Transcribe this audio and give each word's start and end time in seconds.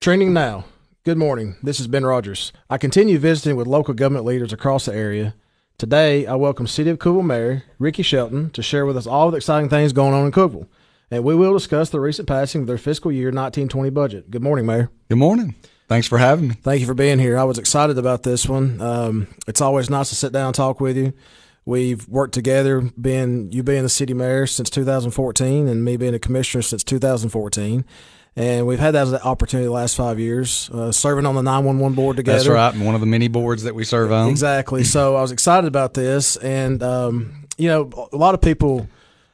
Trending 0.00 0.32
now. 0.32 0.64
Good 1.04 1.18
morning. 1.18 1.56
This 1.62 1.78
is 1.78 1.86
Ben 1.86 2.06
Rodgers. 2.06 2.54
I 2.70 2.78
continue 2.78 3.18
visiting 3.18 3.54
with 3.54 3.66
local 3.66 3.92
government 3.92 4.24
leaders 4.24 4.50
across 4.50 4.86
the 4.86 4.94
area. 4.94 5.34
Today, 5.76 6.24
I 6.24 6.36
welcome 6.36 6.66
City 6.66 6.88
of 6.88 6.98
Cookeville 6.98 7.26
Mayor 7.26 7.64
Ricky 7.78 8.02
Shelton 8.02 8.48
to 8.52 8.62
share 8.62 8.86
with 8.86 8.96
us 8.96 9.06
all 9.06 9.30
the 9.30 9.36
exciting 9.36 9.68
things 9.68 9.92
going 9.92 10.14
on 10.14 10.24
in 10.24 10.32
Cookeville. 10.32 10.68
And 11.10 11.22
we 11.22 11.34
will 11.34 11.52
discuss 11.52 11.90
the 11.90 12.00
recent 12.00 12.26
passing 12.26 12.62
of 12.62 12.66
their 12.66 12.78
fiscal 12.78 13.12
year 13.12 13.26
1920 13.26 13.90
budget. 13.90 14.30
Good 14.30 14.42
morning, 14.42 14.64
Mayor. 14.64 14.88
Good 15.10 15.18
morning. 15.18 15.54
Thanks 15.86 16.06
for 16.06 16.16
having 16.16 16.48
me. 16.48 16.54
Thank 16.54 16.80
you 16.80 16.86
for 16.86 16.94
being 16.94 17.18
here. 17.18 17.36
I 17.36 17.44
was 17.44 17.58
excited 17.58 17.98
about 17.98 18.22
this 18.22 18.48
one. 18.48 18.80
Um, 18.80 19.26
it's 19.46 19.60
always 19.60 19.90
nice 19.90 20.08
to 20.08 20.14
sit 20.14 20.32
down 20.32 20.46
and 20.46 20.54
talk 20.54 20.80
with 20.80 20.96
you. 20.96 21.12
We've 21.66 22.08
worked 22.08 22.32
together, 22.32 22.80
being 22.80 23.52
you 23.52 23.62
being 23.62 23.82
the 23.82 23.90
city 23.90 24.14
mayor 24.14 24.46
since 24.46 24.70
2014, 24.70 25.68
and 25.68 25.84
me 25.84 25.98
being 25.98 26.14
a 26.14 26.18
commissioner 26.18 26.62
since 26.62 26.82
2014 26.84 27.84
and 28.40 28.66
we've 28.66 28.78
had 28.78 28.92
that 28.92 29.02
as 29.02 29.12
an 29.12 29.20
opportunity 29.20 29.66
the 29.66 29.72
last 29.72 29.96
five 29.96 30.18
years, 30.18 30.70
uh, 30.72 30.90
serving 30.90 31.26
on 31.26 31.34
the 31.34 31.42
911 31.42 31.94
board 31.94 32.16
together. 32.16 32.38
That's 32.38 32.48
right, 32.48 32.74
and 32.74 32.86
one 32.86 32.94
of 32.94 33.00
the 33.00 33.06
many 33.06 33.28
boards 33.28 33.64
that 33.64 33.74
we 33.74 33.84
serve 33.84 34.12
on. 34.12 34.30
Exactly. 34.30 34.84
so 34.84 35.16
I 35.16 35.20
was 35.20 35.32
excited 35.32 35.68
about 35.68 35.94
this, 35.94 36.36
and 36.36 36.82
um, 36.82 37.46
you 37.58 37.68
know, 37.68 38.08
a 38.12 38.16
lot 38.16 38.34
of 38.34 38.40
people 38.40 38.88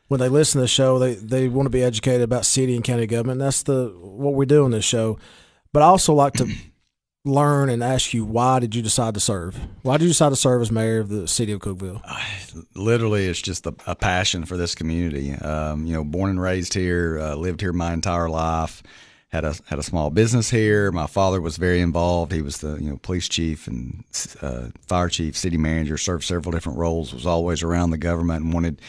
when 0.09 0.21
they 0.21 0.29
listen 0.29 0.59
to 0.59 0.63
the 0.63 0.69
show, 0.69 0.99
they 0.99 1.15
they 1.15 1.49
want 1.49 1.67
to 1.67 1.71
be 1.71 1.83
educated 1.83 2.23
about 2.23 2.45
city 2.45 2.75
and 2.75 2.85
county 2.85 3.07
government. 3.07 3.41
And 3.41 3.47
that's 3.47 3.63
the 3.63 3.93
what 3.97 4.35
we 4.35 4.47
do 4.47 4.65
in 4.65 4.71
this 4.71 4.85
show. 4.85 5.19
But 5.73 5.83
I 5.83 5.87
also 5.87 6.15
like 6.15 6.35
to 6.35 6.53
learn 7.27 7.69
and 7.69 7.83
ask 7.83 8.15
you 8.15 8.25
why 8.25 8.59
did 8.61 8.75
you 8.75 8.83
decide 8.83 9.15
to 9.15 9.21
serve? 9.21 9.59
Why 9.83 9.97
did 9.97 10.05
you 10.05 10.11
decide 10.11 10.31
to 10.31 10.37
serve 10.37 10.63
as 10.63 10.71
mayor 10.71 11.01
of 11.01 11.09
the 11.09 11.27
city 11.27 11.53
of 11.53 11.61
Cookeville? 11.61 12.01
Literally, 12.75 13.27
it's 13.27 13.43
just 13.43 13.67
a, 13.67 13.75
a 13.87 13.95
passion 13.95 14.45
for 14.45 14.57
this 14.57 14.75
community. 14.75 15.33
Um, 15.35 15.87
you 15.87 15.93
know, 15.93 16.05
born 16.05 16.31
and 16.31 16.41
raised 16.41 16.73
here, 16.73 17.19
uh, 17.21 17.35
lived 17.35 17.61
here 17.61 17.73
my 17.73 17.93
entire 17.93 18.29
life. 18.29 18.83
Had 19.29 19.45
a 19.45 19.55
had 19.67 19.81
a 19.81 19.83
small 19.83 20.11
business 20.11 20.49
here. 20.49 20.93
My 20.93 21.09
father 21.09 21.41
was 21.41 21.57
very 21.57 21.81
involved. 21.81 22.31
He 22.31 22.43
was 22.43 22.59
the 22.59 22.77
you 22.77 22.89
know 22.89 22.97
police 22.99 23.29
chief 23.29 23.67
and 23.67 24.05
uh, 24.41 24.69
fire 24.87 25.09
chief, 25.09 25.37
city 25.37 25.59
manager. 25.59 25.99
Served 25.99 26.25
several 26.25 26.53
different 26.53 26.79
roles. 26.79 27.13
Was 27.13 27.27
always 27.27 27.65
around 27.65 27.91
the 27.91 27.99
government 27.99 28.45
and 28.45 28.55
wanted 28.55 28.81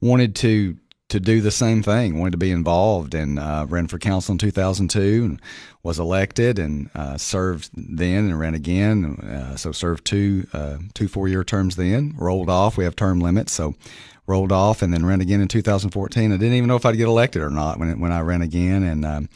wanted 0.00 0.34
to 0.36 0.76
to 1.10 1.20
do 1.20 1.40
the 1.40 1.52
same 1.52 1.80
thing. 1.80 2.18
Wanted 2.18 2.32
to 2.32 2.38
be 2.38 2.50
involved 2.50 3.14
and 3.14 3.38
uh, 3.38 3.66
ran 3.68 3.86
for 3.86 3.98
council 3.98 4.32
in 4.32 4.38
2002 4.38 5.24
and 5.24 5.40
was 5.84 6.00
elected 6.00 6.58
and 6.58 6.90
uh, 6.94 7.16
served 7.16 7.70
then 7.74 8.24
and 8.24 8.40
ran 8.40 8.54
again. 8.54 9.16
Uh, 9.16 9.54
so 9.54 9.70
served 9.70 10.04
two 10.04 10.48
uh, 10.52 10.78
two 10.94 11.06
four 11.06 11.28
year 11.28 11.44
terms 11.44 11.76
then. 11.76 12.14
Rolled 12.16 12.50
off. 12.50 12.76
We 12.76 12.84
have 12.84 12.96
term 12.96 13.20
limits, 13.20 13.52
so 13.52 13.76
rolled 14.26 14.50
off 14.50 14.82
and 14.82 14.92
then 14.92 15.06
ran 15.06 15.20
again 15.20 15.42
in 15.42 15.46
2014. 15.48 16.32
I 16.32 16.36
didn't 16.36 16.54
even 16.54 16.66
know 16.66 16.76
if 16.76 16.86
I'd 16.86 16.96
get 16.96 17.06
elected 17.06 17.42
or 17.42 17.50
not 17.50 17.78
when 17.78 17.90
it, 17.90 17.98
when 18.00 18.10
I 18.10 18.20
ran 18.20 18.42
again 18.42 18.82
and. 18.82 19.04
Um, 19.04 19.28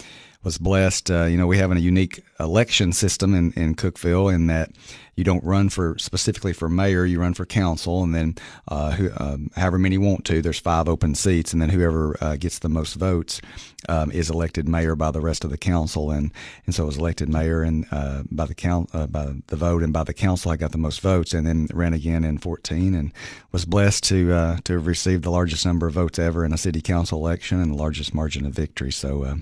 was 0.49 0.57
blessed. 0.57 1.11
Uh, 1.11 1.25
you 1.25 1.37
know, 1.37 1.47
we 1.47 1.59
have 1.59 1.71
a 1.71 1.79
unique 1.79 2.25
election 2.41 2.91
system 2.91 3.35
in, 3.35 3.53
in 3.53 3.75
Cookeville 3.75 4.33
in 4.35 4.47
that 4.47 4.71
you 5.15 5.23
don't 5.23 5.45
run 5.45 5.69
for 5.69 5.99
specifically 5.99 6.55
for 6.55 6.71
mayor, 6.71 7.05
you 7.05 7.21
run 7.21 7.35
for 7.35 7.45
council, 7.45 8.03
and 8.03 8.15
then 8.15 8.35
uh, 8.69 8.93
who, 8.93 9.11
um, 9.19 9.51
however 9.57 9.79
many 9.79 9.99
want 9.99 10.25
to. 10.25 10.41
There's 10.41 10.59
five 10.59 10.89
open 10.89 11.15
seats, 11.15 11.53
and 11.53 11.61
then 11.61 11.69
whoever 11.69 12.17
uh, 12.23 12.37
gets 12.37 12.61
the 12.61 12.71
most 12.71 12.95
votes 12.95 13.43
um, 13.91 14.11
is 14.11 14.31
elected 14.31 14.67
mayor 14.67 14.97
by 14.97 15.11
the 15.11 15.21
rest 15.21 15.45
of 15.45 15.51
the 15.51 15.59
council. 15.59 16.11
And 16.11 16.33
and 16.65 16.75
so 16.75 16.85
I 16.85 16.87
was 16.87 16.97
elected 16.97 17.29
mayor 17.29 17.63
and 17.63 17.85
uh, 17.91 18.23
by 18.31 18.47
the 18.47 18.55
count 18.55 18.89
uh, 18.95 19.07
by 19.07 19.35
the 19.49 19.57
vote 19.57 19.83
and 19.83 19.93
by 19.93 20.05
the 20.05 20.15
council, 20.15 20.51
I 20.51 20.57
got 20.57 20.73
the 20.73 20.79
most 20.79 21.03
votes, 21.03 21.35
and 21.35 21.47
then 21.47 21.69
ran 21.75 21.93
again 21.93 22.25
in 22.25 22.39
14, 22.39 22.95
and 22.95 23.13
was 23.53 23.67
blessed 23.67 24.05
to 24.05 24.33
uh, 24.33 24.57
to 24.65 24.73
have 24.75 24.87
received 24.87 25.25
the 25.25 25.31
largest 25.31 25.67
number 25.67 25.89
of 25.89 25.93
votes 25.93 26.19
ever 26.19 26.43
in 26.43 26.55
a 26.55 26.59
city 26.59 26.81
council 26.81 27.19
election 27.19 27.61
and 27.61 27.73
the 27.73 27.77
largest 27.77 28.15
margin 28.15 28.47
of 28.47 28.55
victory. 28.55 28.93
So. 28.93 29.41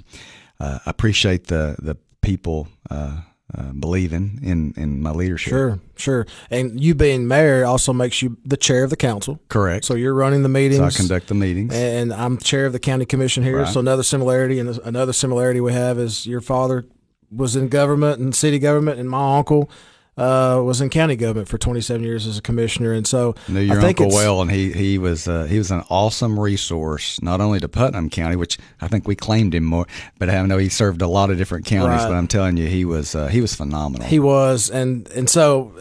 Uh, 0.58 0.78
appreciate 0.86 1.46
the 1.48 1.76
the 1.78 1.96
people 2.22 2.68
uh, 2.90 3.20
uh, 3.56 3.72
believing 3.72 4.40
in 4.42 4.72
in 4.76 5.02
my 5.02 5.10
leadership. 5.10 5.50
Sure, 5.50 5.80
sure. 5.96 6.26
And 6.50 6.82
you 6.82 6.94
being 6.94 7.28
mayor 7.28 7.64
also 7.64 7.92
makes 7.92 8.22
you 8.22 8.36
the 8.44 8.56
chair 8.56 8.82
of 8.84 8.90
the 8.90 8.96
council. 8.96 9.40
Correct. 9.48 9.84
So 9.84 9.94
you're 9.94 10.14
running 10.14 10.42
the 10.42 10.48
meetings. 10.48 10.78
So 10.78 10.84
I 10.84 10.90
conduct 10.90 11.28
the 11.28 11.34
meetings, 11.34 11.74
and 11.74 12.12
I'm 12.12 12.38
chair 12.38 12.66
of 12.66 12.72
the 12.72 12.80
county 12.80 13.04
commission 13.04 13.42
here. 13.42 13.58
Right. 13.58 13.68
So 13.68 13.80
another 13.80 14.02
similarity, 14.02 14.58
and 14.58 14.78
another 14.78 15.12
similarity 15.12 15.60
we 15.60 15.72
have 15.72 15.98
is 15.98 16.26
your 16.26 16.40
father 16.40 16.86
was 17.30 17.56
in 17.56 17.68
government 17.68 18.20
and 18.20 18.34
city 18.34 18.58
government, 18.58 18.98
and 18.98 19.08
my 19.08 19.36
uncle 19.36 19.70
uh, 20.16 20.62
was 20.64 20.80
in 20.80 20.88
county 20.88 21.14
government 21.14 21.46
for 21.46 21.58
27 21.58 22.02
years 22.02 22.26
as 22.26 22.38
a 22.38 22.42
commissioner, 22.42 22.92
and 22.92 23.06
so 23.06 23.34
knew 23.48 23.60
your 23.60 23.80
uncle 23.80 24.08
well, 24.08 24.40
and 24.40 24.50
he 24.50 24.72
he 24.72 24.96
was 24.96 25.28
uh, 25.28 25.44
he 25.44 25.58
was 25.58 25.70
an 25.70 25.82
awesome 25.90 26.40
resource 26.40 27.20
not 27.20 27.40
only 27.42 27.60
to 27.60 27.68
Putnam 27.68 28.08
County, 28.08 28.34
which 28.36 28.58
I 28.80 28.88
think 28.88 29.06
we 29.06 29.14
claimed 29.14 29.54
him 29.54 29.64
more, 29.64 29.86
but 30.18 30.30
I 30.30 30.40
know 30.46 30.56
he 30.56 30.70
served 30.70 31.02
a 31.02 31.06
lot 31.06 31.30
of 31.30 31.36
different 31.36 31.66
counties. 31.66 32.00
Right. 32.00 32.08
But 32.08 32.14
I'm 32.14 32.28
telling 32.28 32.56
you, 32.56 32.66
he 32.66 32.86
was 32.86 33.14
uh, 33.14 33.26
he 33.26 33.42
was 33.42 33.54
phenomenal. 33.54 34.06
He 34.06 34.18
was, 34.18 34.70
and 34.70 35.06
and 35.08 35.28
so 35.28 35.74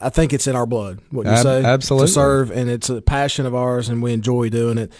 I 0.00 0.10
think 0.10 0.32
it's 0.32 0.48
in 0.48 0.56
our 0.56 0.66
blood. 0.66 1.00
What 1.10 1.26
you 1.26 1.32
Ab- 1.32 1.42
say, 1.42 1.64
absolutely, 1.64 2.08
to 2.08 2.12
serve, 2.12 2.50
and 2.50 2.68
it's 2.68 2.90
a 2.90 3.00
passion 3.00 3.46
of 3.46 3.54
ours, 3.54 3.88
and 3.88 4.02
we 4.02 4.12
enjoy 4.12 4.48
doing 4.48 4.78
it, 4.78 4.92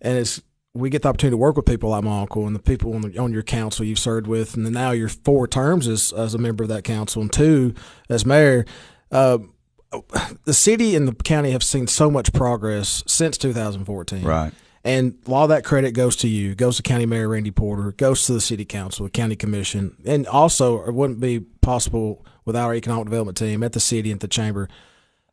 and 0.00 0.18
it's 0.18 0.42
we 0.74 0.90
get 0.90 1.02
the 1.02 1.08
opportunity 1.08 1.34
to 1.34 1.38
work 1.38 1.56
with 1.56 1.66
people 1.66 1.90
like 1.90 2.02
my 2.02 2.20
uncle 2.20 2.46
and 2.46 2.54
the 2.54 2.60
people 2.60 2.94
on, 2.94 3.02
the, 3.02 3.16
on 3.18 3.32
your 3.32 3.44
council 3.44 3.84
you've 3.84 3.98
served 3.98 4.26
with, 4.26 4.56
and 4.56 4.66
then 4.66 4.72
now 4.72 4.90
you're 4.90 5.08
four 5.08 5.46
terms 5.46 5.86
as, 5.86 6.12
as 6.12 6.34
a 6.34 6.38
member 6.38 6.64
of 6.64 6.68
that 6.68 6.82
council 6.82 7.22
and 7.22 7.32
two 7.32 7.74
as 8.08 8.26
mayor. 8.26 8.66
Uh, 9.12 9.38
the 10.44 10.52
city 10.52 10.96
and 10.96 11.06
the 11.06 11.14
county 11.14 11.52
have 11.52 11.62
seen 11.62 11.86
so 11.86 12.10
much 12.10 12.32
progress 12.32 13.04
since 13.06 13.38
2014. 13.38 14.24
Right. 14.24 14.52
And 14.82 15.16
a 15.26 15.30
lot 15.30 15.44
of 15.44 15.48
that 15.50 15.64
credit 15.64 15.92
goes 15.92 16.16
to 16.16 16.28
you, 16.28 16.54
goes 16.54 16.76
to 16.76 16.82
County 16.82 17.06
Mayor 17.06 17.28
Randy 17.28 17.52
Porter, 17.52 17.92
goes 17.92 18.26
to 18.26 18.32
the 18.32 18.40
City 18.40 18.64
Council, 18.64 19.04
the 19.04 19.10
County 19.10 19.36
Commission, 19.36 19.96
and 20.04 20.26
also 20.26 20.84
it 20.84 20.92
wouldn't 20.92 21.20
be 21.20 21.40
possible 21.40 22.26
without 22.44 22.66
our 22.66 22.74
economic 22.74 23.06
development 23.06 23.38
team 23.38 23.62
at 23.62 23.72
the 23.72 23.80
city 23.80 24.10
and 24.10 24.20
the 24.20 24.28
chamber. 24.28 24.68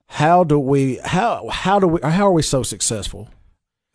How 0.05 0.43
do 0.43 0.59
we 0.59 0.99
how 1.03 1.49
how 1.49 1.79
do 1.79 1.87
we 1.87 2.01
how 2.01 2.27
are 2.27 2.31
we 2.31 2.43
so 2.43 2.63
successful? 2.63 3.29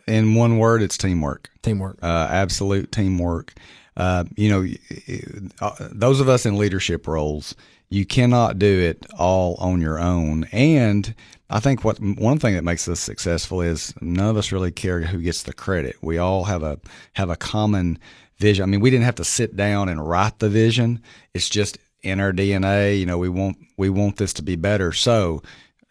In 0.06 0.34
one 0.34 0.59
word, 0.59 0.83
it's 0.83 0.97
teamwork. 0.97 1.50
Teamwork. 1.62 1.99
Uh, 2.03 2.28
absolute 2.31 2.93
teamwork. 2.93 3.55
Uh, 3.97 4.25
you 4.37 4.50
know, 4.50 4.67
uh, 5.61 5.89
those 5.91 6.21
of 6.21 6.28
us 6.28 6.44
in 6.44 6.59
leadership 6.59 7.06
roles, 7.06 7.55
you 7.89 8.05
cannot 8.05 8.59
do 8.59 8.81
it 8.81 9.06
all 9.19 9.55
on 9.55 9.81
your 9.81 9.99
own. 9.99 10.45
And 10.53 11.15
I 11.49 11.61
think 11.61 11.84
what 11.84 11.99
one 12.00 12.39
thing 12.39 12.55
that 12.55 12.65
makes 12.65 12.89
us 12.89 13.00
successful 13.00 13.61
is 13.61 13.95
none 14.00 14.28
of 14.28 14.37
us 14.37 14.53
really 14.53 14.72
care 14.72 15.00
who 15.00 15.22
gets 15.22 15.45
the 15.45 15.53
credit. 15.53 15.97
We 16.03 16.19
all 16.19 16.45
have 16.45 16.62
a 16.62 16.78
have 17.15 17.31
a 17.31 17.37
common 17.37 17.99
vision. 18.39 18.65
I 18.65 18.66
mean, 18.66 18.81
we 18.81 18.91
didn't 18.91 19.05
have 19.05 19.15
to 19.16 19.25
sit 19.25 19.56
down 19.56 19.89
and 19.89 20.06
write 20.06 20.41
the 20.41 20.49
vision. 20.49 21.00
It's 21.34 21.49
just 21.49 21.78
in 22.03 22.21
our 22.21 22.33
DNA. 22.33 22.99
You 22.99 23.06
know, 23.06 23.19
we 23.19 23.28
want 23.28 23.56
we 23.77 23.89
want 23.89 24.16
this 24.16 24.33
to 24.34 24.43
be 24.43 24.56
better. 24.56 24.93
So 24.93 25.43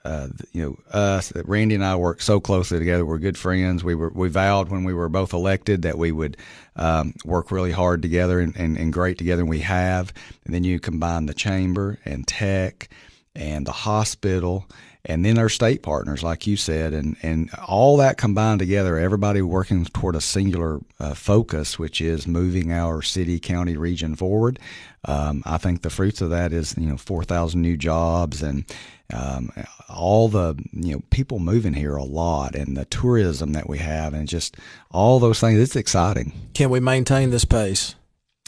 uh, 0.06 0.28
you 0.52 0.62
know, 0.62 0.78
us, 0.92 1.34
Randy 1.46 1.74
and 1.74 1.84
I 1.84 1.96
work 1.96 2.22
so 2.22 2.40
closely 2.40 2.78
together. 2.78 3.04
We're 3.04 3.18
good 3.18 3.40
friends. 3.40 3.84
We 3.84 3.96
were, 3.96 4.10
we 4.10 4.30
vowed 4.30 4.70
when 4.70 4.84
we 4.84 4.94
were 4.94 5.10
both 5.10 5.34
elected 5.34 5.82
that 5.82 5.98
we 5.98 6.12
would 6.12 6.38
um, 6.76 7.16
work 7.26 7.50
really 7.50 7.72
hard 7.72 8.04
together 8.04 8.40
and, 8.40 8.56
and, 8.56 8.78
and 8.78 8.94
great 8.94 9.18
together, 9.18 9.42
and 9.42 9.50
we 9.50 9.62
have. 9.62 10.14
And 10.46 10.54
then 10.54 10.64
you 10.64 10.80
combine 10.80 11.26
the 11.26 11.34
chamber 11.34 11.98
and 12.06 12.28
tech 12.28 12.88
and 13.36 13.66
the 13.66 13.72
hospital 13.72 14.68
and 15.06 15.24
then 15.24 15.38
our 15.38 15.50
state 15.50 15.84
partners, 15.84 16.24
like 16.24 16.48
you 16.48 16.58
said, 16.58 16.94
and, 16.94 17.16
and 17.22 17.50
all 17.68 17.98
that 17.98 18.18
combined 18.18 18.60
together, 18.60 18.98
everybody 18.98 19.42
working 19.42 19.86
toward 19.86 20.16
a 20.16 20.22
singular 20.22 20.80
uh, 21.00 21.14
focus, 21.14 21.78
which 21.78 22.02
is 22.02 22.28
moving 22.28 22.72
our 22.72 23.02
city, 23.02 23.40
county, 23.40 23.78
region 23.78 24.16
forward. 24.16 24.60
Um, 25.06 25.44
I 25.46 25.58
think 25.58 25.82
the 25.82 25.90
fruits 25.90 26.22
of 26.22 26.32
that 26.32 26.52
is 26.52 26.76
you 26.78 26.88
know 26.88 26.98
four 26.98 27.24
thousand 27.24 27.62
new 27.62 27.78
jobs 27.78 28.42
and 28.42 28.66
um, 29.14 29.52
all 29.88 30.28
the 30.28 30.56
you 30.74 30.96
know 30.96 31.02
people 31.12 31.40
moving 31.40 31.74
here 31.74 31.96
a 31.96 32.04
lot 32.04 32.56
and 32.56 32.76
the 32.76 32.86
tourism 32.86 33.54
that 33.54 33.70
we 33.70 33.78
have 33.78 34.14
and 34.14 34.28
just 34.28 34.58
all 34.92 35.20
those 35.20 35.40
things. 35.40 35.60
It's 35.60 35.76
exciting. 35.76 36.34
Can 36.56 36.72
we 36.72 36.80
maintain 36.80 37.30
this 37.30 37.46
pace? 37.46 37.96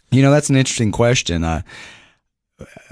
You 0.10 0.22
know 0.24 0.32
that's 0.32 0.50
an 0.50 0.56
interesting 0.56 0.92
question. 0.92 1.44
I 1.44 1.64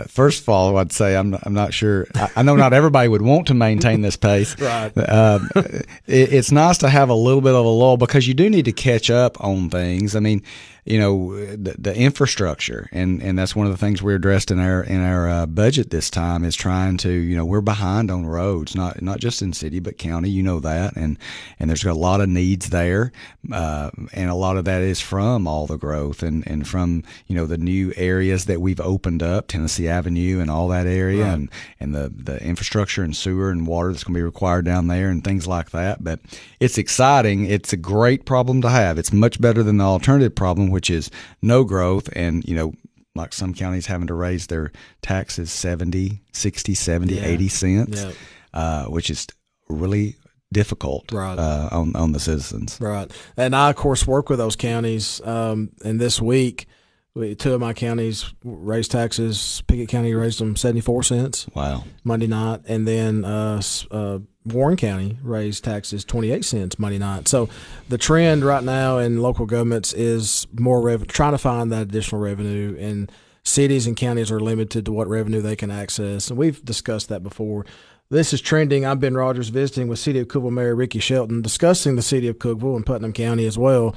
first 0.07 0.43
of 0.43 0.49
all, 0.49 0.77
I'd 0.77 0.91
say 0.91 1.15
I'm 1.15 1.37
I'm 1.43 1.53
not 1.53 1.73
sure. 1.73 2.07
I, 2.15 2.29
I, 2.37 2.43
know 2.43 2.55
not 2.55 2.73
everybody 2.73 3.07
would 3.07 3.21
want 3.21 3.47
to 3.47 3.53
maintain 3.53 4.01
this 4.01 4.15
pace. 4.15 4.59
right. 4.61 4.91
Um, 4.97 5.49
it, 5.55 6.33
it's 6.33 6.51
nice 6.51 6.77
to 6.79 6.89
have 6.89 7.09
a 7.09 7.15
little 7.15 7.41
bit 7.41 7.53
of 7.53 7.65
a 7.65 7.69
lull 7.69 7.97
because 7.97 8.27
you 8.27 8.33
do 8.33 8.49
need 8.49 8.65
to 8.65 8.71
catch 8.71 9.09
up 9.09 9.41
on 9.43 9.69
things. 9.69 10.15
I 10.15 10.19
mean, 10.19 10.43
you 10.85 10.99
know 10.99 11.35
the, 11.55 11.75
the, 11.77 11.95
infrastructure. 11.95 12.87
And 12.91 13.21
and 13.21 13.37
that's 13.37 13.55
one 13.55 13.65
of 13.65 13.71
the 13.71 13.77
things 13.77 14.03
we 14.03 14.13
addressed 14.13 14.51
in 14.51 14.59
our 14.59 14.83
in 14.83 15.01
our 15.01 15.27
uh, 15.27 15.45
budget 15.47 15.89
this 15.89 16.09
time 16.11 16.45
is 16.45 16.55
trying 16.55 16.97
to 16.97 17.11
you 17.11 17.35
know 17.35 17.45
we're 17.45 17.61
behind 17.61 18.11
on 18.11 18.25
roads 18.25 18.75
not 18.75 19.01
not 19.01 19.19
just 19.19 19.41
in 19.41 19.51
city 19.51 19.79
but 19.79 19.97
county. 19.97 20.29
You 20.29 20.43
know 20.43 20.59
that. 20.59 20.95
And 20.95 21.17
and 21.59 21.69
there's 21.69 21.83
a 21.83 21.93
lot 21.93 22.21
of 22.21 22.29
needs 22.29 22.69
there 22.69 23.11
uh, 23.51 23.89
and 24.13 24.29
a 24.29 24.35
lot 24.35 24.57
of 24.57 24.65
that 24.65 24.81
is 24.81 25.01
from 25.01 25.47
all 25.47 25.67
the 25.67 25.77
growth 25.77 26.23
and 26.23 26.45
and 26.47 26.67
from 26.67 27.03
you 27.27 27.35
know 27.35 27.45
the 27.45 27.57
new 27.57 27.91
areas 27.95 28.45
that 28.45 28.61
we've 28.61 28.79
opened 28.79 29.23
up 29.23 29.47
Tennessee 29.47 29.87
Avenue 29.87 30.39
and 30.39 30.49
all 30.49 30.67
that 30.67 30.87
area 30.87 31.23
right. 31.23 31.33
and 31.33 31.49
and 31.79 31.95
the 31.95 32.11
the 32.15 32.41
infrastructure 32.43 33.03
and 33.03 33.15
sewer 33.15 33.49
and 33.49 33.67
water 33.67 33.91
that's 33.91 34.03
going 34.03 34.13
to 34.13 34.19
be 34.19 34.23
required 34.23 34.65
down 34.65 34.87
there 34.87 35.09
and 35.09 35.23
things 35.23 35.47
like 35.47 35.71
that. 35.71 36.03
But 36.03 36.19
it's 36.59 36.77
exciting. 36.77 37.45
It's 37.45 37.73
a 37.73 37.77
great 37.77 38.25
problem 38.25 38.61
to 38.61 38.69
have. 38.69 38.97
It's 38.97 39.13
much 39.13 39.41
better 39.41 39.63
than 39.63 39.77
the 39.77 39.83
alternative 39.83 40.35
problem 40.35 40.69
which 40.75 40.89
is 40.89 41.09
no 41.41 41.63
growth 41.63 42.09
and 42.15 42.43
you 42.49 42.53
know 42.55 42.73
like 43.15 43.31
some 43.33 43.53
counties 43.53 43.85
having 43.87 44.07
to 44.07 44.13
raise 44.13 44.47
their 44.47 44.71
taxes 45.01 45.49
70, 45.49 46.19
60, 46.33 46.75
70, 46.75 47.15
Yeah. 47.15 47.25
80 47.25 47.47
cents, 47.47 48.01
Yeah. 48.03 48.11
uh, 48.53 48.85
which 48.95 49.09
is 49.09 49.25
really 49.69 50.15
difficult 50.51 51.11
Right. 51.13 51.39
uh, 51.39 51.69
on 51.71 51.95
on 51.95 52.11
the 52.11 52.19
citizens. 52.19 52.77
Right. 52.81 53.09
And 53.37 53.55
I, 53.55 53.69
of 53.69 53.77
course, 53.77 54.05
work 54.05 54.29
with 54.29 54.39
those 54.39 54.57
counties. 54.57 55.21
Um, 55.23 55.69
and 55.85 55.97
this 55.99 56.21
week, 56.21 56.67
we, 57.13 57.35
two 57.35 57.53
of 57.53 57.61
my 57.61 57.73
counties 57.73 58.33
raised 58.43 58.91
taxes. 58.91 59.63
Pickett 59.67 59.87
County 59.87 60.13
raised 60.13 60.39
them 60.39 60.55
74 60.57 61.03
cents 61.03 61.47
Wow. 61.55 61.85
Monday 62.03 62.27
night. 62.27 62.61
And 62.67 62.85
then 62.85 63.23
uh, 63.23 63.61
uh, 63.91 64.19
Warren 64.45 64.77
County 64.77 65.17
raised 65.23 65.63
taxes 65.63 66.05
28 66.05 66.45
cents 66.45 66.79
Monday 66.79 66.99
night. 66.99 67.27
So 67.27 67.49
the 67.89 67.97
trend 67.97 68.45
right 68.45 68.63
now 68.63 68.99
in 68.99 69.21
local 69.21 69.45
governments 69.45 69.91
is 69.93 70.45
more 70.53 70.97
trying 70.99 71.31
to 71.31 71.37
find 71.37 71.71
that 71.71 71.81
additional 71.83 72.21
revenue. 72.21 72.77
And 72.79 73.11
cities 73.43 73.87
and 73.87 73.95
counties 73.95 74.31
are 74.31 74.39
limited 74.39 74.85
to 74.85 74.91
what 74.91 75.07
revenue 75.07 75.41
they 75.41 75.55
can 75.55 75.71
access. 75.71 76.29
And 76.29 76.37
we've 76.37 76.63
discussed 76.63 77.09
that 77.09 77.23
before. 77.23 77.65
This 78.09 78.33
is 78.33 78.41
trending. 78.41 78.85
I'm 78.85 78.99
Ben 78.99 79.15
Rodgers 79.15 79.49
visiting 79.49 79.87
with 79.87 79.97
City 79.97 80.19
of 80.19 80.27
Cookeville 80.27 80.51
Mayor 80.51 80.75
Ricky 80.75 80.99
Shelton, 80.99 81.41
discussing 81.41 81.95
the 81.95 82.03
City 82.03 82.27
of 82.27 82.37
Cookeville 82.37 82.75
and 82.75 82.85
Putnam 82.85 83.13
County 83.13 83.45
as 83.45 83.57
well. 83.57 83.95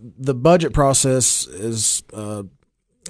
The 0.00 0.34
budget 0.34 0.72
process 0.72 1.46
is 1.46 2.02
uh, 2.14 2.44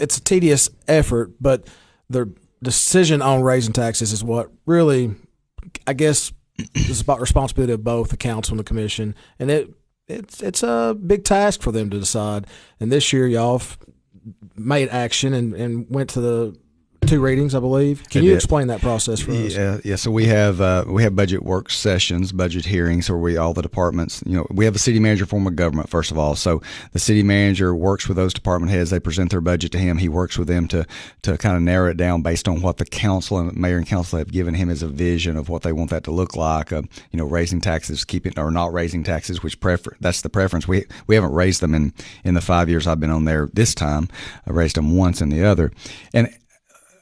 it's 0.01 0.19
a 0.19 0.21
tedious 0.21 0.69
effort, 0.89 1.33
but 1.41 1.69
the 2.11 2.35
decision 2.61 3.23
on 3.23 3.43
raising 3.43 3.73
taxes 3.73 4.13
is 4.13 4.25
what 4.25 4.51
really, 4.67 5.15
I 5.87 5.93
guess, 5.93 6.33
is 6.75 7.01
about 7.01 7.21
responsibility 7.21 7.73
of 7.73 7.85
both 7.85 8.11
the 8.11 8.17
council 8.17 8.53
and 8.53 8.61
the 8.61 8.65
commission, 8.65 9.15
and 9.39 9.51
it 9.51 9.75
it's 10.09 10.43
it's 10.43 10.63
a 10.63 10.97
big 11.07 11.25
task 11.25 11.63
for 11.63 11.73
them 11.73 11.91
to 11.91 11.99
decide. 11.99 12.47
And 12.81 12.93
this 12.93 13.13
year, 13.13 13.27
y'all 13.27 13.63
made 14.57 14.89
action 14.89 15.35
and, 15.35 15.55
and 15.55 15.87
went 15.89 16.11
to 16.11 16.21
the 16.21 16.57
two 17.07 17.21
readings, 17.21 17.55
I 17.55 17.61
believe. 17.61 18.03
Can 18.09 18.21
They 18.21 18.27
you 18.27 18.31
did. 18.33 18.37
explain 18.37 18.67
that 18.69 18.81
process 18.81 19.21
for 19.21 19.33
us? 19.33 19.55
Yeah, 19.55 19.79
yeah. 19.85 19.97
So 19.97 20.11
we 20.11 20.27
have 20.27 20.61
uh, 20.61 20.85
we 20.87 21.03
have 21.03 21.17
budget 21.17 21.43
work 21.43 21.71
sessions, 21.71 22.33
budget 22.33 22.67
hearings, 22.67 23.09
where 23.09 23.19
we 23.19 23.37
all 23.37 23.55
the 23.55 23.63
departments. 23.63 24.23
You 24.27 24.37
know, 24.37 24.47
we 24.51 24.65
have 24.65 24.75
a 24.75 24.79
city 24.79 24.99
manager 24.99 25.27
form 25.27 25.47
of 25.47 25.57
government 25.57 25.89
first 25.89 26.11
of 26.11 26.19
all. 26.19 26.35
So 26.37 26.63
the 26.93 26.99
city 26.99 27.23
manager 27.23 27.75
works 27.75 28.09
with 28.09 28.17
those 28.17 28.35
department 28.35 28.73
heads. 28.73 28.91
They 28.91 29.01
present 29.01 29.31
their 29.31 29.41
budget 29.41 29.73
to 29.73 29.79
him. 29.79 29.99
He 29.99 30.09
works 30.09 30.39
with 30.39 30.49
them 30.49 30.69
to 30.69 30.87
to 31.23 31.39
kind 31.39 31.57
of 31.57 31.63
narrow 31.63 31.91
it 31.91 31.97
down 31.97 32.23
based 32.23 32.49
on 32.49 32.61
what 32.63 32.79
the 32.79 32.85
council 32.85 33.39
and 33.39 33.57
mayor 33.57 33.79
and 33.79 33.87
council 33.87 34.19
have 34.19 34.33
given 34.33 34.55
him 34.55 34.69
as 34.71 34.83
a 34.83 34.89
vision 34.89 35.37
of 35.37 35.49
what 35.49 35.63
they 35.63 35.73
want 35.73 35.91
that 35.91 36.05
to 36.05 36.11
look 36.11 36.37
like. 36.37 36.73
Uh, 36.73 36.83
you 37.13 37.19
know, 37.19 37.27
raising 37.27 37.61
taxes, 37.61 38.05
keeping 38.05 38.39
or 38.39 38.51
not 38.51 38.73
raising 38.73 39.03
taxes, 39.03 39.43
which 39.43 39.61
prefer 39.61 39.97
that's 40.01 40.23
the 40.23 40.29
preference. 40.31 40.67
We 40.69 40.85
we 41.07 41.15
haven't 41.15 41.33
raised 41.33 41.61
them 41.61 41.75
in 41.75 41.93
in 42.25 42.35
the 42.35 42.41
five 42.41 42.69
years 42.69 42.87
I've 42.87 43.01
been 43.01 43.11
on 43.11 43.25
there. 43.25 43.49
This 43.53 43.75
time, 43.75 44.09
I 44.47 44.51
raised 44.51 44.77
them 44.77 44.97
once 44.97 45.21
in 45.21 45.29
the 45.31 45.45
other, 45.45 45.73
and 46.13 46.29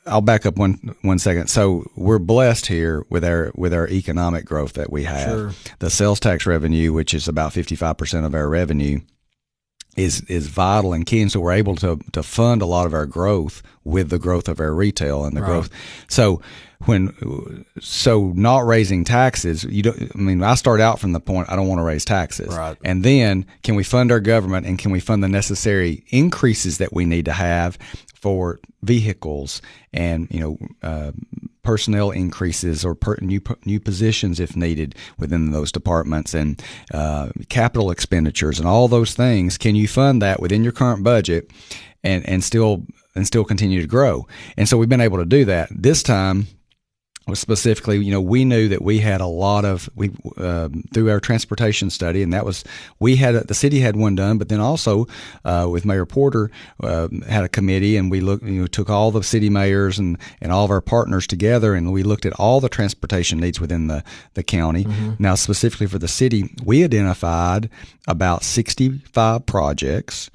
I'll 0.06 0.20
back 0.20 0.44
up 0.44 0.56
one 0.56 0.94
one 1.02 1.18
second. 1.18 1.48
So 1.48 1.90
we're 1.96 2.18
blessed 2.18 2.66
here 2.66 3.06
with 3.08 3.24
our 3.24 3.52
with 3.54 3.72
our 3.72 3.88
economic 3.88 4.44
growth 4.44 4.74
that 4.74 4.92
we 4.92 5.04
have. 5.04 5.28
Sure. 5.28 5.50
The 5.78 5.90
sales 5.90 6.20
tax 6.20 6.46
revenue, 6.46 6.92
which 6.92 7.14
is 7.14 7.26
about 7.28 7.52
fifty 7.52 7.74
five 7.74 7.96
percent 7.96 8.26
of 8.26 8.34
our 8.34 8.48
revenue, 8.48 9.00
is 9.96 10.22
is 10.22 10.48
vital 10.48 10.92
and 10.92 11.06
key, 11.06 11.20
and 11.22 11.30
so 11.30 11.40
we're 11.40 11.52
able 11.52 11.76
to 11.76 11.98
to 12.12 12.22
fund 12.22 12.62
a 12.62 12.66
lot 12.66 12.86
of 12.86 12.94
our 12.94 13.06
growth 13.06 13.62
with 13.84 14.10
the 14.10 14.18
growth 14.18 14.48
of 14.48 14.60
our 14.60 14.72
retail 14.74 15.24
and 15.24 15.36
the 15.36 15.40
Right. 15.42 15.48
growth. 15.48 15.70
So 16.08 16.40
when 16.86 17.64
so 17.80 18.32
not 18.34 18.66
raising 18.66 19.04
taxes, 19.04 19.64
you 19.64 19.82
don't. 19.82 20.10
I 20.14 20.18
mean, 20.18 20.42
I 20.42 20.54
start 20.54 20.80
out 20.80 20.98
from 21.00 21.12
the 21.12 21.20
point 21.20 21.50
I 21.50 21.56
don't 21.56 21.68
want 21.68 21.78
to 21.78 21.84
raise 21.84 22.04
taxes, 22.04 22.54
Right. 22.54 22.76
and 22.84 23.02
then 23.02 23.46
can 23.62 23.74
we 23.74 23.84
fund 23.84 24.10
our 24.12 24.20
government 24.20 24.66
and 24.66 24.78
can 24.78 24.90
we 24.90 25.00
fund 25.00 25.22
the 25.22 25.28
necessary 25.28 26.04
increases 26.08 26.78
that 26.78 26.92
we 26.92 27.04
need 27.04 27.24
to 27.26 27.32
have 27.32 27.78
for 28.14 28.58
vehicles 28.82 29.62
and 29.92 30.28
you 30.30 30.40
know 30.40 30.58
uh, 30.82 31.12
personnel 31.64 32.10
increases 32.10 32.84
or 32.84 32.94
per, 32.94 33.16
new 33.20 33.40
new 33.64 33.80
positions 33.80 34.38
if 34.38 34.54
needed 34.54 34.94
within 35.18 35.50
those 35.50 35.72
departments 35.72 36.34
and 36.34 36.62
uh, 36.92 37.30
capital 37.48 37.90
expenditures 37.90 38.58
and 38.58 38.68
all 38.68 38.86
those 38.86 39.14
things. 39.14 39.58
Can 39.58 39.74
you 39.74 39.88
fund 39.88 40.22
that 40.22 40.40
within 40.40 40.62
your 40.62 40.72
current 40.72 41.02
budget 41.02 41.50
and 42.04 42.28
and 42.28 42.44
still 42.44 42.86
and 43.16 43.26
still 43.26 43.44
continue 43.44 43.80
to 43.80 43.88
grow? 43.88 44.26
And 44.56 44.68
so 44.68 44.76
we've 44.76 44.88
been 44.88 45.00
able 45.00 45.18
to 45.18 45.24
do 45.24 45.44
that 45.46 45.68
this 45.70 46.02
time 46.02 46.46
specifically, 47.32 47.98
you 47.98 48.10
know, 48.10 48.20
we 48.20 48.44
knew 48.44 48.68
that 48.68 48.82
we 48.82 48.98
had 48.98 49.20
a 49.22 49.26
lot 49.26 49.64
of 49.64 49.88
we 49.94 50.10
um, 50.36 50.84
through 50.92 51.10
our 51.10 51.20
transportation 51.20 51.88
study, 51.88 52.22
and 52.22 52.32
that 52.32 52.44
was 52.44 52.64
we 52.98 53.16
had 53.16 53.34
a, 53.34 53.44
the 53.44 53.54
city 53.54 53.80
had 53.80 53.96
one 53.96 54.14
done, 54.14 54.36
but 54.36 54.48
then 54.48 54.60
also 54.60 55.06
uh, 55.44 55.66
with 55.70 55.86
Mayor 55.86 56.04
Porter 56.04 56.50
uh, 56.82 57.08
had 57.26 57.44
a 57.44 57.48
committee, 57.48 57.96
and 57.96 58.10
we 58.10 58.20
looked, 58.20 58.44
you 58.44 58.60
know, 58.60 58.66
took 58.66 58.90
all 58.90 59.10
the 59.10 59.22
city 59.22 59.48
mayors 59.48 59.98
and 59.98 60.18
and 60.42 60.52
all 60.52 60.64
of 60.64 60.70
our 60.70 60.82
partners 60.82 61.26
together, 61.26 61.74
and 61.74 61.92
we 61.92 62.02
looked 62.02 62.26
at 62.26 62.34
all 62.34 62.60
the 62.60 62.68
transportation 62.68 63.40
needs 63.40 63.60
within 63.60 63.86
the 63.86 64.04
the 64.34 64.42
county. 64.42 64.86
Now, 65.18 65.34
specifically 65.34 65.86
for 65.86 65.98
the 65.98 66.08
city, 66.08 66.54
we 66.62 66.84
identified 66.84 67.70
about 68.06 68.42
sixty 68.42 68.98
five 69.12 69.46
projects 69.46 70.30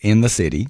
in 0.00 0.22
the 0.22 0.28
city 0.28 0.68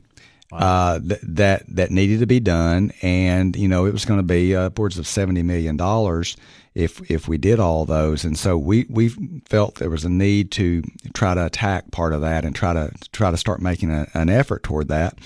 uh, 0.52 1.00
th- 1.00 1.20
that 1.22 1.64
that 1.69 1.90
needed 1.90 2.20
to 2.20 2.26
be 2.26 2.40
done, 2.40 2.93
and 3.02 3.56
you 3.56 3.69
know 3.69 3.87
it 3.87 3.93
was 3.93 4.04
going 4.04 4.20
to 4.20 4.25
be 4.25 4.54
upwards 4.54 4.98
of 4.98 5.06
seventy 5.06 5.43
million 5.43 5.76
dollars 5.76 6.37
if 6.75 7.10
if 7.10 7.26
we 7.26 7.38
did 7.38 7.58
all 7.58 7.84
those, 7.84 8.25
and 8.25 8.38
so 8.38 8.56
we 8.56 8.87
we 8.88 9.08
felt 9.48 9.76
there 9.76 9.90
was 9.90 10.04
a 10.04 10.10
need 10.10 10.50
to 10.52 10.82
try 11.14 11.34
to 11.34 11.46
attack 11.46 11.90
part 11.90 12.12
of 12.12 12.20
that 12.20 12.44
and 12.44 12.54
try 12.54 12.72
to 12.72 12.93
try 13.12 13.31
to 13.31 13.37
start 13.37 13.60
making 13.60 13.90
a, 13.90 14.06
an 14.14 14.28
effort 14.28 14.62
toward 14.62 14.88
that, 14.88 15.19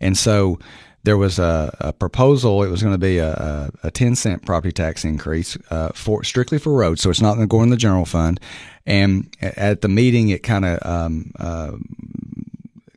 and 0.00 0.16
so. 0.16 0.58
There 1.02 1.16
was 1.16 1.38
a, 1.38 1.74
a 1.80 1.94
proposal. 1.94 2.62
It 2.62 2.68
was 2.68 2.82
going 2.82 2.92
to 2.92 2.98
be 2.98 3.16
a, 3.16 3.32
a, 3.32 3.70
a 3.84 3.90
ten 3.90 4.14
cent 4.14 4.44
property 4.44 4.70
tax 4.70 5.02
increase 5.02 5.56
uh, 5.70 5.88
for 5.94 6.22
strictly 6.24 6.58
for 6.58 6.74
roads, 6.74 7.00
so 7.00 7.08
it's 7.08 7.22
not 7.22 7.36
going 7.36 7.48
to 7.48 7.50
go 7.50 7.62
in 7.62 7.70
the 7.70 7.78
general 7.78 8.04
fund. 8.04 8.38
And 8.84 9.34
at 9.40 9.80
the 9.80 9.88
meeting, 9.88 10.28
it 10.28 10.42
kind 10.42 10.66
of 10.66 10.78
um, 10.84 11.32
uh, 11.40 11.70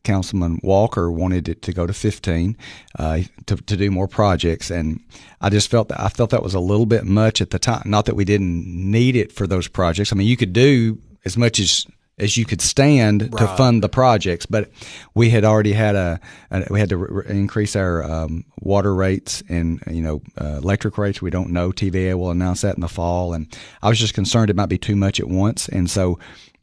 Councilman 0.03 0.59
Walker 0.63 1.11
wanted 1.11 1.47
it 1.47 1.61
to 1.63 1.73
go 1.73 1.87
to 1.87 1.93
15 1.93 2.57
uh, 2.99 3.19
to, 3.45 3.55
to 3.55 3.77
do 3.77 3.89
more 3.89 4.07
projects, 4.07 4.69
and 4.69 4.99
I 5.41 5.49
just 5.49 5.69
felt 5.69 5.89
that 5.89 5.99
I 5.99 6.09
felt 6.09 6.29
that 6.31 6.43
was 6.43 6.53
a 6.53 6.59
little 6.59 6.85
bit 6.85 7.05
much 7.05 7.41
at 7.41 7.51
the 7.51 7.59
time. 7.59 7.83
Not 7.85 8.05
that 8.05 8.15
we 8.15 8.25
didn't 8.25 8.65
need 8.65 9.15
it 9.15 9.31
for 9.31 9.47
those 9.47 9.67
projects. 9.67 10.11
I 10.11 10.15
mean, 10.15 10.27
you 10.27 10.37
could 10.37 10.53
do 10.53 10.99
as 11.25 11.37
much 11.37 11.59
as 11.59 11.85
as 12.19 12.37
you 12.37 12.45
could 12.45 12.61
stand 12.61 13.31
to 13.37 13.47
fund 13.57 13.83
the 13.83 13.89
projects, 13.89 14.45
but 14.45 14.69
we 15.15 15.31
had 15.31 15.43
already 15.43 15.73
had 15.73 15.95
a, 15.95 16.19
a 16.51 16.65
we 16.69 16.79
had 16.79 16.89
to 16.89 16.97
re- 16.97 17.25
increase 17.27 17.75
our 17.75 18.03
um, 18.03 18.45
water 18.59 18.93
rates 18.93 19.41
and 19.49 19.81
you 19.89 20.01
know 20.01 20.21
uh, 20.39 20.57
electric 20.57 20.97
rates. 20.97 21.21
We 21.21 21.31
don't 21.31 21.49
know. 21.49 21.71
TVA 21.71 22.15
will 22.15 22.29
announce 22.29 22.61
that 22.61 22.75
in 22.75 22.81
the 22.81 22.87
fall, 22.87 23.33
and 23.33 23.47
I 23.81 23.89
was 23.89 23.99
just 23.99 24.13
concerned 24.13 24.49
it 24.49 24.55
might 24.55 24.69
be 24.69 24.77
too 24.77 24.95
much 24.95 25.19
at 25.19 25.27
once, 25.27 25.67
and 25.67 25.89
so 25.89 26.19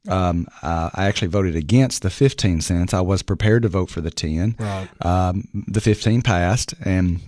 um, 0.08 0.46
uh, 0.62 0.90
I 0.94 1.06
actually 1.06 1.28
voted 1.28 1.56
against 1.56 2.02
the 2.02 2.10
15 2.10 2.60
cents. 2.60 2.94
I 2.94 3.00
was 3.00 3.22
prepared 3.22 3.62
to 3.64 3.68
vote 3.68 3.90
for 3.90 4.00
the 4.00 4.10
10. 4.10 4.56
Right. 4.58 4.88
Um, 5.04 5.48
the 5.68 5.80
15 5.80 6.22
passed, 6.22 6.74
and 6.84 7.20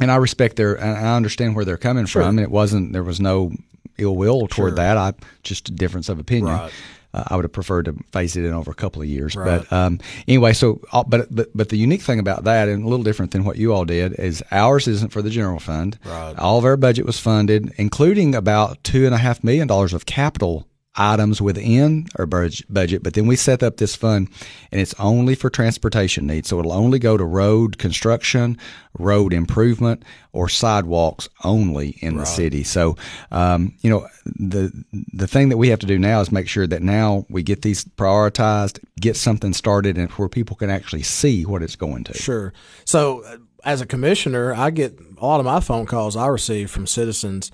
and 0.00 0.10
I 0.10 0.16
respect 0.16 0.56
their. 0.56 0.74
and 0.74 0.96
I 1.06 1.16
understand 1.16 1.54
where 1.54 1.64
they're 1.64 1.76
coming 1.76 2.06
Sure. 2.06 2.22
from. 2.22 2.38
And 2.38 2.40
it 2.40 2.50
wasn't 2.50 2.92
there 2.92 3.02
was 3.04 3.20
no 3.20 3.52
ill 3.98 4.16
will 4.16 4.46
toward 4.48 4.70
Sure. 4.70 4.76
that. 4.76 4.96
I 4.96 5.12
just 5.42 5.68
a 5.68 5.72
difference 5.72 6.08
of 6.08 6.18
opinion. 6.18 6.54
Right. 6.54 6.72
Uh, 7.14 7.24
I 7.28 7.36
would 7.36 7.44
have 7.44 7.52
preferred 7.52 7.84
to 7.84 7.94
phase 8.10 8.36
it 8.36 8.44
in 8.46 8.54
over 8.54 8.70
a 8.70 8.74
couple 8.74 9.02
of 9.02 9.06
years, 9.08 9.36
Right. 9.36 9.60
but 9.68 9.70
um, 9.76 10.00
anyway. 10.26 10.54
So, 10.54 10.80
uh, 10.92 11.04
but 11.06 11.28
but 11.34 11.48
but 11.54 11.68
the 11.68 11.76
unique 11.76 12.00
thing 12.00 12.18
about 12.18 12.44
that, 12.44 12.68
and 12.68 12.84
a 12.84 12.88
little 12.88 13.04
different 13.04 13.32
than 13.32 13.44
what 13.44 13.58
you 13.58 13.72
all 13.74 13.84
did, 13.84 14.18
is 14.18 14.42
ours 14.50 14.88
isn't 14.88 15.12
for 15.12 15.20
the 15.20 15.28
general 15.30 15.60
fund. 15.60 15.98
Right. 16.06 16.34
All 16.38 16.56
of 16.58 16.64
our 16.64 16.78
budget 16.78 17.04
was 17.04 17.18
funded, 17.18 17.70
including 17.76 18.34
about 18.34 18.82
two 18.82 19.04
and 19.04 19.14
a 19.14 19.18
half 19.18 19.44
million 19.44 19.68
dollars 19.68 19.92
of 19.92 20.06
capital 20.06 20.66
items 20.96 21.40
within 21.40 22.06
our 22.16 22.26
budget. 22.26 23.02
But 23.02 23.14
then 23.14 23.26
we 23.26 23.36
set 23.36 23.62
up 23.62 23.78
this 23.78 23.96
fund, 23.96 24.28
and 24.70 24.80
it's 24.80 24.94
only 24.98 25.34
for 25.34 25.48
transportation 25.48 26.26
needs. 26.26 26.48
So 26.48 26.58
it'll 26.58 26.72
only 26.72 26.98
go 26.98 27.16
to 27.16 27.24
road 27.24 27.78
construction, 27.78 28.58
road 28.98 29.32
improvement, 29.32 30.04
or 30.32 30.48
sidewalks 30.48 31.28
only 31.44 31.96
in 32.00 32.16
the 32.16 32.26
city. 32.26 32.62
So, 32.62 32.96
um, 33.30 33.74
you 33.80 33.90
know, 33.90 34.06
the 34.24 34.70
the 35.12 35.26
thing 35.26 35.48
that 35.48 35.56
we 35.56 35.68
have 35.68 35.78
to 35.80 35.86
do 35.86 35.98
now 35.98 36.20
is 36.20 36.30
make 36.30 36.48
sure 36.48 36.66
that 36.66 36.82
now 36.82 37.24
we 37.30 37.42
get 37.42 37.62
these 37.62 37.84
prioritized, 37.84 38.78
get 39.00 39.16
something 39.16 39.54
started, 39.54 39.96
and 39.96 40.10
where 40.12 40.28
people 40.28 40.56
can 40.56 40.70
actually 40.70 41.02
see 41.02 41.46
what 41.46 41.62
it's 41.62 41.76
going 41.76 42.04
to. 42.04 42.14
Sure. 42.14 42.52
So, 42.84 43.24
uh, 43.24 43.38
as 43.64 43.80
a 43.80 43.86
commissioner, 43.86 44.52
I 44.54 44.70
get 44.70 44.98
a 45.16 45.24
lot 45.24 45.40
of 45.40 45.46
my 45.46 45.60
phone 45.60 45.86
calls 45.86 46.16
I 46.16 46.26
receive 46.26 46.70
from 46.70 46.86
citizens. 46.86 47.50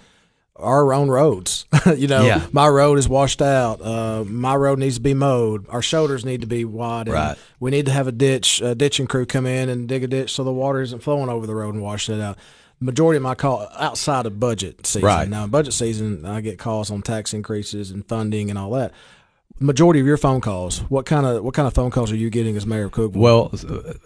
Our 0.58 0.92
own 0.92 1.08
roads, 1.08 1.66
you 1.96 2.08
know, 2.08 2.24
Yeah. 2.26 2.46
my 2.52 2.66
road 2.68 2.98
is 2.98 3.08
washed 3.08 3.40
out. 3.40 3.80
Uh, 3.80 4.24
my 4.24 4.56
road 4.56 4.78
needs 4.78 4.96
to 4.96 5.00
be 5.00 5.14
mowed. 5.14 5.66
Our 5.68 5.82
shoulders 5.82 6.24
need 6.24 6.40
to 6.40 6.46
be 6.48 6.64
widened. 6.64 7.14
Right. 7.14 7.36
We 7.60 7.70
need 7.70 7.86
to 7.86 7.92
have 7.92 8.08
a 8.08 8.12
ditch, 8.12 8.60
a 8.60 8.74
ditching 8.74 9.06
crew 9.06 9.24
come 9.24 9.46
in 9.46 9.68
and 9.68 9.88
dig 9.88 10.02
a 10.02 10.08
ditch 10.08 10.32
so 10.32 10.42
the 10.44 10.52
water 10.52 10.80
isn't 10.80 11.02
flowing 11.02 11.28
over 11.28 11.46
the 11.46 11.54
road 11.54 11.74
and 11.74 11.82
washing 11.82 12.16
it 12.18 12.22
out. 12.22 12.38
Majority 12.80 13.16
of 13.16 13.22
my 13.24 13.34
call 13.34 13.68
outside 13.76 14.24
of 14.26 14.38
budget 14.38 14.86
season. 14.86 15.06
Right. 15.06 15.28
Now, 15.28 15.44
in 15.44 15.50
budget 15.50 15.74
season, 15.74 16.24
I 16.24 16.40
get 16.40 16.58
calls 16.58 16.90
on 16.92 17.02
tax 17.02 17.34
increases 17.34 17.90
and 17.90 18.06
funding 18.06 18.50
and 18.50 18.58
all 18.58 18.70
that. 18.72 18.92
Majority 19.60 20.00
of 20.00 20.06
your 20.06 20.16
phone 20.16 20.40
calls, 20.40 20.80
what 20.90 21.04
kind 21.06 21.26
of 21.26 21.42
what 21.42 21.54
kind 21.54 21.66
of 21.66 21.74
phone 21.74 21.90
calls 21.90 22.12
are 22.12 22.16
you 22.16 22.30
getting 22.30 22.56
as 22.56 22.66
mayor 22.66 22.84
of 22.84 22.92
Cookeville? 22.92 23.16
Well, 23.16 23.50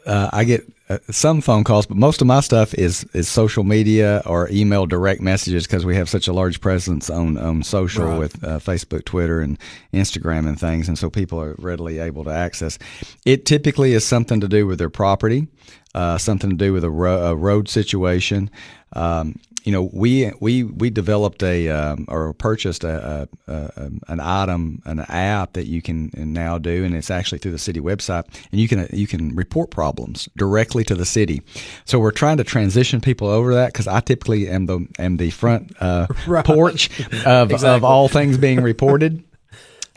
uh, 0.06 0.30
I 0.32 0.44
get 0.44 0.62
uh, 0.88 0.98
some 1.10 1.40
phone 1.40 1.64
calls, 1.64 1.86
but 1.86 1.96
most 1.96 2.20
of 2.20 2.26
my 2.26 2.40
stuff 2.40 2.74
is 2.74 3.04
is 3.12 3.28
social 3.28 3.64
media 3.64 4.22
or 4.24 4.48
email 4.50 4.86
direct 4.86 5.20
messages 5.20 5.66
because 5.66 5.84
we 5.84 5.94
have 5.96 6.08
such 6.08 6.26
a 6.28 6.32
large 6.32 6.60
presence 6.60 7.10
on 7.10 7.36
on 7.38 7.62
social 7.62 8.04
Right. 8.06 8.18
with 8.18 8.42
uh, 8.44 8.58
Facebook, 8.58 9.04
Twitter, 9.04 9.40
and 9.40 9.58
Instagram 9.92 10.48
and 10.48 10.58
things, 10.58 10.88
and 10.88 10.98
so 10.98 11.10
people 11.10 11.40
are 11.40 11.54
readily 11.58 11.98
able 11.98 12.24
to 12.24 12.30
access. 12.30 12.78
It 13.24 13.44
typically 13.44 13.92
is 13.92 14.06
something 14.06 14.40
to 14.40 14.48
do 14.48 14.66
with 14.66 14.78
their 14.78 14.90
property, 14.90 15.48
uh, 15.94 16.18
something 16.18 16.50
to 16.50 16.56
do 16.56 16.72
with 16.72 16.84
a, 16.84 16.90
ro- 16.90 17.26
a 17.26 17.36
road 17.36 17.68
situation. 17.68 18.50
Um, 18.94 19.36
you 19.64 19.72
know, 19.72 19.90
we 19.92 20.32
we 20.40 20.64
we 20.64 20.90
developed 20.90 21.42
a 21.42 21.68
um, 21.68 22.06
or 22.08 22.32
purchased 22.32 22.84
a, 22.84 23.28
a, 23.46 23.52
a 23.52 23.90
an 24.08 24.20
item, 24.20 24.82
an 24.84 25.00
app 25.00 25.52
that 25.54 25.66
you 25.66 25.80
can 25.82 26.10
now 26.16 26.58
do, 26.58 26.84
and 26.84 26.94
it's 26.94 27.10
actually 27.10 27.38
through 27.38 27.52
the 27.52 27.58
city 27.58 27.80
website, 27.80 28.24
and 28.50 28.60
you 28.60 28.68
can 28.68 28.88
you 28.92 29.06
can 29.06 29.34
report 29.34 29.70
problems 29.70 30.28
directly 30.36 30.84
to 30.84 30.94
the 30.94 31.04
city. 31.04 31.42
So 31.84 31.98
we're 31.98 32.10
trying 32.10 32.38
to 32.38 32.44
transition 32.44 33.00
people 33.00 33.28
over 33.28 33.54
that 33.54 33.72
because 33.72 33.86
I 33.86 34.00
typically 34.00 34.48
am 34.48 34.66
the 34.66 34.86
am 34.98 35.16
the 35.16 35.30
front 35.30 35.72
uh, 35.80 36.06
Right. 36.26 36.44
porch 36.44 36.90
of, 37.24 37.52
of 37.64 37.84
all 37.84 38.08
things 38.08 38.38
being 38.38 38.60
reported. 38.62 39.22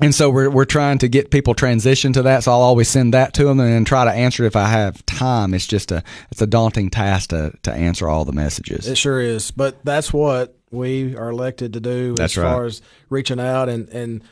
And 0.02 0.14
so 0.14 0.30
we're 0.30 0.50
we're 0.50 0.66
trying 0.66 0.98
to 1.00 1.08
get 1.08 1.32
people 1.32 1.54
transition 1.54 2.12
to 2.14 2.24
that. 2.24 2.44
So 2.44 2.52
I'll 2.52 2.62
always 2.62 2.90
send 2.90 3.14
that 3.14 3.34
to 3.36 3.46
them 3.46 3.60
and 3.60 3.72
then 3.72 3.86
try 3.86 4.04
to 4.04 4.12
answer 4.12 4.44
if 4.44 4.56
I 4.56 4.68
have 4.68 5.06
time. 5.06 5.54
It's 5.54 5.68
just 5.68 5.92
a 5.92 6.04
it's 6.32 6.42
a 6.42 6.48
daunting 6.48 6.90
task 6.90 7.30
to 7.30 7.54
to 7.64 7.72
answer 7.72 8.10
all 8.10 8.26
the 8.26 8.34
messages. 8.34 8.88
It 8.88 8.98
sure 8.98 9.22
is, 9.22 9.52
but 9.52 9.84
that's 9.86 10.12
what 10.12 10.58
we 10.72 11.16
are 11.16 11.30
elected 11.30 11.74
to 11.74 11.80
do 11.80 12.16
That's 12.16 12.38
as 12.38 12.44
far 12.44 12.66
as 12.66 12.82
reaching 13.10 13.40
out 13.40 13.70
and 13.70 13.88
and 13.90 14.24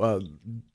uh, 0.00 0.20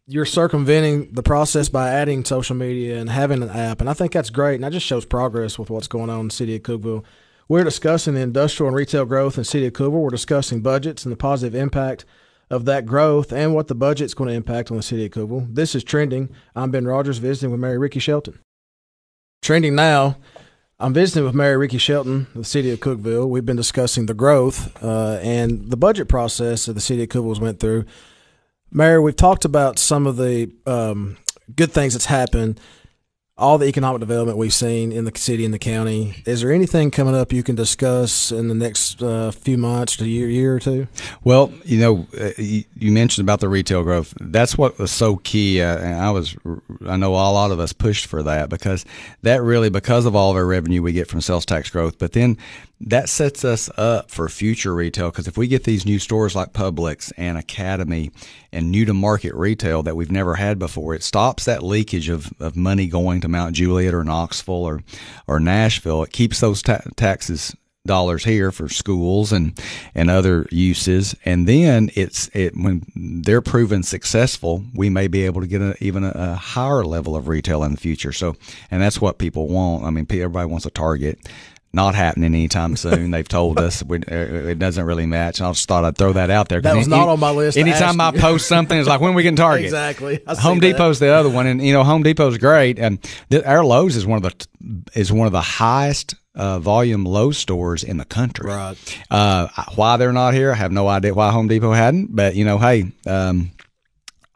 you're 0.06 0.25
circumventing 0.25 1.12
the 1.12 1.24
process 1.24 1.67
by 1.67 1.89
adding 1.89 2.24
social 2.24 2.56
media 2.56 3.00
and 3.00 3.10
having 3.10 3.44
an 3.44 3.50
app, 3.50 3.82
and 3.82 3.89
I 3.89 3.94
think 3.94 4.13
that's 4.13 4.29
great, 4.29 4.56
and 4.56 4.63
that 4.63 4.72
just 4.72 4.86
shows 4.86 5.06
progress 5.06 5.60
with 5.60 5.70
what's 5.70 5.88
going 5.88 6.10
on 6.10 6.22
in 6.22 6.27
the 6.27 6.34
city 6.34 6.56
of 6.56 6.62
Cookeville. 6.62 7.03
We're 7.50 7.63
discussing 7.63 8.13
the 8.13 8.22
industrial 8.22 8.67
and 8.67 8.75
retail 8.75 9.06
growth 9.06 9.38
in 9.38 9.41
the 9.41 9.46
city 9.46 9.65
of 9.65 9.74
Cookeville. 9.74 10.01
We're 10.01 10.10
discussing 10.10 10.62
budgets 10.62 11.06
and 11.06 11.12
the 11.12 11.17
positive 11.17 11.56
impact 11.56 12.06
of 12.49 12.65
that 12.65 12.85
growth 12.85 13.31
and 13.33 13.53
what 13.53 13.67
the 13.67 13.75
budget's 13.75 14.13
going 14.13 14.29
to 14.29 14.35
impact 14.35 14.71
on 14.71 14.77
the 14.77 14.83
city 14.83 15.05
of 15.05 15.11
Cookeville. 15.11 15.53
This 15.53 15.75
is 15.75 15.83
trending. 15.83 16.29
I'm 16.55 16.71
Ben 16.71 16.85
Rodgers 16.87 17.17
visiting 17.17 17.51
with 17.51 17.59
Mary 17.59 17.77
Ricky 17.77 17.99
Shelton. 17.99 18.39
Trending 19.41 19.75
now. 19.75 20.17
I'm 20.79 20.93
visiting 20.93 21.25
with 21.25 21.33
Mary 21.33 21.57
Ricky 21.57 21.79
Shelton, 21.79 22.27
the 22.35 22.43
city 22.43 22.69
of 22.69 22.79
Cookeville. 22.79 23.27
We've 23.27 23.45
been 23.45 23.55
discussing 23.55 24.05
the 24.05 24.13
growth 24.13 24.83
uh, 24.83 25.19
and 25.23 25.71
the 25.71 25.77
budget 25.77 26.07
process 26.07 26.67
that 26.67 26.73
the 26.73 26.81
city 26.81 27.03
of 27.03 27.09
Cookeville 27.09 27.39
went 27.39 27.59
through. 27.59 27.85
Mayor, 28.71 29.01
we've 29.01 29.15
talked 29.15 29.43
about 29.43 29.79
some 29.79 30.05
of 30.05 30.17
the 30.17 30.51
um, 30.67 31.17
good 31.55 31.71
things 31.71 31.93
that's 31.93 32.05
happened, 32.05 32.59
all 33.38 33.60
the 33.60 33.67
economic 33.67 34.00
development 34.00 34.38
we've 34.38 34.53
seen 34.53 34.91
in 34.91 35.06
the 35.06 35.12
city 35.15 35.46
and 35.46 35.53
the 35.53 35.60
county. 35.60 36.15
Is 36.25 36.41
there 36.41 36.51
anything 36.51 36.89
coming 36.89 37.13
up 37.13 37.32
you 37.32 37.44
can 37.44 37.56
discuss 37.56 38.32
in 38.32 38.48
the 38.48 38.56
next 38.56 39.01
uh, 39.03 39.29
few 39.29 39.60
months 39.60 39.96
to 39.98 40.08
year, 40.08 40.27
year 40.27 40.56
or 40.56 40.60
two? 40.60 40.88
Well, 41.24 41.53
you 41.63 41.79
know, 41.79 42.08
uh, 42.20 42.32
you, 42.38 42.63
you 42.75 42.91
mentioned 42.91 43.25
about 43.25 43.39
the 43.39 43.50
retail 43.50 43.84
growth. 43.84 44.15
That's 44.20 44.58
what 44.58 44.79
was 44.79 44.91
so 44.91 45.17
key. 45.17 45.62
Uh, 45.62 45.77
and 45.77 45.96
I 45.96 46.10
was, 46.10 46.36
I 46.88 46.98
know 46.98 47.12
a 47.12 47.15
lot 47.15 47.51
of 47.51 47.60
us 47.60 47.74
pushed 47.74 48.08
for 48.08 48.24
that 48.24 48.50
because 48.50 48.86
that 49.22 49.44
really, 49.44 49.70
because 49.70 50.06
of 50.06 50.15
all 50.15 50.32
of 50.32 50.38
our 50.38 50.46
revenue 50.46 50.82
we 50.82 50.94
get 50.94 51.08
from 51.08 51.22
sales 51.22 51.46
tax 51.46 51.70
growth, 51.70 52.00
but 52.00 52.13
then 52.13 52.38
that 52.79 53.10
sets 53.10 53.44
us 53.44 53.70
up 53.77 54.12
for 54.12 54.29
future 54.29 54.74
retail. 54.74 55.10
Because 55.10 55.27
if 55.27 55.38
we 55.38 55.48
get 55.48 55.63
these 55.63 55.86
new 55.86 56.00
stores 56.00 56.36
like 56.36 56.53
Publix 56.53 57.12
and 57.17 57.38
Academy 57.38 58.12
and 58.51 58.72
new 58.72 58.86
to 58.86 58.94
market 58.94 59.34
retail 59.34 59.82
that 59.84 59.96
we've 59.96 60.12
never 60.12 60.36
had 60.36 60.60
before, 60.60 60.94
it 60.94 61.03
stops 61.03 61.46
that 61.46 61.63
leakage 61.63 62.10
of, 62.10 62.32
of 62.39 62.56
money 62.56 62.88
going 62.88 63.22
to 63.22 63.26
Mount 63.27 63.55
Juliet 63.55 63.93
or 63.93 64.03
Knoxville 64.03 64.53
or, 64.53 64.84
or 65.27 65.39
Nashville. 65.39 66.03
It 66.03 66.12
keeps 66.12 66.39
those 66.39 66.62
ta- 66.62 66.81
taxes 66.96 67.55
dollars 67.88 68.24
here 68.25 68.51
for 68.51 68.69
schools 68.69 69.31
and 69.31 69.60
and 69.96 70.12
other 70.12 70.46
uses. 70.51 71.15
And 71.25 71.48
then 71.48 71.89
it's 71.96 72.29
it 72.34 72.55
when 72.55 72.84
they're 72.96 73.41
proven 73.41 73.81
successful 73.81 74.63
we 74.75 74.89
may 74.89 75.07
be 75.07 75.25
able 75.25 75.41
to 75.41 75.48
get 75.48 75.62
a, 75.62 75.75
even 75.84 76.03
a, 76.03 76.12
a 76.13 76.36
higher 76.36 76.84
level 76.84 77.15
of 77.15 77.27
retail 77.27 77.63
in 77.63 77.72
the 77.72 77.77
future. 77.77 78.12
So 78.12 78.36
and 78.69 78.81
that's 78.81 79.01
what 79.01 79.17
people 79.17 79.48
want. 79.48 79.86
I 79.86 79.89
mean 79.89 80.05
everybody 80.10 80.48
wants 80.48 80.65
a 80.67 80.69
target 80.69 81.17
not 81.77 81.96
happening 81.96 82.36
anytime 82.36 82.75
soon. 82.75 83.12
They've 83.12 83.27
told 83.27 83.57
us 83.60 83.81
we, 83.81 84.00
uh, 84.00 84.01
it 84.12 84.60
doesn't 84.60 84.84
really 84.84 85.05
match. 85.05 85.39
And 85.39 85.48
I 85.48 85.51
just 85.53 85.65
thought 85.67 85.86
I'd 85.86 85.98
throw 85.98 86.12
that 86.13 86.29
out 86.29 86.50
there. 86.50 86.60
That 86.60 86.75
was 86.75 86.88
any- 86.88 86.98
not 86.98 87.07
on 87.07 87.19
my 87.22 87.31
list 87.31 87.57
Anytime 87.57 88.01
I 88.01 88.12
post 88.12 88.48
something, 88.50 88.77
it's 88.77 88.89
like 88.89 89.00
when 89.00 89.13
we 89.13 89.24
can 89.24 89.36
target. 89.48 89.63
Exactly. 89.63 90.19
Home 90.27 90.60
that. 90.60 90.74
Depot's 90.74 91.00
the 91.00 91.07
other 91.13 91.29
one, 91.29 91.48
and 91.48 91.62
you 91.65 91.72
know 91.72 91.86
Home 91.86 92.03
Depot's 92.03 92.38
great, 92.38 92.77
and 92.79 93.01
th- 93.29 93.46
our 93.46 93.63
Lowe's 93.63 93.96
is 93.96 94.05
one 94.05 94.17
of 94.17 94.24
the 94.24 94.48
is 95.00 95.13
one 95.13 95.27
of 95.27 95.31
the 95.31 95.41
highest 95.41 96.15
uh, 96.36 96.60
volume 96.60 97.05
Lowe's 97.05 97.38
stores 97.38 97.84
in 97.84 97.98
the 97.98 98.05
country. 98.05 98.48
Right. 98.50 98.75
Uh, 99.10 99.48
why 99.75 99.96
they're 99.98 100.12
not 100.12 100.34
here, 100.34 100.51
I 100.51 100.55
have 100.55 100.72
no 100.74 100.88
idea. 100.88 101.13
Why 101.13 101.31
Home 101.31 101.48
Depot 101.48 101.72
hadn't, 101.72 102.15
but 102.15 102.36
you 102.36 102.43
know, 102.43 102.57
hey, 102.57 102.91
um, 103.05 103.51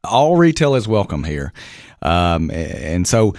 all 0.03 0.37
retail 0.37 0.75
is 0.75 0.87
welcome 0.87 1.23
here, 1.23 1.53
um, 2.01 2.49
and 2.51 3.07
so. 3.07 3.33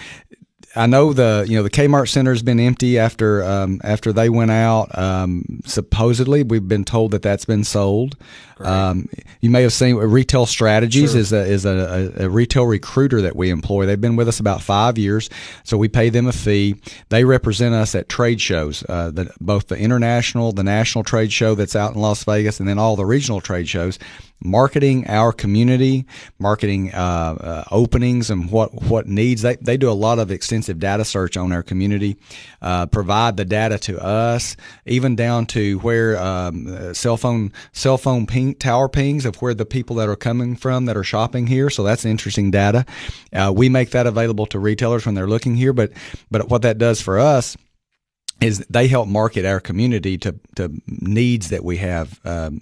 I 0.74 0.86
know 0.86 1.12
the 1.12 1.44
you 1.46 1.56
know 1.56 1.62
the 1.62 1.70
Kmart 1.70 2.08
Center 2.08 2.32
has 2.32 2.42
been 2.42 2.58
empty 2.58 2.98
after 2.98 3.42
um, 3.44 3.80
after 3.84 4.12
they 4.12 4.28
went 4.28 4.50
out. 4.50 4.96
Um, 4.96 5.60
supposedly, 5.64 6.42
we've 6.42 6.66
been 6.66 6.84
told 6.84 7.10
that 7.10 7.22
that's 7.22 7.44
been 7.44 7.64
sold. 7.64 8.16
Um, 8.64 9.08
you 9.40 9.50
may 9.50 9.62
have 9.62 9.72
seen 9.72 9.96
Retail 9.96 10.46
Strategies 10.46 11.12
Sure. 11.12 11.20
is 11.20 11.32
a 11.32 11.44
is 11.44 11.64
a, 11.64 12.12
a, 12.18 12.24
a 12.26 12.28
retail 12.28 12.66
recruiter 12.66 13.22
that 13.22 13.36
we 13.36 13.50
employ. 13.50 13.86
They've 13.86 14.00
been 14.00 14.16
with 14.16 14.28
us 14.28 14.40
about 14.40 14.62
five 14.62 14.98
years, 14.98 15.30
so 15.64 15.76
we 15.76 15.88
pay 15.88 16.08
them 16.10 16.26
a 16.26 16.32
fee. 16.32 16.76
They 17.08 17.24
represent 17.24 17.74
us 17.74 17.94
at 17.94 18.08
trade 18.08 18.40
shows, 18.40 18.84
uh, 18.88 19.10
the, 19.10 19.32
both 19.40 19.68
the 19.68 19.76
international, 19.76 20.52
the 20.52 20.64
national 20.64 21.04
trade 21.04 21.32
show 21.32 21.54
that's 21.54 21.76
out 21.76 21.94
in 21.94 22.00
Las 22.00 22.24
Vegas, 22.24 22.60
and 22.60 22.68
then 22.68 22.78
all 22.78 22.96
the 22.96 23.06
regional 23.06 23.40
trade 23.40 23.68
shows 23.68 23.98
marketing 24.44 25.06
our 25.06 25.32
community, 25.32 26.04
marketing 26.38 26.92
uh, 26.92 26.96
uh, 26.98 27.64
openings 27.70 28.28
and 28.30 28.50
what 28.50 28.82
what 28.82 29.06
needs. 29.06 29.42
They 29.42 29.56
they 29.56 29.76
do 29.76 29.90
a 29.90 29.92
lot 29.92 30.18
of 30.18 30.30
extensive 30.30 30.78
data 30.78 31.04
search 31.04 31.36
on 31.36 31.52
our 31.52 31.62
community, 31.62 32.16
uh, 32.60 32.86
provide 32.86 33.36
the 33.36 33.44
data 33.44 33.78
to 33.78 34.02
us, 34.02 34.56
even 34.86 35.14
down 35.16 35.46
to 35.46 35.78
where 35.80 36.18
um, 36.18 36.66
uh, 36.66 36.92
cell 36.92 37.16
phone 37.16 37.52
cell 37.72 37.98
phone 37.98 38.26
ping, 38.26 38.51
tower 38.54 38.88
pings 38.88 39.24
of 39.24 39.36
where 39.36 39.54
the 39.54 39.66
people 39.66 39.96
that 39.96 40.08
are 40.08 40.16
coming 40.16 40.56
from 40.56 40.86
that 40.86 40.96
are 40.96 41.04
shopping 41.04 41.46
here. 41.46 41.70
So 41.70 41.82
that's 41.82 42.04
interesting 42.04 42.50
data. 42.50 42.86
Uh, 43.32 43.52
we 43.54 43.68
make 43.68 43.90
that 43.90 44.06
available 44.06 44.46
to 44.46 44.58
retailers 44.58 45.06
when 45.06 45.14
they're 45.14 45.28
looking 45.28 45.56
here, 45.56 45.72
but 45.72 45.92
but 46.30 46.48
what 46.48 46.62
that 46.62 46.78
does 46.78 47.00
for 47.00 47.18
us 47.18 47.56
is 48.40 48.58
they 48.68 48.88
help 48.88 49.08
market 49.08 49.44
our 49.44 49.60
community 49.60 50.18
to, 50.18 50.34
to 50.56 50.72
needs 50.86 51.50
that 51.50 51.64
we 51.64 51.76
have. 51.76 52.20
Um, 52.24 52.60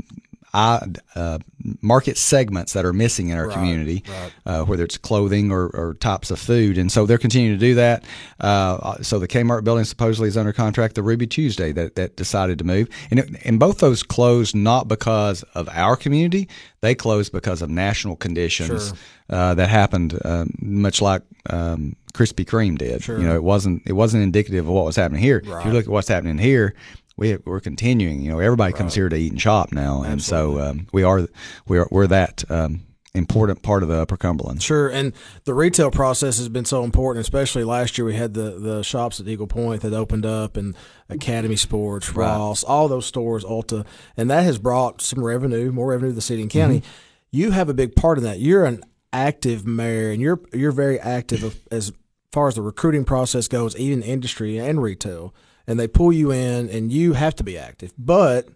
uh, 0.52 1.38
market 1.82 2.16
segments 2.16 2.72
that 2.72 2.84
are 2.84 2.92
missing 2.92 3.28
in 3.28 3.38
our 3.38 3.46
Right, 3.48 3.54
community, 3.54 4.04
right. 4.08 4.32
uh, 4.46 4.64
whether 4.64 4.84
it's 4.84 4.98
clothing 4.98 5.50
or, 5.52 5.68
or 5.68 5.94
types 5.94 6.30
of 6.30 6.38
food, 6.38 6.78
and 6.78 6.90
so 6.90 7.06
they're 7.06 7.18
continuing 7.18 7.58
to 7.58 7.60
do 7.66 7.74
that. 7.76 8.04
Uh, 8.40 9.00
so 9.02 9.18
the 9.18 9.28
Kmart 9.28 9.64
building 9.64 9.84
supposedly 9.84 10.28
is 10.28 10.36
under 10.36 10.52
contract. 10.52 10.94
The 10.94 11.02
Ruby 11.02 11.26
Tuesday 11.26 11.72
that, 11.72 11.94
that 11.96 12.16
decided 12.16 12.58
to 12.58 12.64
move, 12.64 12.88
and 13.10 13.20
it, 13.20 13.30
and 13.44 13.58
both 13.58 13.78
those 13.78 14.02
closed 14.02 14.54
not 14.54 14.88
because 14.88 15.42
of 15.54 15.68
our 15.70 15.96
community, 15.96 16.48
they 16.80 16.94
closed 16.94 17.32
because 17.32 17.62
of 17.62 17.70
national 17.70 18.16
conditions 18.16 18.88
Sure. 18.88 18.96
uh, 19.30 19.54
that 19.54 19.68
happened, 19.68 20.18
uh, 20.24 20.44
much 20.60 21.00
like 21.02 21.22
um, 21.48 21.94
Krispy 22.14 22.44
Kreme 22.44 22.76
did. 22.78 23.02
Sure. 23.02 23.18
You 23.18 23.24
know, 23.26 23.34
it 23.34 23.42
wasn't 23.42 23.82
it 23.86 23.92
wasn't 23.92 24.22
indicative 24.22 24.66
of 24.66 24.72
what 24.74 24.84
was 24.84 24.96
happening 24.96 25.22
here. 25.22 25.38
If 25.44 25.64
you 25.64 25.70
look 25.72 25.84
at 25.84 25.90
what's 25.90 26.08
happening 26.08 26.38
here, 26.38 26.74
we 27.20 27.36
we're 27.44 27.60
continuing. 27.60 28.22
You 28.22 28.32
know, 28.32 28.40
everybody 28.40 28.72
comes 28.72 28.94
here 28.94 29.08
to 29.08 29.14
eat 29.14 29.30
and 29.30 29.40
shop 29.40 29.70
now, 29.70 30.02
and 30.02 30.20
so 30.20 30.58
um, 30.58 30.88
we 30.92 31.04
are 31.04 31.28
we 31.68 31.78
are 31.78 31.86
we're 31.90 32.08
that 32.08 32.42
um, 32.50 32.80
important 33.14 33.62
part 33.62 33.82
of 33.82 33.88
the 33.88 34.00
Upper 34.00 34.16
Cumberland. 34.16 34.62
Sure, 34.62 34.88
and 34.88 35.12
the 35.44 35.54
retail 35.54 35.90
process 35.90 36.38
has 36.38 36.48
been 36.48 36.64
so 36.64 36.82
important. 36.82 37.22
Especially 37.22 37.62
last 37.62 37.98
year, 37.98 38.06
we 38.06 38.16
had 38.16 38.34
the 38.34 38.58
the 38.58 38.82
shops 38.82 39.20
at 39.20 39.28
Eagle 39.28 39.46
Point 39.46 39.82
that 39.82 39.92
opened 39.92 40.26
up, 40.26 40.56
and 40.56 40.74
Academy 41.08 41.56
Sports, 41.56 42.12
Ross, 42.14 42.64
all 42.64 42.88
those 42.88 43.06
stores, 43.06 43.44
Ulta, 43.44 43.86
and 44.16 44.30
that 44.30 44.42
has 44.42 44.58
brought 44.58 45.02
some 45.02 45.22
revenue, 45.22 45.70
more 45.70 45.88
revenue 45.88 46.10
to 46.10 46.16
the 46.16 46.22
city 46.22 46.42
and 46.42 46.50
county. 46.50 46.80
Mm-hmm. 46.80 46.90
You 47.32 47.50
have 47.52 47.68
a 47.68 47.74
big 47.74 47.94
part 47.94 48.18
in 48.18 48.24
that. 48.24 48.40
You're 48.40 48.64
an 48.64 48.82
active 49.12 49.66
mayor, 49.66 50.10
and 50.10 50.22
you're 50.22 50.40
you're 50.54 50.72
very 50.72 50.98
active 50.98 51.60
as 51.70 51.92
far 52.32 52.48
as 52.48 52.54
the 52.54 52.62
recruiting 52.62 53.04
process 53.04 53.46
goes, 53.46 53.76
even 53.76 54.02
industry 54.02 54.56
and 54.56 54.82
retail. 54.82 55.34
And 55.70 55.78
they 55.78 55.86
pull 55.86 56.12
you 56.12 56.32
in, 56.32 56.68
and 56.68 56.90
you 56.90 57.12
have 57.12 57.36
to 57.36 57.44
be 57.44 57.56
active, 57.56 57.92
but 57.96 58.48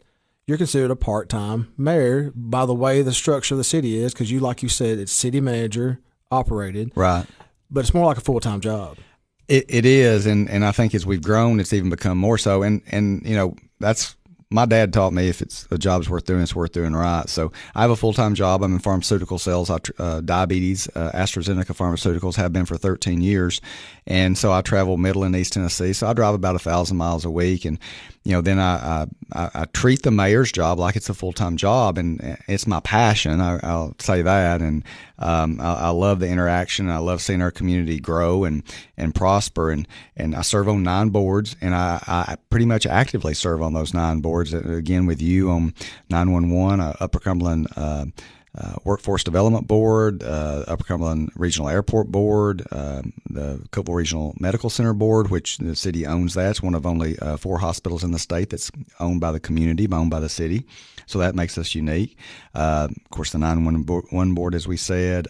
you're 0.49 0.59
considered 0.59 0.91
a 0.91 0.97
part-time 0.97 1.73
mayor 1.79 2.33
by 2.35 2.67
the 2.67 2.75
way 2.75 3.03
the 3.03 3.13
structure 3.13 3.55
of 3.55 3.59
the 3.59 3.65
city 3.65 3.97
is 4.03 4.13
because 4.13 4.31
you 4.33 4.41
like 4.41 4.63
you 4.65 4.69
said 4.69 4.99
it's 4.99 5.13
city 5.13 5.41
manager 5.41 6.01
operated 6.31 6.91
Right. 6.97 7.25
but 7.71 7.81
it's 7.81 7.95
more 7.95 8.05
like 8.05 8.19
a 8.19 8.21
full-time 8.21 8.61
job 8.61 8.99
It, 9.47 9.65
it 9.69 9.87
is, 9.87 10.27
and, 10.27 10.51
and 10.51 10.65
I 10.65 10.73
think 10.73 10.93
as 10.95 11.07
we've 11.07 11.23
grown, 11.23 11.61
it's 11.61 11.73
even 11.73 11.89
become 11.89 12.19
more 12.19 12.37
so. 12.37 12.63
And 12.63 12.83
and 12.91 13.23
you 13.25 13.37
know 13.37 13.55
that's 13.79 14.17
my 14.51 14.67
dad 14.67 14.93
taught 14.93 15.13
me 15.13 15.29
if 15.29 15.43
it's 15.43 15.67
a 15.71 15.79
job's 15.79 16.09
worth 16.09 16.25
doing, 16.25 16.43
it's 16.43 16.55
worth 16.55 16.73
doing 16.73 16.95
right. 16.95 17.29
So 17.29 17.53
I 17.75 17.83
have 17.83 17.91
a 17.91 17.97
full 17.97 18.13
time 18.13 18.35
job. 18.35 18.63
I'm 18.63 18.75
in 18.75 18.79
pharmaceutical 18.79 19.39
sales. 19.39 19.71
I 19.71 19.79
uh, 19.99 20.21
diabetes, 20.21 20.89
uh, 20.95 21.11
AstraZeneca 21.15 21.75
Pharmaceuticals 21.77 22.37
have 22.37 22.53
been 22.53 22.67
for 22.67 22.77
13 22.77 23.21
years, 23.21 23.61
and 24.07 24.37
so 24.37 24.53
I 24.53 24.63
travel 24.63 24.97
Middle 24.97 25.25
and 25.25 25.35
East 25.35 25.55
Tennessee. 25.55 25.93
So 25.93 26.07
I 26.07 26.13
drive 26.13 26.35
about 26.35 26.57
a 26.57 26.61
thousand 26.61 26.97
miles 26.97 27.25
a 27.25 27.31
week, 27.31 27.65
and 27.65 27.79
you 28.25 28.33
know, 28.33 28.41
then 28.41 28.59
I, 28.59 29.07
I, 29.33 29.51
I 29.55 29.65
treat 29.67 30.03
the 30.03 30.11
mayor's 30.11 30.51
job 30.51 30.79
like 30.79 30.97
it's 30.97 31.11
a 31.11 31.15
full 31.15 31.35
time 31.35 31.59
job, 31.59 31.99
and 31.99 32.39
it's 32.49 32.67
my 32.67 32.81
passion. 32.81 33.39
I, 33.39 33.57
will 33.63 33.95
say 33.99 34.23
that, 34.23 34.63
and 34.63 34.83
um, 35.19 35.61
I, 35.61 35.75
I, 35.75 35.89
love 35.91 36.21
the 36.21 36.29
interaction. 36.29 36.89
I 36.89 36.99
love 36.99 37.21
seeing 37.21 37.43
our 37.43 37.51
community 37.51 38.01
grow 38.01 38.45
and 38.45 38.63
and 38.97 39.15
prosper. 39.15 39.71
And 39.71 39.87
and 40.17 40.35
I 40.35 40.41
serve 40.41 40.71
on 40.71 40.83
nine 40.83 41.11
boards, 41.11 41.55
and 41.61 41.75
I, 41.75 42.01
I 42.07 42.37
pretty 42.49 42.65
much 42.65 42.87
actively 42.87 43.35
serve 43.35 43.61
on 43.61 43.75
those 43.75 43.93
nine 43.93 44.21
boards. 44.21 44.55
Again, 44.55 45.05
with 45.05 45.21
you 45.21 45.51
on 45.51 45.75
nine 46.09 46.33
one 46.33 46.51
one, 46.51 46.81
uh, 46.81 46.97
Upper 47.01 47.21
Cumberland. 47.21 47.69
Uh, 47.77 48.07
uh, 48.57 48.75
Workforce 48.85 49.25
Development 49.25 49.67
Board, 49.67 50.23
uh, 50.23 50.65
Upper 50.69 50.85
Cumberland 50.85 51.31
Regional 51.35 51.69
Airport 51.69 52.13
Board, 52.13 52.65
uh, 52.71 53.03
the 53.29 53.61
Cookeville 53.73 53.97
Regional 53.97 54.35
Medical 54.39 54.71
Center 54.71 54.93
Board, 54.93 55.31
which 55.31 55.59
the 55.59 55.75
city 55.75 56.07
owns 56.07 56.35
that. 56.35 56.51
It's 56.51 56.63
one 56.63 56.75
of 56.75 56.87
only 56.87 57.19
uh, 57.19 57.37
four 57.37 57.59
hospitals 57.59 58.05
in 58.05 58.13
the 58.13 58.19
state 58.19 58.51
that's 58.51 58.71
owned 59.01 59.21
by 59.21 59.33
the 59.33 59.41
community, 59.41 59.89
owned 59.91 60.11
by 60.11 60.21
the 60.21 60.29
city. 60.29 60.67
So 61.07 61.19
that 61.19 61.35
makes 61.35 61.59
us 61.59 61.75
unique. 61.75 62.17
Uh, 62.55 62.89
of 62.91 63.11
course, 63.11 63.33
the 63.33 63.39
911 63.39 64.35
board, 64.35 64.55
as 64.55 64.69
we 64.69 64.77
said, 64.77 65.27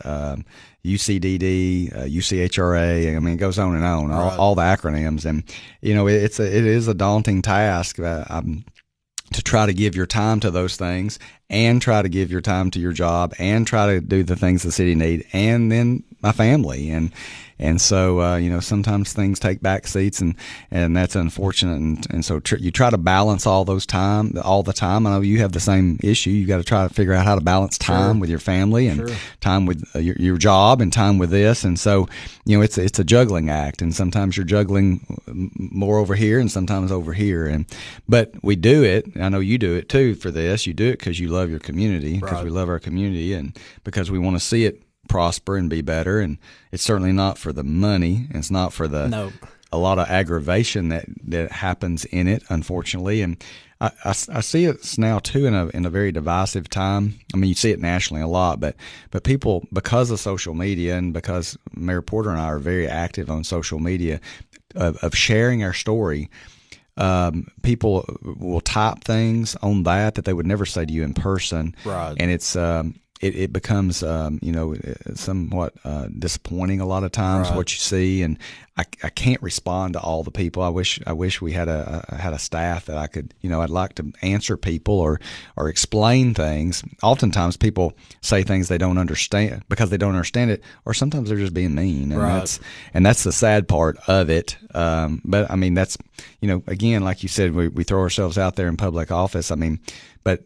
UCDD, 0.85 1.93
UCHRA. 1.93 3.15
Uh, 3.15 3.17
I 3.17 3.21
mean, 3.21 3.35
it 3.35 3.39
goes 3.39 3.59
on 3.59 3.75
and 3.75 3.85
on, 3.85 4.11
right. 4.11 4.19
all, 4.19 4.39
all, 4.39 4.55
the 4.55 4.63
acronyms. 4.63 5.25
And, 5.25 5.43
you 5.81 5.95
know, 5.95 6.07
it's 6.07 6.39
a, 6.39 6.45
it 6.45 6.67
is 6.67 6.89
a 6.89 6.95
daunting 6.95 7.41
task. 7.43 7.99
I'm 7.99 8.65
to 9.33 9.43
try 9.43 9.67
to 9.67 9.73
give 9.73 9.97
your 9.97 10.07
time 10.07 10.41
to 10.41 10.51
those 10.51 10.77
things 10.77 11.19
and 11.51 11.81
try 11.81 12.03
to 12.03 12.09
give 12.09 12.31
your 12.31 12.41
time 12.41 12.71
to 12.71 12.81
your 12.81 12.93
job 12.93 13.35
and 13.39 13.67
try 13.67 13.87
to 13.87 14.01
do 14.01 14.23
the 14.23 14.37
things 14.37 14.63
the 14.63 14.73
city 14.73 14.95
need 14.95 15.27
and 15.33 15.71
then 15.71 16.03
my 16.23 16.33
family 16.33 16.91
and 16.91 17.13
and 17.59 17.81
so, 17.81 18.21
uh, 18.21 18.37
you 18.37 18.51
know, 18.51 18.61
sometimes 18.61 19.13
things 19.13 19.39
take 19.39 19.61
back 19.61 19.87
seats 19.87 20.21
and, 20.21 20.35
and 20.71 20.97
that's 20.97 21.15
unfortunate. 21.15 21.77
And, 21.77 22.07
and 22.11 22.25
so 22.25 22.41
tr- 22.41 22.57
you 22.57 22.71
try 22.73 22.91
to 22.91 22.99
balance 22.99 23.47
all 23.47 23.65
those 23.65 23.87
time, 23.87 24.35
all 24.43 24.63
the 24.63 24.73
time. 24.73 25.07
I 25.07 25.11
know 25.11 25.21
you 25.21 25.39
have 25.39 25.53
the 25.53 25.61
same 25.61 25.99
issue. 26.03 26.31
You 26.31 26.47
got 26.47 26.57
to 26.57 26.65
try 26.65 26.87
to 26.87 26.93
figure 26.93 27.13
out 27.13 27.25
how 27.25 27.37
to 27.37 27.41
balance 27.41 27.79
time 27.79 28.17
sure. 28.17 28.21
with 28.21 28.31
your 28.31 28.41
family 28.41 28.89
and 28.89 29.09
sure. 29.09 29.17
time 29.41 29.67
with 29.67 29.89
uh, 29.95 30.01
your, 30.01 30.17
your 30.17 30.37
job 30.37 30.81
and 30.81 30.93
time 30.93 31.19
with 31.19 31.31
this. 31.31 31.63
And 31.63 31.79
so, 31.79 32.09
you 32.45 32.57
know, 32.57 32.63
it's, 32.63 32.77
it's 32.77 32.99
a 32.99 33.05
juggling 33.05 33.51
act. 33.51 33.81
And 33.81 33.95
sometimes 33.95 34.37
you're 34.37 34.45
juggling 34.45 35.07
more 35.57 35.99
over 35.99 36.17
here 36.17 36.41
and 36.41 36.51
sometimes 36.51 36.91
over 36.91 37.13
here. 37.13 37.47
And, 37.47 37.67
but 38.09 38.33
we 38.43 38.57
do 38.57 38.83
it. 38.83 39.07
I 39.17 39.29
know 39.29 39.41
you 39.41 39.59
do 39.59 39.75
it 39.75 39.89
too 39.89 40.17
for 40.17 40.33
this. 40.33 40.67
You 40.67 40.75
do 40.75 40.89
it 40.89 40.99
because 40.99 41.21
you 41.21 41.29
love 41.35 41.51
your 41.51 41.61
community, 41.61 42.15
because 42.15 42.33
right. 42.35 42.45
we 42.45 42.51
love 42.51 42.69
our 42.69 42.79
community 42.79 43.35
and 43.35 43.59
because 43.85 44.11
we 44.11 44.19
want 44.19 44.37
to 44.37 44.41
see 44.41 44.65
it 44.65 44.83
prosper 45.09 45.57
and 45.57 45.69
be 45.69 45.83
better. 45.83 46.21
And 46.21 46.39
it's 46.73 46.83
certainly 46.83 47.13
not 47.13 47.39
for 47.39 47.53
the 47.53 47.65
money. 47.65 48.27
It's 48.31 48.51
not 48.51 48.73
for 48.73 48.89
the 48.89 49.09
no. 49.09 49.33
a 49.73 49.79
lot 49.79 49.99
of 49.99 50.09
aggravation 50.09 50.89
that 50.89 51.07
that 51.25 51.53
happens 51.53 52.05
in 52.07 52.27
it, 52.27 52.43
unfortunately. 52.49 53.23
And 53.23 53.43
I, 53.81 53.91
I, 54.05 54.11
I, 54.11 54.41
see 54.41 54.65
it 54.65 54.99
now 54.99 55.19
too 55.19 55.47
in 55.47 55.55
a 55.55 55.69
in 55.69 55.85
a 55.85 55.91
very 55.91 56.13
divisive 56.13 56.69
time. 56.69 57.19
I 57.35 57.37
mean, 57.37 57.49
you 57.49 57.55
see 57.55 57.71
it 57.71 57.81
nationally 57.81 58.23
a 58.23 58.29
lot, 58.29 58.61
but 58.61 58.77
but 59.11 59.25
people 59.25 59.67
because 59.73 60.11
of 60.11 60.21
social 60.21 60.55
media 60.55 60.97
and 60.97 61.13
because 61.13 61.59
Mayor 61.75 62.03
Porter 62.03 62.31
and 62.31 62.41
I 62.41 62.47
are 62.47 62.59
very 62.59 62.89
active 62.89 63.31
on 63.31 63.45
social 63.45 63.79
media 63.79 64.21
of, 64.75 64.97
of 64.99 65.17
sharing 65.17 65.63
our 65.63 65.75
story. 65.75 66.31
Um, 66.97 67.49
people 67.63 68.05
will 68.23 68.61
type 68.61 69.03
things 69.03 69.57
on 69.57 69.83
that 69.83 70.15
that 70.15 70.25
they 70.25 70.33
would 70.33 70.47
never 70.47 70.65
say 70.65 70.85
to 70.85 70.93
you 70.93 71.03
in 71.03 71.13
person, 71.15 71.75
right? 71.85 72.15
And 72.19 72.31
it's 72.31 72.55
um, 72.55 72.95
it, 73.21 73.37
it 73.37 73.53
becomes 73.53 74.03
um, 74.03 74.39
you 74.43 74.53
know 74.53 74.75
somewhat 75.15 75.75
uh, 75.85 76.09
disappointing 76.19 76.81
a 76.81 76.87
lot 76.87 77.05
of 77.05 77.13
times 77.13 77.49
right. 77.49 77.57
what 77.57 77.73
you 77.73 77.79
see 77.79 78.23
and 78.23 78.39
I, 78.77 78.85
I 79.05 79.09
can't 79.11 79.41
respond 79.41 79.93
to 79.93 80.01
all 80.01 80.25
the 80.25 80.33
people 80.33 80.63
I 80.63 80.69
wish 80.69 81.01
I 81.07 81.13
wish 81.13 81.41
we 81.41 81.53
had 81.53 81.69
a, 81.69 82.05
a, 82.09 82.17
had 82.17 82.33
a 82.33 82.41
staff 82.41 82.87
that 82.87 82.99
I 82.99 83.07
could 83.07 83.33
you 83.41 83.49
know 83.49 83.63
I'd 83.63 83.71
like 83.71 83.95
to 83.97 84.13
answer 84.23 84.57
people 84.57 84.99
or 84.99 85.21
or 85.57 85.69
explain 85.69 86.35
things 86.35 86.83
oftentimes 87.03 87.57
people 87.57 87.93
say 88.21 88.43
things 88.43 88.67
they 88.69 88.79
don't 88.79 88.99
understand 88.99 89.63
because 89.69 89.91
they 89.91 89.97
don't 89.97 90.15
understand 90.15 90.51
it 90.51 90.63
or 90.85 90.93
sometimes 90.93 91.29
they're 91.29 91.39
just 91.39 91.55
being 91.55 91.75
mean 91.75 92.11
and 92.11 92.21
right. 92.21 92.39
that's 92.39 92.59
and 92.95 93.07
that's 93.07 93.23
the 93.23 93.33
sad 93.33 93.69
part 93.69 93.97
of 94.09 94.29
it 94.29 94.57
um, 94.75 95.23
but 95.25 95.49
I 95.51 95.55
mean 95.55 95.75
that's 95.75 95.97
you 96.41 96.49
know 96.49 96.65
again 96.67 97.05
like 97.05 97.23
you 97.23 97.29
said 97.29 97.55
we, 97.55 97.69
we 97.69 97.85
throw 97.85 98.01
ourselves 98.01 98.39
out 98.39 98.57
there 98.57 98.67
in 98.67 98.77
public 98.77 99.13
office 99.13 99.53
I 99.53 99.55
mean 99.55 99.79
but 100.25 100.43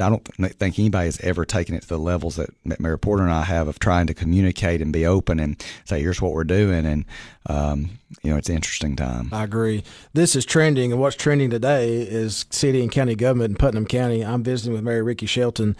I 0.00 0.08
don't 0.08 0.24
think 0.24 0.78
anybody 0.78 1.06
has 1.06 1.20
ever 1.20 1.44
taken 1.44 1.74
it 1.74 1.82
to 1.82 1.88
the 1.88 1.98
levels 1.98 2.36
that 2.36 2.50
Mayor 2.80 2.96
Porter 2.96 3.22
and 3.22 3.32
I 3.32 3.42
have 3.42 3.68
of 3.68 3.78
trying 3.78 4.06
to 4.06 4.14
communicate 4.14 4.80
and 4.80 4.92
be 4.92 5.06
open 5.06 5.40
and 5.40 5.62
say, 5.84 6.00
here's 6.00 6.20
what 6.20 6.32
we're 6.32 6.44
doing. 6.44 6.86
And, 6.86 7.04
um, 7.46 7.98
you 8.22 8.30
know, 8.30 8.36
it's 8.36 8.48
an 8.48 8.54
interesting 8.54 8.96
time. 8.96 9.28
I 9.32 9.44
agree. 9.44 9.84
This 10.12 10.36
is 10.36 10.44
trending, 10.44 10.92
and 10.92 11.00
what's 11.00 11.16
trending 11.16 11.50
today 11.50 12.02
is 12.02 12.46
city 12.50 12.82
and 12.82 12.92
county 12.92 13.14
government 13.14 13.50
in 13.50 13.56
Putnam 13.56 13.86
County. 13.86 14.24
I'm 14.24 14.42
visiting 14.42 14.72
with 14.72 14.82
Mayor 14.82 15.04
Ricky 15.04 15.26
Shelton. 15.26 15.76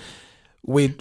We, 0.64 0.96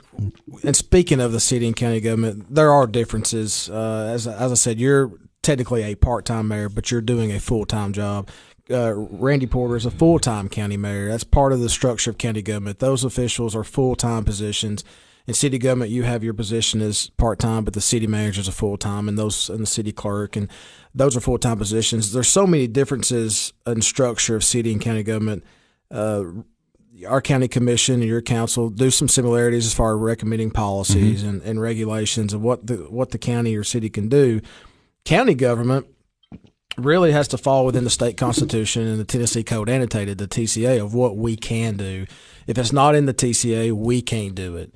and 0.63 0.75
speaking 0.75 1.19
of 1.19 1.31
the 1.31 1.39
city 1.39 1.67
and 1.67 1.75
county 1.75 2.01
government, 2.01 2.53
there 2.53 2.71
are 2.71 2.87
differences. 2.87 3.69
Uh, 3.69 4.11
as, 4.13 4.27
as 4.27 4.51
I 4.51 4.55
said, 4.55 4.79
you're 4.79 5.11
technically 5.41 5.83
a 5.83 5.95
part 5.95 6.25
time 6.25 6.47
mayor, 6.47 6.69
but 6.69 6.91
you're 6.91 7.01
doing 7.01 7.31
a 7.31 7.39
full 7.39 7.65
time 7.65 7.93
job 7.93 8.29
uh, 8.71 8.93
Randy 8.93 9.47
Porter 9.47 9.75
is 9.75 9.86
a 9.86 9.91
full 9.91 10.19
time 10.19 10.49
county 10.49 10.77
mayor. 10.77 11.10
That's 11.10 11.23
part 11.23 11.53
of 11.53 11.60
the 11.60 11.69
structure 11.69 12.10
of 12.10 12.17
county 12.17 12.41
government. 12.41 12.79
Those 12.79 13.03
officials 13.03 13.55
are 13.55 13.63
full 13.63 13.95
time 13.95 14.23
positions. 14.23 14.84
In 15.27 15.36
city 15.36 15.60
government, 15.60 15.91
you 15.91 16.01
have 16.03 16.23
your 16.23 16.34
position 16.34 16.81
as 16.81 17.12
part 17.12 17.38
time, 17.38 17.63
but 17.63 17.75
the 17.75 17.81
city 17.81 18.07
manager 18.07 18.41
is 18.41 18.47
a 18.47 18.51
full 18.51 18.75
time, 18.75 19.07
and 19.07 19.17
those 19.17 19.49
and 19.49 19.62
the 19.62 19.67
city 19.67 19.91
clerk, 19.91 20.36
and 20.36 20.49
those 20.95 21.15
are 21.15 21.21
full 21.21 21.38
time 21.38 21.57
positions. 21.57 22.12
There's 22.12 22.27
so 22.27 22.47
many 22.47 22.67
differences 22.67 23.53
in 23.67 23.81
structure 23.81 24.36
of 24.36 24.43
city 24.43 24.71
and 24.71 24.81
county 24.81 25.03
government. 25.03 25.43
Uh, 25.91 26.23
our 27.07 27.21
county 27.21 27.47
commission 27.47 27.95
and 27.95 28.03
your 28.03 28.21
council 28.21 28.69
do 28.69 28.91
some 28.91 29.07
similarities 29.07 29.65
as 29.65 29.73
far 29.73 29.95
as 29.95 30.01
recommending 30.01 30.51
policies 30.51 31.21
mm-hmm. 31.21 31.29
and, 31.29 31.41
and 31.43 31.62
regulations 31.62 32.34
and 32.34 32.41
what 32.41 32.65
the 32.65 32.75
what 32.89 33.12
the 33.12 33.17
county 33.17 33.55
or 33.55 33.63
city 33.63 33.89
can 33.89 34.10
do. 34.10 34.41
County 35.05 35.34
government 35.34 35.88
really 36.77 37.12
has 37.12 37.27
to 37.29 37.38
fall 37.38 37.65
within 37.65 37.84
the 37.84 37.89
state 37.89 38.17
constitution 38.17 38.88
and 38.88 38.99
the 38.99 39.05
Tennessee 39.05 39.43
Code 39.43 39.69
annotated, 39.69 40.17
the 40.17 40.27
TCA, 40.27 40.81
of 40.81 40.93
what 40.93 41.17
we 41.17 41.36
can 41.36 41.77
do. 41.77 42.05
If 42.47 42.57
it's 42.57 42.73
not 42.73 42.95
in 42.95 43.05
the 43.05 43.13
TCA, 43.13 43.71
we 43.73 44.01
can't 44.01 44.36
do 44.36 44.55
it. 44.55 44.73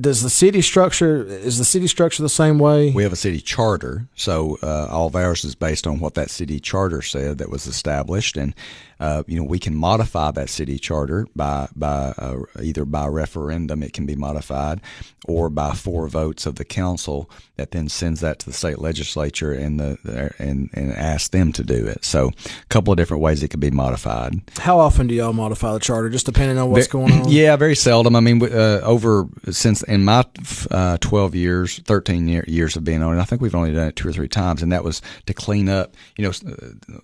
Does 0.00 0.22
the 0.22 0.30
city 0.30 0.62
structure 0.62 1.26
is 1.26 1.58
the 1.58 1.64
city 1.64 1.86
structure 1.86 2.22
the 2.22 2.28
same 2.30 2.58
way? 2.58 2.90
We 2.90 3.02
have 3.02 3.12
a 3.12 3.16
city 3.16 3.38
charter, 3.38 4.08
so 4.14 4.56
uh, 4.62 4.86
all 4.90 5.08
of 5.08 5.16
ours 5.16 5.44
is 5.44 5.54
based 5.54 5.86
on 5.86 6.00
what 6.00 6.14
that 6.14 6.30
city 6.30 6.58
charter 6.58 7.02
said 7.02 7.36
that 7.38 7.50
was 7.50 7.66
established, 7.66 8.38
and 8.38 8.54
uh, 9.00 9.22
you 9.26 9.38
know, 9.38 9.44
we 9.44 9.58
can 9.58 9.74
modify 9.74 10.30
that 10.30 10.50
city 10.50 10.78
charter 10.78 11.26
by 11.34 11.68
by 11.74 12.12
uh, 12.18 12.42
either 12.62 12.84
by 12.84 13.06
referendum, 13.06 13.82
it 13.82 13.94
can 13.94 14.04
be 14.04 14.14
modified, 14.14 14.80
or 15.26 15.48
by 15.48 15.72
four 15.72 16.06
votes 16.06 16.44
of 16.44 16.56
the 16.56 16.64
council 16.64 17.30
that 17.56 17.70
then 17.70 17.88
sends 17.88 18.20
that 18.20 18.38
to 18.40 18.46
the 18.46 18.52
state 18.52 18.78
legislature 18.78 19.52
and 19.52 19.80
the 19.80 20.34
and 20.38 20.68
and 20.74 20.92
asks 20.92 21.28
them 21.28 21.52
to 21.52 21.64
do 21.64 21.86
it. 21.86 22.04
So, 22.04 22.28
a 22.28 22.66
couple 22.68 22.92
of 22.92 22.98
different 22.98 23.22
ways 23.22 23.42
it 23.42 23.48
could 23.48 23.60
be 23.60 23.70
modified. 23.70 24.34
How 24.58 24.78
often 24.78 25.06
do 25.06 25.14
y'all 25.14 25.32
modify 25.32 25.72
the 25.72 25.80
charter? 25.80 26.10
Just 26.10 26.26
depending 26.26 26.58
on 26.58 26.70
what's 26.70 26.86
going 26.86 27.12
on. 27.12 27.28
Yeah, 27.28 27.56
very 27.56 27.76
seldom. 27.76 28.14
I 28.14 28.20
mean, 28.20 28.42
uh, 28.42 28.80
over 28.82 29.28
since 29.50 29.82
in 29.84 30.04
my 30.04 30.26
uh, 30.70 30.98
twelve 31.00 31.34
years, 31.34 31.78
thirteen 31.80 32.28
year, 32.28 32.44
years 32.46 32.76
of 32.76 32.84
being 32.84 33.02
on 33.02 33.16
it, 33.16 33.20
I 33.20 33.24
think 33.24 33.40
we've 33.40 33.54
only 33.54 33.72
done 33.72 33.88
it 33.88 33.96
two 33.96 34.08
or 34.08 34.12
three 34.12 34.28
times, 34.28 34.62
and 34.62 34.72
that 34.72 34.84
was 34.84 35.00
to 35.24 35.32
clean 35.32 35.70
up. 35.70 35.94
You 36.16 36.24
know, 36.26 36.32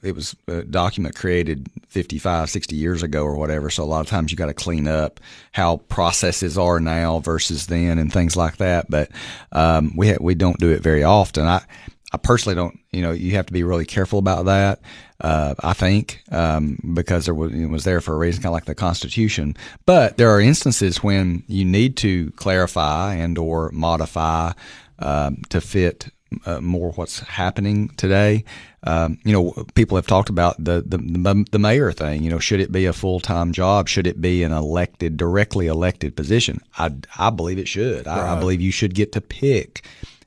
it 0.02 0.14
was 0.14 0.36
a 0.46 0.62
document 0.62 1.14
created 1.14 1.70
55, 1.88 2.50
60 2.50 2.76
years 2.76 3.02
ago 3.02 3.22
or 3.24 3.36
whatever. 3.36 3.70
So 3.70 3.82
a 3.82 3.86
lot 3.86 4.00
of 4.00 4.08
times 4.08 4.30
you 4.30 4.36
got 4.36 4.46
to 4.46 4.54
clean 4.54 4.86
up 4.86 5.20
how 5.52 5.78
processes 5.88 6.58
are 6.58 6.80
now 6.80 7.20
versus 7.20 7.66
then 7.66 7.98
and 7.98 8.12
things 8.12 8.36
like 8.36 8.58
that. 8.58 8.90
But 8.90 9.10
um, 9.52 9.96
we 9.96 10.10
ha- 10.10 10.18
we 10.20 10.34
don't 10.34 10.58
do 10.58 10.70
it 10.70 10.82
very 10.82 11.04
often. 11.04 11.46
I 11.46 11.64
I 12.12 12.18
personally 12.18 12.54
don't. 12.54 12.78
You 12.92 13.02
know, 13.02 13.12
you 13.12 13.32
have 13.32 13.46
to 13.46 13.52
be 13.52 13.62
really 13.62 13.84
careful 13.84 14.18
about 14.18 14.46
that. 14.46 14.80
Uh, 15.20 15.54
I 15.60 15.72
think 15.72 16.22
um, 16.30 16.78
because 16.94 17.24
there 17.24 17.34
was, 17.34 17.52
it 17.52 17.66
was 17.66 17.84
there 17.84 18.00
for 18.00 18.14
a 18.14 18.18
reason, 18.18 18.42
kind 18.42 18.50
of 18.50 18.54
like 18.54 18.66
the 18.66 18.74
Constitution. 18.74 19.56
But 19.86 20.16
there 20.16 20.30
are 20.30 20.40
instances 20.40 21.02
when 21.02 21.42
you 21.46 21.64
need 21.64 21.96
to 21.98 22.30
clarify 22.32 23.14
and 23.14 23.36
or 23.38 23.70
modify 23.72 24.52
um, 24.98 25.42
to 25.48 25.60
fit 25.60 26.08
uh, 26.44 26.60
more 26.60 26.92
what's 26.92 27.20
happening 27.20 27.88
today. 27.90 28.44
Um, 28.82 29.18
you 29.24 29.32
know, 29.32 29.64
people 29.74 29.96
have 29.96 30.06
talked 30.06 30.28
about 30.28 30.56
the, 30.62 30.82
the 30.86 31.44
the 31.50 31.58
mayor 31.58 31.92
thing. 31.92 32.22
You 32.22 32.30
know, 32.30 32.38
should 32.38 32.60
it 32.60 32.70
be 32.70 32.86
a 32.86 32.92
full 32.92 33.20
time 33.20 33.52
job? 33.52 33.88
Should 33.88 34.06
it 34.06 34.20
be 34.20 34.42
an 34.42 34.52
elected, 34.52 35.16
directly 35.16 35.66
elected 35.66 36.16
position? 36.16 36.60
I, 36.78 36.92
I 37.18 37.30
believe 37.30 37.58
it 37.58 37.68
should. 37.68 38.06
Right. 38.06 38.18
I, 38.18 38.36
I, 38.36 38.40
believe 38.40 38.60
you 38.60 38.72
should 38.72 38.94
get 38.94 39.12
to 39.12 39.20
pick 39.20 39.86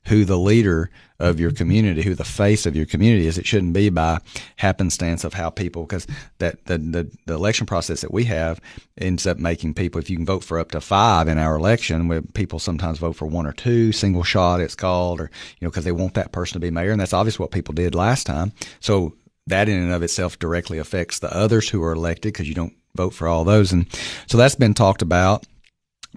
who 0.10 0.26
the 0.26 0.38
leader 0.38 0.90
of 1.20 1.40
your 1.40 1.52
community, 1.52 2.02
who 2.02 2.16
the 2.16 2.24
face 2.24 2.66
of 2.66 2.76
your 2.76 2.86
community 2.86 3.28
is. 3.28 3.38
It 3.38 3.46
shouldn't 3.46 3.74
be 3.74 3.90
by 3.90 4.20
happenstance 4.56 5.24
of 5.24 5.34
how 5.36 5.50
people, 5.50 5.84
because 5.84 6.08
that 6.40 6.66
the, 6.66 6.78
the, 6.80 7.12
the 7.26 7.36
election 7.36 7.68
process 7.68 8.02
that 8.02 8.12
we 8.12 8.24
have 8.26 8.60
ends 8.98 9.28
up 9.28 9.38
making 9.38 9.76
people. 9.76 10.00
If 10.00 10.10
you 10.10 10.16
can 10.16 10.26
vote 10.26 10.44
for 10.44 10.58
up 10.58 10.72
to 10.72 10.82
five 10.82 11.28
in 11.28 11.38
our 11.38 11.56
election, 11.56 12.08
where 12.08 12.22
people 12.22 12.58
sometimes 12.58 12.98
vote 12.98 13.16
for 13.16 13.28
one 13.28 13.46
or 13.46 13.54
two, 13.54 13.92
single 13.92 14.24
shot 14.24 14.62
it's 14.62 14.76
called, 14.76 15.22
or 15.22 15.30
you 15.60 15.66
know 15.66 15.70
because 15.70 15.86
they 15.86 15.92
want 15.92 16.16
that 16.16 16.32
person 16.32 16.54
to 16.54 16.60
be 16.60 16.72
mayor, 16.72 16.92
and 16.92 17.00
that's 17.00 17.14
obviously 17.14 17.44
what 17.44 17.52
people 17.52 17.74
did 17.74 17.94
last 17.94 18.26
time. 18.26 18.52
So 18.80 19.14
that 19.48 19.70
in 19.70 19.82
and 19.82 19.94
of 19.94 20.04
itself 20.04 20.40
directly 20.40 20.80
affects 20.80 21.20
the 21.20 21.36
others 21.36 21.70
who 21.70 21.84
are 21.84 21.94
elected 21.94 22.34
because 22.34 22.48
you 22.48 22.56
don't 22.56 22.74
vote 22.96 23.14
for 23.14 23.28
all 23.28 23.44
those, 23.44 23.72
and 23.72 23.86
so 24.26 24.38
that's 24.38 24.56
been 24.56 24.74
talked 24.74 25.04
about 25.04 25.46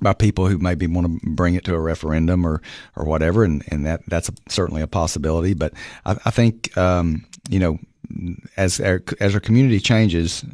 by 0.01 0.13
people 0.13 0.49
who 0.49 0.59
maybe 0.59 0.87
want 0.87 1.07
to 1.07 1.31
bring 1.31 1.55
it 1.55 1.65
to 1.65 1.75
a 1.75 1.81
referendum 1.81 2.45
or 2.47 2.63
or 2.97 3.05
whatever, 3.05 3.45
and 3.45 3.63
and 3.69 3.87
that 3.87 4.01
that's 4.07 4.31
certainly 4.49 4.83
a 4.83 4.87
possibility. 4.87 5.55
But 5.55 5.73
I, 6.05 6.17
I 6.25 6.31
think 6.31 6.77
um, 6.77 7.25
you 7.49 7.59
know 7.59 7.79
as 8.57 8.81
our 8.81 9.03
as 9.21 9.35
our 9.35 9.41
community 9.41 9.81
changes, 9.81 10.45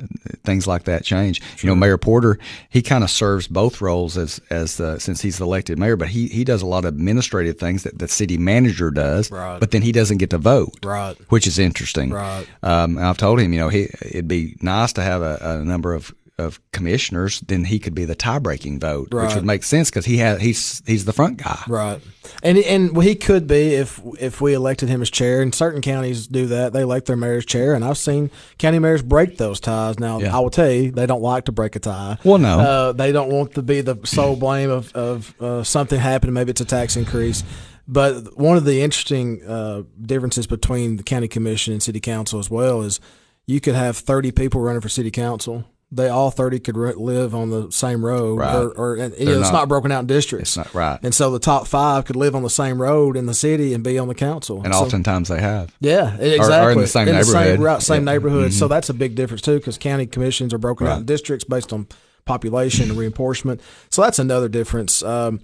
things 0.45 0.67
like 0.67 0.85
that 0.85 1.05
change. 1.05 1.43
Sure. 1.57 1.69
You 1.69 1.75
know, 1.75 1.81
Mayor 1.81 1.99
Porter, 1.99 2.39
he 2.69 2.83
kind 2.83 3.03
of 3.05 3.11
serves 3.11 3.47
both 3.49 3.81
roles 3.81 4.17
as 4.17 4.41
as 4.51 4.77
the, 4.77 4.99
since 4.99 5.21
he's 5.21 5.39
the 5.39 5.45
elected 5.45 5.79
mayor, 5.79 5.97
but 5.97 6.09
he 6.09 6.29
he 6.29 6.45
does 6.45 6.63
a 6.63 6.67
lot 6.67 6.85
of 6.85 6.95
administrative 6.95 7.59
things 7.59 7.83
that 7.83 7.99
the 7.99 8.09
city 8.09 8.39
manager 8.39 8.91
does. 8.91 9.31
Right. 9.31 9.59
But 9.61 9.71
then 9.71 9.83
he 9.83 9.93
doesn't 9.93 10.19
get 10.19 10.31
to 10.31 10.39
vote. 10.39 10.75
Right. 10.85 11.17
Which 11.31 11.47
is 11.47 11.59
interesting. 11.59 12.11
Right. 12.11 12.47
Um, 12.63 12.99
I've 12.99 13.19
told 13.19 13.41
him, 13.41 13.53
you 13.53 13.59
know, 13.59 13.69
he 13.69 13.89
it'd 14.03 14.29
be 14.29 14.57
nice 14.61 14.93
to 14.95 15.03
have 15.03 15.23
a, 15.23 15.39
a 15.41 15.65
number 15.65 15.95
of 15.95 16.15
of 16.39 16.61
commissioners, 16.73 17.41
then 17.41 17.65
he 17.65 17.79
could 17.79 17.95
be 17.95 18.05
the 18.05 18.15
tie-breaking 18.15 18.79
vote, 18.79 19.09
right. 19.11 19.27
which 19.27 19.35
would 19.35 19.45
make 19.45 19.65
sense 19.65 19.91
because 19.91 20.05
he 20.05 20.19
has 20.19 20.41
he's 20.41 20.83
he's 20.87 21.05
the 21.05 21.13
front 21.13 21.39
guy, 21.39 21.63
right? 21.67 22.01
And 22.43 22.59
and 22.59 23.03
he 23.03 23.17
could 23.17 23.47
be 23.47 23.75
if 23.75 24.01
if 24.21 24.41
we 24.41 24.55
elected 24.55 24.89
him 24.89 25.03
as 25.03 25.11
chair. 25.11 25.43
And 25.43 25.55
certain 25.55 25.81
counties 25.81 26.27
do 26.27 26.47
that; 26.47 26.73
they 26.73 26.83
elect 26.83 27.07
their 27.07 27.17
mayor's 27.17 27.45
chair. 27.45 27.75
And 27.75 27.85
I've 27.85 27.99
seen 27.99 28.31
county 28.59 28.79
mayors 28.79 29.03
break 29.03 29.37
those 29.37 29.59
ties. 29.59 29.99
Now, 29.99 30.21
yeah. 30.21 30.37
I 30.37 30.41
will 30.41 30.51
tell 30.51 30.71
you, 30.71 30.93
they 30.93 31.07
don't 31.07 31.23
like 31.23 31.47
to 31.47 31.53
break 31.53 31.75
a 31.75 31.81
tie. 31.81 32.19
Well, 32.25 32.39
no, 32.39 32.61
uh, 32.61 32.93
they 32.93 33.11
don't 33.11 33.31
want 33.31 33.55
to 33.55 33.63
be 33.63 33.81
the 33.81 33.97
sole 34.05 34.37
blame 34.37 34.71
of 34.71 34.95
of 34.95 35.35
uh, 35.41 35.65
something 35.65 35.99
happening. 35.99 36.35
Maybe 36.35 36.51
it's 36.51 36.61
a 36.61 36.67
tax 36.67 36.97
increase. 36.97 37.43
But 37.91 38.39
one 38.39 38.59
of 38.59 38.67
the 38.67 38.83
interesting 38.83 39.43
uh, 39.45 39.83
differences 40.01 40.47
between 40.47 40.99
the 40.99 41.03
county 41.03 41.27
commission 41.27 41.73
and 41.73 41.83
city 41.83 42.01
council 42.01 42.39
as 42.39 42.51
well 42.51 42.83
is 42.83 43.01
you 43.47 43.63
could 43.63 43.75
have 43.75 43.97
30 43.97 44.31
people 44.33 44.61
running 44.61 44.83
for 44.83 44.91
city 44.91 45.11
council 45.11 45.65
they 45.91 46.09
all 46.09 46.31
30 46.31 46.61
could 46.61 46.77
re- 46.77 46.93
live 46.95 47.35
on 47.35 47.51
the 47.51 47.71
same 47.71 48.05
road 48.05 48.39
right. 48.39 48.55
or, 48.55 48.69
or 48.73 48.97
and, 48.97 49.19
know, 49.19 49.41
it's 49.41 49.51
not, 49.51 49.69
broken 49.69 49.91
out 49.91 50.01
in 50.01 50.07
districts 50.07 50.51
it's 50.51 50.57
not 50.57 50.75
right 50.75 51.01
and 51.03 51.15
so 51.15 51.31
the 51.31 51.39
top 51.39 51.67
five 51.67 52.05
could 52.05 52.17
live 52.17 52.35
on 52.35 52.43
the 52.43 52.51
same 52.51 52.81
road 52.81 53.17
in 53.17 53.27
the 53.27 53.35
city 53.35 53.73
and 53.73 53.83
be 53.83 53.99
on 53.99 54.09
the 54.09 54.15
council 54.15 54.63
and 54.63 54.75
so, 54.75 54.81
oftentimes 54.81 55.29
they 55.29 55.41
have 55.41 55.75
yeah 55.81 56.15
exactly 56.17 56.57
or, 56.57 56.69
or 56.69 56.73
in 56.73 56.79
the 56.79 56.87
same 56.87 57.09
in 57.09 57.15
neighborhood 57.15 57.35
the 57.35 57.53
same, 57.55 57.61
right, 57.61 57.83
same 57.83 58.07
yeah. 58.07 58.13
neighborhood 58.13 58.51
mm-hmm. 58.51 58.59
so 58.59 58.69
that's 58.69 58.89
a 58.91 58.95
big 58.95 59.15
difference 59.15 59.41
too 59.41 59.59
because 59.59 59.79
county 59.79 60.07
commissions 60.07 60.53
are 60.53 60.59
broken 60.59 60.87
right. 60.87 60.95
out 60.95 61.01
in 61.01 61.07
districts 61.07 61.45
based 61.45 61.73
on 61.73 61.87
population 62.27 62.91
and 62.91 62.99
reinforcement 62.99 63.61
so 63.89 64.03
that's 64.03 64.19
another 64.19 64.49
difference 64.49 65.03
um, 65.03 65.41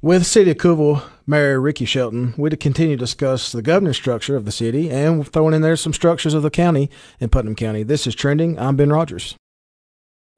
with 0.00 0.26
City 0.26 0.52
of 0.52 0.58
Cookeville 0.58 1.02
Mayor 1.26 1.60
Ricky 1.60 1.84
Shelton, 1.84 2.32
we 2.38 2.50
to 2.50 2.56
continue 2.56 2.94
to 2.94 3.00
discuss 3.00 3.50
the 3.50 3.62
governance 3.62 3.96
structure 3.96 4.36
of 4.36 4.44
the 4.44 4.52
city 4.52 4.90
and 4.90 5.26
throwing 5.26 5.54
in 5.54 5.62
there 5.62 5.74
some 5.74 5.92
structures 5.92 6.34
of 6.34 6.44
the 6.44 6.50
county 6.50 6.88
in 7.18 7.30
Putnam 7.30 7.56
County. 7.56 7.82
This 7.82 8.06
is 8.06 8.14
Trending. 8.14 8.56
I'm 8.60 8.76
Ben 8.76 8.90
Rodgers. 8.90 9.34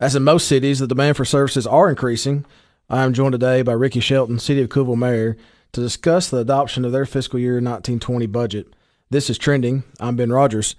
As 0.00 0.16
in 0.16 0.24
most 0.24 0.48
cities, 0.48 0.78
the 0.78 0.86
demand 0.86 1.18
for 1.18 1.26
services 1.26 1.66
are 1.66 1.90
increasing. 1.90 2.46
I 2.88 3.04
am 3.04 3.12
joined 3.12 3.32
today 3.32 3.60
by 3.60 3.72
Ricky 3.72 4.00
Shelton, 4.00 4.38
City 4.38 4.62
of 4.62 4.70
Cookeville 4.70 4.96
Mayor, 4.96 5.36
to 5.72 5.80
discuss 5.82 6.30
the 6.30 6.38
adoption 6.38 6.86
of 6.86 6.92
their 6.92 7.04
fiscal 7.04 7.38
year 7.38 7.54
1920 7.56 8.26
budget. 8.26 8.72
This 9.10 9.28
is 9.28 9.36
Trending. 9.36 9.84
I'm 10.00 10.16
Ben 10.16 10.32
Rodgers. 10.32 10.74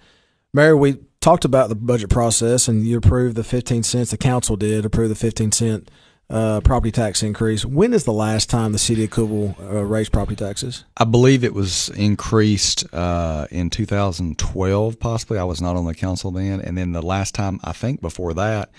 Mayor, 0.53 0.75
we 0.75 0.97
talked 1.19 1.45
about 1.45 1.69
the 1.69 1.75
budget 1.75 2.09
process, 2.09 2.67
and 2.67 2.87
you 2.87 2.97
approved 2.97 3.35
the 3.35 3.43
15 3.43 3.83
cents. 3.83 4.09
The 4.09 4.17
council 4.17 4.55
did 4.55 4.85
approve 4.85 5.09
the 5.09 5.15
15 5.15 5.51
cent 5.51 5.91
uh, 6.31 6.61
property 6.61 6.91
tax 6.91 7.21
increase. 7.21 7.63
When 7.63 7.93
is 7.93 8.05
the 8.05 8.13
last 8.13 8.49
time 8.49 8.71
the 8.71 8.79
city 8.79 9.03
of 9.03 9.11
Cookeville 9.11 9.59
uh, 9.59 9.85
raised 9.85 10.11
property 10.11 10.35
taxes? 10.35 10.83
I 10.97 11.03
believe 11.03 11.43
it 11.43 11.53
was 11.53 11.89
increased 11.89 12.91
uh, 12.91 13.45
in 13.51 13.69
2012, 13.69 14.99
possibly. 14.99 15.37
I 15.37 15.43
was 15.43 15.61
not 15.61 15.75
on 15.75 15.85
the 15.85 15.93
council 15.93 16.31
then, 16.31 16.59
and 16.59 16.75
then 16.75 16.93
the 16.93 17.03
last 17.03 17.35
time 17.35 17.59
I 17.63 17.71
think 17.71 18.01
before 18.01 18.33
that 18.33 18.71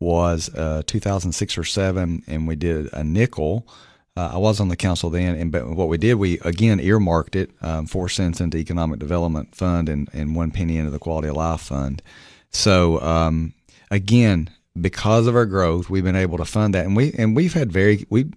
was 0.00 0.52
uh, 0.54 0.82
2006 0.86 1.58
or 1.58 1.64
seven, 1.64 2.22
and 2.26 2.48
we 2.48 2.56
did 2.56 2.92
a 2.92 3.04
nickel. 3.04 3.68
Uh, 4.16 4.30
I 4.34 4.38
was 4.38 4.58
on 4.58 4.68
the 4.68 4.76
council 4.76 5.10
then, 5.10 5.36
and 5.36 5.52
but 5.52 5.68
what 5.68 5.88
we 5.88 5.98
did, 5.98 6.14
we 6.14 6.40
again 6.40 6.80
earmarked 6.80 7.36
it 7.36 7.50
um, 7.60 7.86
four 7.86 8.08
cents 8.08 8.40
into 8.40 8.58
economic 8.58 8.98
development 8.98 9.54
fund 9.54 9.88
and, 9.88 10.08
and 10.12 10.34
one 10.34 10.50
penny 10.50 10.78
into 10.78 10.90
the 10.90 10.98
quality 10.98 11.28
of 11.28 11.36
life 11.36 11.60
fund. 11.60 12.02
So 12.50 13.00
um, 13.00 13.54
again, 13.90 14.50
because 14.80 15.26
of 15.26 15.36
our 15.36 15.46
growth, 15.46 15.90
we've 15.90 16.04
been 16.04 16.16
able 16.16 16.38
to 16.38 16.44
fund 16.44 16.74
that, 16.74 16.86
and 16.86 16.96
we 16.96 17.12
and 17.12 17.36
we've 17.36 17.54
had 17.54 17.70
very 17.70 18.06
we 18.10 18.30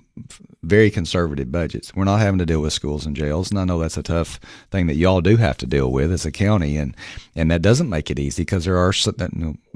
very 0.62 0.92
conservative 0.92 1.52
budgets. 1.52 1.96
We're 1.96 2.04
not 2.04 2.20
having 2.20 2.40
to 2.40 2.46
deal 2.46 2.62
with 2.62 2.74
schools 2.74 3.06
and 3.06 3.16
jails, 3.16 3.50
and 3.50 3.60
I 3.60 3.66
know 3.66 3.80
that's 3.80 3.98
a 3.98 4.04
tough 4.04 4.40
thing 4.70 4.88
that 4.88 4.96
y'all 4.96 5.22
do 5.22 5.38
have 5.38 5.58
to 5.58 5.66
deal 5.66 5.92
with 5.92 6.12
as 6.12 6.26
a 6.26 6.32
county, 6.32 6.78
and 6.78 6.96
and 7.36 7.50
that 7.52 7.62
doesn't 7.62 7.90
make 7.90 8.12
it 8.12 8.20
easy 8.20 8.42
because 8.44 8.66
there 8.66 8.78
are 8.78 8.94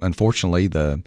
unfortunately 0.02 0.67
the 0.67 1.02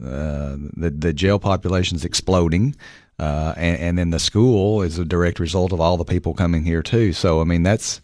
uh, 0.00 0.56
the 0.76 0.90
the 0.90 1.12
jail 1.12 1.38
population 1.38 1.96
is 1.96 2.04
exploding, 2.04 2.74
uh, 3.18 3.54
and, 3.56 3.78
and 3.78 3.98
then 3.98 4.10
the 4.10 4.18
school 4.18 4.82
is 4.82 4.98
a 4.98 5.04
direct 5.04 5.38
result 5.38 5.72
of 5.72 5.80
all 5.80 5.96
the 5.96 6.04
people 6.04 6.34
coming 6.34 6.64
here 6.64 6.82
too. 6.82 7.12
So 7.12 7.40
I 7.40 7.44
mean 7.44 7.62
that's 7.62 8.00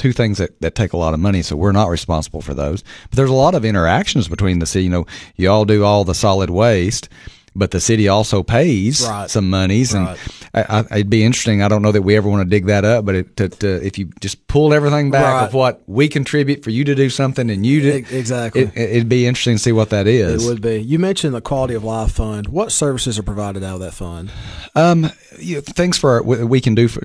two 0.00 0.12
things 0.12 0.38
that, 0.38 0.58
that 0.60 0.74
take 0.74 0.92
a 0.94 0.96
lot 0.96 1.12
of 1.14 1.20
money, 1.20 1.42
so 1.42 1.54
we're 1.56 1.72
not 1.72 1.88
responsible 1.88 2.40
for 2.40 2.54
those. 2.54 2.82
But 3.10 3.16
there's 3.16 3.30
a 3.30 3.34
lot 3.34 3.54
of 3.54 3.64
interactions 3.64 4.28
between 4.28 4.58
the 4.58 4.66
city. 4.66 4.84
You 4.84 4.90
know, 4.90 5.06
you 5.36 5.50
all 5.50 5.66
do 5.66 5.84
all 5.84 6.04
the 6.04 6.14
solid 6.14 6.50
waste, 6.50 7.08
but 7.54 7.72
the 7.72 7.80
city 7.80 8.08
also 8.08 8.42
pays 8.42 9.06
right. 9.06 9.28
some 9.28 9.50
monies, 9.50 9.92
right. 9.92 10.16
and 10.54 10.64
I, 10.68 10.78
I, 10.78 10.80
it'd 10.96 11.10
be 11.10 11.24
interesting. 11.24 11.62
I 11.62 11.68
don't 11.68 11.82
know 11.82 11.92
that 11.92 12.02
we 12.02 12.16
ever 12.16 12.28
want 12.28 12.42
to 12.42 12.48
dig 12.48 12.66
that 12.66 12.84
up, 12.84 13.04
but 13.04 13.14
it, 13.14 13.36
to, 13.36 13.48
to, 13.48 13.86
if 13.86 13.98
you 13.98 14.10
just 14.20 14.46
pull 14.46 14.72
everything 14.72 15.10
back 15.10 15.34
right. 15.34 15.46
of 15.46 15.54
what 15.54 15.82
we 15.86 16.08
contribute 16.08 16.62
for 16.62 16.70
you 16.70 16.84
to 16.84 16.94
do 16.94 17.10
something 17.10 17.50
and 17.50 17.66
you 17.66 17.82
do 17.82 18.16
exactly, 18.16 18.70
it, 18.74 18.94
would 18.94 19.08
be 19.08 19.26
interesting 19.26 19.56
to 19.56 19.58
see 19.58 19.72
what 19.72 19.90
that 19.90 20.06
is. 20.06 20.44
It 20.44 20.48
would 20.48 20.62
be. 20.62 20.80
You 20.80 20.98
mentioned 20.98 21.34
the 21.34 21.40
quality 21.40 21.74
of 21.74 21.84
life 21.84 22.12
fund. 22.12 22.48
What 22.48 22.72
services 22.72 23.18
are 23.18 23.22
provided 23.22 23.64
out 23.64 23.74
of 23.74 23.80
that 23.80 23.94
fund? 23.94 24.30
Um, 24.74 25.10
you 25.38 25.56
know, 25.56 25.60
things 25.62 25.98
for 25.98 26.22
we 26.22 26.60
can 26.60 26.74
do 26.74 26.88
for 26.88 27.02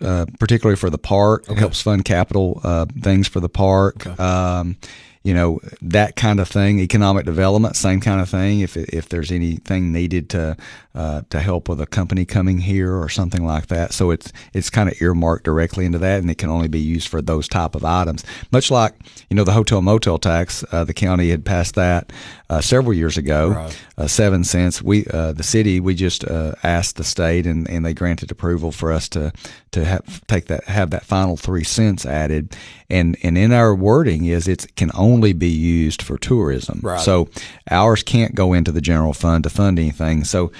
uh, 0.00 0.26
particularly 0.38 0.76
for 0.76 0.90
the 0.90 0.98
park. 0.98 1.44
Okay. 1.44 1.52
It 1.52 1.58
helps 1.58 1.82
fund 1.82 2.04
capital 2.04 2.60
uh, 2.62 2.86
things 3.00 3.26
for 3.26 3.40
the 3.40 3.48
park. 3.48 4.06
Okay. 4.06 4.22
Um, 4.22 4.76
you 5.24 5.34
know 5.34 5.58
that 5.82 6.16
kind 6.16 6.38
of 6.38 6.48
thing 6.48 6.78
economic 6.78 7.24
development 7.24 7.76
same 7.76 8.00
kind 8.00 8.20
of 8.20 8.28
thing 8.28 8.60
if 8.60 8.76
if 8.76 9.08
there's 9.08 9.32
anything 9.32 9.92
needed 9.92 10.30
to 10.30 10.56
uh, 10.94 11.22
to 11.28 11.40
help 11.40 11.68
with 11.68 11.80
a 11.80 11.86
company 11.86 12.24
coming 12.24 12.58
here 12.58 12.94
or 12.94 13.08
something 13.08 13.44
like 13.44 13.66
that. 13.66 13.92
So 13.92 14.12
it's 14.12 14.32
it's 14.52 14.70
kind 14.70 14.88
of 14.88 15.00
earmarked 15.02 15.44
directly 15.44 15.84
into 15.84 15.98
that 15.98 16.20
and 16.20 16.30
it 16.30 16.38
can 16.38 16.50
only 16.50 16.68
be 16.68 16.78
used 16.78 17.08
for 17.08 17.20
those 17.20 17.48
type 17.48 17.74
of 17.74 17.84
items. 17.84 18.24
Much 18.52 18.70
like 18.70 18.94
you 19.28 19.36
know 19.36 19.44
the 19.44 19.52
hotel 19.52 19.82
motel 19.82 20.18
tax 20.18 20.64
uh, 20.70 20.84
the 20.84 20.94
county 20.94 21.30
had 21.30 21.44
passed 21.44 21.74
that 21.74 22.12
uh, 22.50 22.60
several 22.60 22.92
years 22.92 23.16
ago 23.16 23.50
right. 23.50 23.84
Uh, 23.96 24.06
seven 24.06 24.44
cents 24.44 24.82
we 24.82 25.06
uh, 25.06 25.32
the 25.32 25.42
city 25.42 25.80
we 25.80 25.94
just 25.94 26.24
uh, 26.24 26.52
asked 26.62 26.96
the 26.96 27.04
state 27.04 27.46
and, 27.46 27.68
and 27.70 27.84
they 27.84 27.94
granted 27.94 28.30
approval 28.30 28.70
for 28.72 28.92
us 28.92 29.08
to 29.08 29.32
to 29.70 29.84
have, 29.84 30.26
take 30.26 30.46
that 30.46 30.64
have 30.64 30.90
that 30.90 31.04
final 31.04 31.36
three 31.36 31.64
cents 31.64 32.04
added 32.04 32.56
and 32.90 33.16
and 33.22 33.38
in 33.38 33.52
our 33.52 33.74
wording 33.74 34.26
is 34.26 34.46
it 34.46 34.74
can 34.76 34.90
only 34.94 35.32
be 35.32 35.48
used 35.48 36.02
for 36.02 36.18
tourism. 36.18 36.80
Right. 36.82 37.00
So 37.00 37.28
ours 37.70 38.02
can't 38.02 38.34
go 38.34 38.52
into 38.52 38.72
the 38.72 38.80
general 38.80 39.12
fund 39.12 39.44
to 39.44 39.50
fund 39.50 39.78
anything. 39.78 40.24
So 40.24 40.52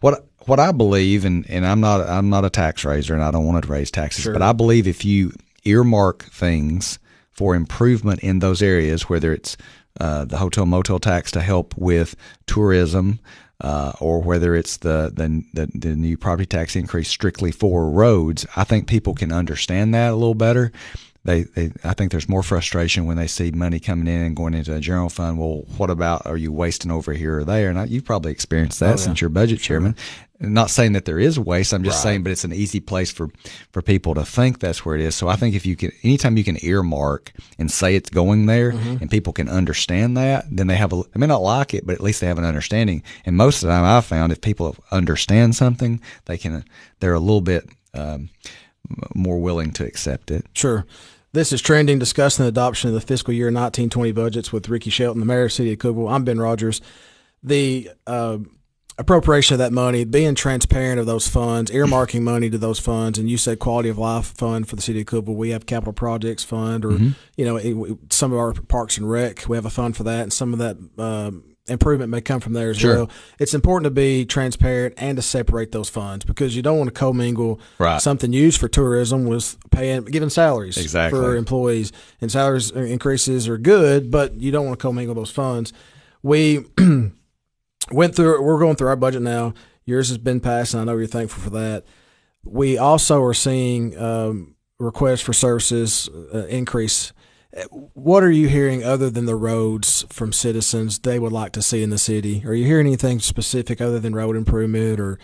what 0.00 0.24
what 0.46 0.58
I 0.58 0.72
believe, 0.72 1.24
and, 1.24 1.48
and 1.48 1.66
I'm 1.66 1.80
not 1.80 2.00
I'm 2.08 2.30
not 2.30 2.44
a 2.44 2.50
tax 2.50 2.84
raiser, 2.84 3.14
and 3.14 3.22
I 3.22 3.30
don't 3.30 3.46
want 3.46 3.64
to 3.64 3.70
raise 3.70 3.90
taxes, 3.90 4.24
sure. 4.24 4.32
but 4.32 4.42
I 4.42 4.52
believe 4.52 4.86
if 4.86 5.04
you 5.04 5.32
earmark 5.64 6.24
things 6.24 6.98
for 7.30 7.54
improvement 7.54 8.20
in 8.20 8.40
those 8.40 8.62
areas, 8.62 9.08
whether 9.08 9.32
it's 9.32 9.56
uh, 10.00 10.24
the 10.24 10.38
hotel 10.38 10.66
motel 10.66 10.98
tax 10.98 11.30
to 11.32 11.40
help 11.40 11.76
with 11.76 12.16
tourism, 12.46 13.20
uh, 13.60 13.92
or 14.00 14.20
whether 14.20 14.54
it's 14.54 14.78
the, 14.78 15.12
the, 15.14 15.44
the 15.54 15.78
the 15.78 15.96
new 15.96 16.16
property 16.16 16.46
tax 16.46 16.74
increase 16.74 17.08
strictly 17.08 17.52
for 17.52 17.88
roads, 17.88 18.46
I 18.56 18.64
think 18.64 18.88
people 18.88 19.14
can 19.14 19.32
understand 19.32 19.94
that 19.94 20.12
a 20.12 20.16
little 20.16 20.34
better 20.34 20.72
they, 21.24 21.42
they 21.42 21.70
I 21.84 21.94
think 21.94 22.10
there's 22.10 22.28
more 22.28 22.42
frustration 22.42 23.06
when 23.06 23.16
they 23.16 23.26
see 23.26 23.50
money 23.50 23.78
coming 23.78 24.08
in 24.08 24.22
and 24.22 24.36
going 24.36 24.54
into 24.54 24.74
a 24.74 24.80
general 24.80 25.08
fund. 25.08 25.38
Well, 25.38 25.64
what 25.76 25.90
about 25.90 26.26
are 26.26 26.36
you 26.36 26.52
wasting 26.52 26.90
over 26.90 27.12
here 27.12 27.38
or 27.38 27.44
there? 27.44 27.70
And 27.70 27.78
I, 27.78 27.84
you've 27.84 28.04
probably 28.04 28.32
experienced 28.32 28.80
that 28.80 28.86
oh, 28.86 28.90
yeah. 28.90 28.96
since 28.96 29.20
you're 29.20 29.30
budget 29.30 29.60
sure. 29.60 29.76
chairman. 29.76 29.96
Not 30.42 30.70
saying 30.70 30.92
that 30.92 31.04
there 31.04 31.20
is 31.20 31.38
waste. 31.38 31.72
I'm 31.72 31.84
just 31.84 31.98
right. 31.98 32.10
saying, 32.10 32.22
but 32.24 32.32
it's 32.32 32.44
an 32.44 32.52
easy 32.52 32.80
place 32.80 33.12
for 33.12 33.30
for 33.70 33.80
people 33.80 34.14
to 34.14 34.24
think 34.24 34.58
that's 34.58 34.84
where 34.84 34.96
it 34.96 35.00
is. 35.00 35.14
So 35.14 35.28
I 35.28 35.36
think 35.36 35.54
if 35.54 35.64
you 35.64 35.76
can, 35.76 35.92
anytime 36.02 36.36
you 36.36 36.44
can 36.44 36.58
earmark 36.62 37.32
and 37.58 37.70
say 37.70 37.94
it's 37.94 38.10
going 38.10 38.46
there, 38.46 38.72
mm-hmm. 38.72 38.96
and 39.00 39.10
people 39.10 39.32
can 39.32 39.48
understand 39.48 40.16
that, 40.16 40.44
then 40.50 40.66
they 40.66 40.76
have 40.76 40.92
a. 40.92 40.96
They 40.96 41.20
may 41.20 41.26
not 41.26 41.42
like 41.42 41.74
it, 41.74 41.86
but 41.86 41.94
at 41.94 42.00
least 42.00 42.20
they 42.20 42.26
have 42.26 42.38
an 42.38 42.44
understanding. 42.44 43.02
And 43.24 43.36
most 43.36 43.62
of 43.62 43.68
the 43.68 43.72
time, 43.74 43.84
I've 43.84 44.04
found 44.04 44.32
if 44.32 44.40
people 44.40 44.76
understand 44.90 45.54
something, 45.54 46.00
they 46.24 46.36
can. 46.36 46.64
They're 47.00 47.14
a 47.14 47.20
little 47.20 47.40
bit. 47.40 47.68
Um, 47.94 48.30
more 49.14 49.38
willing 49.38 49.70
to 49.72 49.86
accept 49.86 50.30
it. 50.30 50.44
Sure. 50.54 50.84
This 51.32 51.52
is 51.52 51.62
trending, 51.62 51.98
discussing 51.98 52.44
the 52.44 52.48
adoption 52.48 52.88
of 52.88 52.94
the 52.94 53.00
fiscal 53.00 53.32
year 53.32 53.46
1920 53.46 54.12
budgets 54.12 54.52
with 54.52 54.68
Ricky 54.68 54.90
Shelton, 54.90 55.20
the 55.20 55.26
mayor 55.26 55.42
of 55.42 55.46
the 55.46 55.50
city 55.50 55.72
of 55.72 55.78
Cookeville. 55.78 56.12
I'm 56.12 56.24
Ben 56.24 56.38
Rodgers. 56.38 56.80
The 57.42 57.90
uh, 58.06 58.38
appropriation 58.98 59.54
of 59.54 59.58
that 59.58 59.72
money, 59.72 60.04
being 60.04 60.34
transparent 60.34 61.00
of 61.00 61.06
those 61.06 61.26
funds, 61.28 61.70
earmarking 61.70 62.22
money 62.22 62.50
to 62.50 62.58
those 62.58 62.78
funds, 62.78 63.18
and 63.18 63.30
you 63.30 63.36
said 63.36 63.58
quality 63.58 63.88
of 63.88 63.98
life 63.98 64.26
fund 64.26 64.68
for 64.68 64.76
the 64.76 64.82
city 64.82 65.00
of 65.00 65.06
Cookeville. 65.06 65.34
We 65.34 65.50
have 65.50 65.66
capital 65.66 65.92
projects 65.92 66.44
fund, 66.44 66.84
or 66.84 66.92
mm-hmm. 66.92 67.10
you 67.36 67.44
know, 67.44 67.56
it, 67.56 67.98
some 68.10 68.32
of 68.32 68.38
our 68.38 68.52
parks 68.52 68.98
and 68.98 69.10
rec, 69.10 69.48
we 69.48 69.56
have 69.56 69.66
a 69.66 69.70
fund 69.70 69.96
for 69.96 70.04
that, 70.04 70.22
and 70.22 70.32
some 70.32 70.52
of 70.52 70.58
that. 70.58 70.76
Um, 71.02 71.44
improvement 71.68 72.10
may 72.10 72.20
come 72.20 72.40
from 72.40 72.54
there 72.54 72.70
as 72.70 72.78
sure. 72.78 72.96
well. 72.96 73.10
It's 73.38 73.54
important 73.54 73.84
to 73.84 73.90
be 73.90 74.24
transparent 74.24 74.94
and 74.96 75.16
to 75.16 75.22
separate 75.22 75.70
those 75.70 75.88
funds 75.88 76.24
because 76.24 76.56
you 76.56 76.60
don't 76.62 76.76
want 76.76 76.88
to 76.88 76.92
commingle 76.92 77.60
right. 77.78 78.02
something 78.02 78.32
used 78.32 78.58
for 78.58 78.66
tourism 78.66 79.26
with 79.26 79.56
paying 79.70 80.04
giving 80.04 80.28
salaries 80.28 80.76
exactly. 80.76 81.20
for 81.20 81.36
employees 81.36 81.92
and 82.20 82.32
salaries 82.32 82.72
increases 82.72 83.48
are 83.48 83.58
good, 83.58 84.10
but 84.10 84.34
you 84.40 84.50
don't 84.50 84.66
want 84.66 84.78
to 84.78 84.82
commingle 84.82 85.14
those 85.14 85.30
funds. 85.30 85.72
We 86.20 86.66
went 87.90 88.14
through 88.14 88.42
we're 88.42 88.58
going 88.58 88.76
through 88.76 88.88
our 88.88 88.96
budget 88.96 89.22
now. 89.22 89.54
Yours 89.84 90.08
has 90.08 90.18
been 90.18 90.40
passed, 90.40 90.74
and 90.74 90.80
I 90.80 90.84
know 90.84 90.96
you're 90.96 91.06
thankful 91.06 91.42
for 91.42 91.50
that. 91.50 91.84
We 92.44 92.78
also 92.78 93.22
are 93.22 93.34
seeing 93.34 93.98
um, 93.98 94.54
requests 94.78 95.22
for 95.22 95.32
services 95.32 96.08
uh, 96.32 96.46
increase 96.46 97.12
what 97.92 98.22
are 98.22 98.30
you 98.30 98.48
hearing 98.48 98.82
other 98.82 99.10
than 99.10 99.26
the 99.26 99.36
roads 99.36 100.06
from 100.08 100.32
citizens 100.32 100.98
they 101.00 101.18
would 101.18 101.32
like 101.32 101.52
to 101.52 101.62
see 101.62 101.82
in 101.82 101.90
the 101.90 101.98
city? 101.98 102.42
Are 102.46 102.54
you 102.54 102.64
hearing 102.64 102.86
anything 102.86 103.20
specific 103.20 103.80
other 103.80 104.00
than 104.00 104.14
road 104.14 104.36
improvement 104.36 104.98
or? 104.98 105.18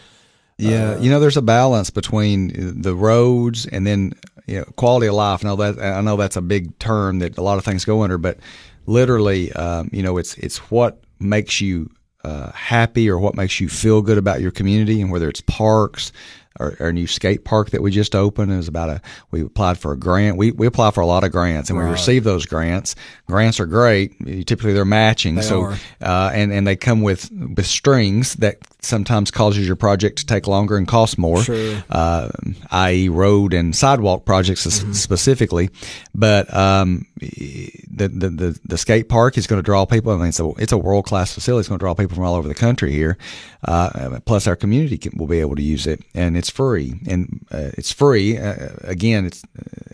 Yeah, 0.58 0.92
uh, 0.92 1.00
you 1.00 1.08
know, 1.08 1.20
there's 1.20 1.36
a 1.36 1.42
balance 1.42 1.88
between 1.88 2.82
the 2.82 2.94
roads 2.94 3.64
and 3.64 3.86
then 3.86 4.12
you 4.46 4.58
know, 4.58 4.64
quality 4.76 5.06
of 5.06 5.14
life. 5.14 5.44
I 5.44 5.48
know 5.48 5.56
that 5.56 5.80
I 5.80 6.00
know 6.00 6.16
that's 6.16 6.36
a 6.36 6.42
big 6.42 6.78
term 6.78 7.20
that 7.20 7.38
a 7.38 7.42
lot 7.42 7.58
of 7.58 7.64
things 7.64 7.84
go 7.84 8.02
under, 8.02 8.18
but 8.18 8.38
literally, 8.86 9.52
um, 9.52 9.88
you 9.92 10.02
know, 10.02 10.18
it's 10.18 10.34
it's 10.34 10.58
what 10.70 11.00
makes 11.20 11.60
you 11.60 11.90
uh, 12.24 12.52
happy 12.52 13.08
or 13.08 13.18
what 13.18 13.34
makes 13.34 13.60
you 13.60 13.68
feel 13.68 14.02
good 14.02 14.18
about 14.18 14.40
your 14.40 14.50
community, 14.50 15.00
and 15.00 15.10
whether 15.10 15.28
it's 15.28 15.40
parks, 15.42 16.12
our, 16.58 16.76
our, 16.80 16.92
new 16.92 17.06
skate 17.06 17.44
park 17.44 17.70
that 17.70 17.82
we 17.82 17.90
just 17.90 18.14
opened. 18.14 18.52
It 18.52 18.56
was 18.56 18.68
about 18.68 18.88
a 18.88 19.00
we 19.30 19.42
applied 19.42 19.78
for 19.78 19.92
a 19.92 19.96
grant. 19.96 20.36
We 20.36 20.52
we 20.52 20.66
apply 20.66 20.90
for 20.90 21.00
a 21.00 21.06
lot 21.06 21.24
of 21.24 21.32
grants 21.32 21.70
and 21.70 21.78
right. 21.78 21.86
we 21.86 21.92
receive 21.92 22.24
those 22.24 22.46
grants. 22.46 22.94
Grants 23.26 23.60
are 23.60 23.66
great. 23.66 24.18
Typically 24.46 24.72
they're 24.72 24.84
matching. 24.84 25.36
They 25.36 25.42
so 25.42 25.74
uh, 26.00 26.30
and 26.32 26.52
and 26.52 26.66
they 26.66 26.76
come 26.76 27.02
with 27.02 27.30
with 27.30 27.66
strings 27.66 28.34
that 28.34 28.58
sometimes 28.80 29.30
causes 29.30 29.66
your 29.66 29.76
project 29.76 30.18
to 30.18 30.26
take 30.26 30.46
longer 30.46 30.76
and 30.76 30.86
cost 30.86 31.18
more. 31.18 31.42
Sure. 31.42 31.82
Uh, 31.90 32.28
i.e., 32.70 33.08
road 33.08 33.52
and 33.52 33.74
sidewalk 33.74 34.24
projects 34.24 34.66
mm-hmm. 34.66 34.92
specifically. 34.92 35.70
But 36.14 36.52
um, 36.54 37.06
the, 37.18 38.08
the, 38.08 38.30
the 38.30 38.60
the 38.64 38.78
skate 38.78 39.08
park 39.08 39.36
is 39.36 39.46
going 39.46 39.58
to 39.58 39.64
draw 39.64 39.84
people. 39.84 40.12
I 40.12 40.16
mean, 40.16 40.28
it's 40.28 40.40
a 40.40 40.50
it's 40.58 40.72
a 40.72 40.78
world 40.78 41.06
class 41.06 41.32
facility. 41.32 41.60
It's 41.60 41.68
going 41.68 41.78
to 41.78 41.82
draw 41.82 41.94
people 41.94 42.14
from 42.14 42.24
all 42.24 42.34
over 42.34 42.48
the 42.48 42.54
country 42.54 42.92
here. 42.92 43.18
Uh, 43.64 44.20
plus, 44.24 44.46
our 44.46 44.56
community 44.56 44.98
can, 44.98 45.16
will 45.16 45.26
be 45.26 45.40
able 45.40 45.56
to 45.56 45.62
use 45.62 45.86
it, 45.86 46.02
and 46.14 46.36
it's 46.36 46.47
free. 46.50 46.94
And 47.08 47.46
uh, 47.50 47.70
it's 47.76 47.92
free. 47.92 48.38
Uh, 48.38 48.70
again, 48.82 49.26
it's 49.26 49.42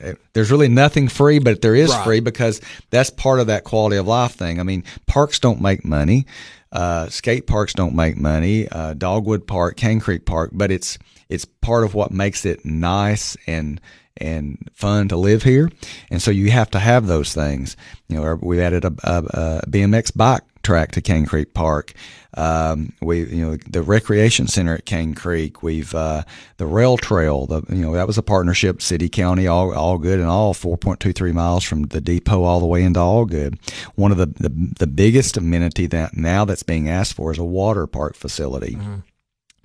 uh, 0.03 0.15
there's 0.33 0.51
really 0.51 0.69
nothing 0.69 1.09
free, 1.09 1.39
but 1.39 1.63
there 1.63 1.75
is 1.75 1.91
right. 1.91 2.05
free 2.05 2.21
because 2.21 2.61
that's 2.91 3.11
part 3.11 3.41
of 3.41 3.47
that 3.49 3.65
quality 3.65 3.97
of 3.97 4.07
life 4.07 4.33
thing. 4.33 4.61
I 4.61 4.63
mean, 4.63 4.85
parks 5.07 5.39
don't 5.39 5.61
make 5.61 5.85
money. 5.85 6.27
Uh, 6.73 7.09
skate 7.09 7.47
parks 7.47 7.73
don't 7.73 7.95
make 7.95 8.17
money. 8.17 8.69
Uh, 8.69 8.95
Dogwood 8.95 9.47
Park, 9.47 9.77
Cane 9.77 10.01
Creek 10.01 10.27
Park, 10.27 10.51
but 10.53 10.71
it's 10.71 10.99
it's 11.29 11.45
part 11.45 11.85
of 11.85 11.95
what 11.95 12.11
makes 12.11 12.45
it 12.45 12.65
nice 12.65 13.37
and 13.47 13.81
and 14.17 14.71
fun 14.73 15.09
to 15.09 15.17
live 15.17 15.43
here. 15.43 15.71
And 16.11 16.21
so 16.21 16.31
you 16.31 16.51
have 16.51 16.71
to 16.71 16.79
have 16.79 17.07
those 17.07 17.35
things. 17.35 17.77
You 18.09 18.21
know, 18.21 18.39
we've 18.41 18.61
added 18.61 18.85
a, 18.85 18.95
a, 19.05 19.19
a 19.19 19.63
BMX 19.69 20.17
bike 20.17 20.43
track 20.65 20.93
to 20.93 21.01
Cane 21.01 21.27
Creek 21.27 21.55
Park. 21.55 21.93
Um, 22.37 22.93
we, 23.01 23.25
you 23.25 23.47
know, 23.47 23.57
the 23.57 23.83
recreation 23.83 24.49
center 24.49 24.75
at 24.75 24.87
Cane 24.87 25.15
Creek. 25.15 25.63
We've 25.63 25.95
uh, 25.95 26.25
the 26.57 26.67
rail 26.67 26.97
trail. 26.97 27.47
The 27.47 27.63
you 27.69 27.83
know 27.83 27.93
that 27.93 28.07
was 28.07 28.19
a 28.19 28.23
partnership, 28.23 28.83
city, 28.83 29.09
county, 29.09 29.47
all 29.47 29.73
all 29.73 29.99
good 29.99 30.19
and 30.19 30.29
all. 30.29 30.53
Four 30.55 30.77
point 30.77 30.99
two 30.99 31.13
three 31.13 31.33
miles 31.33 31.63
from 31.63 31.85
the 31.85 32.01
depot 32.01 32.43
all 32.43 32.59
the 32.59 32.67
way 32.67 32.83
into 32.83 32.99
Algood. 33.01 33.59
One 33.95 34.11
of 34.11 34.19
the 34.19 34.27
the, 34.27 34.73
the 34.81 34.87
biggest 34.89 35.37
amenity 35.37 35.87
that 35.87 36.17
now 36.17 36.45
that's 36.45 36.65
being 36.65 36.89
asked 36.89 37.15
for 37.15 37.31
is 37.31 37.39
a 37.39 37.45
water 37.45 37.87
park 37.87 38.17
facility. 38.17 38.75
Mm-hmm 38.75 39.01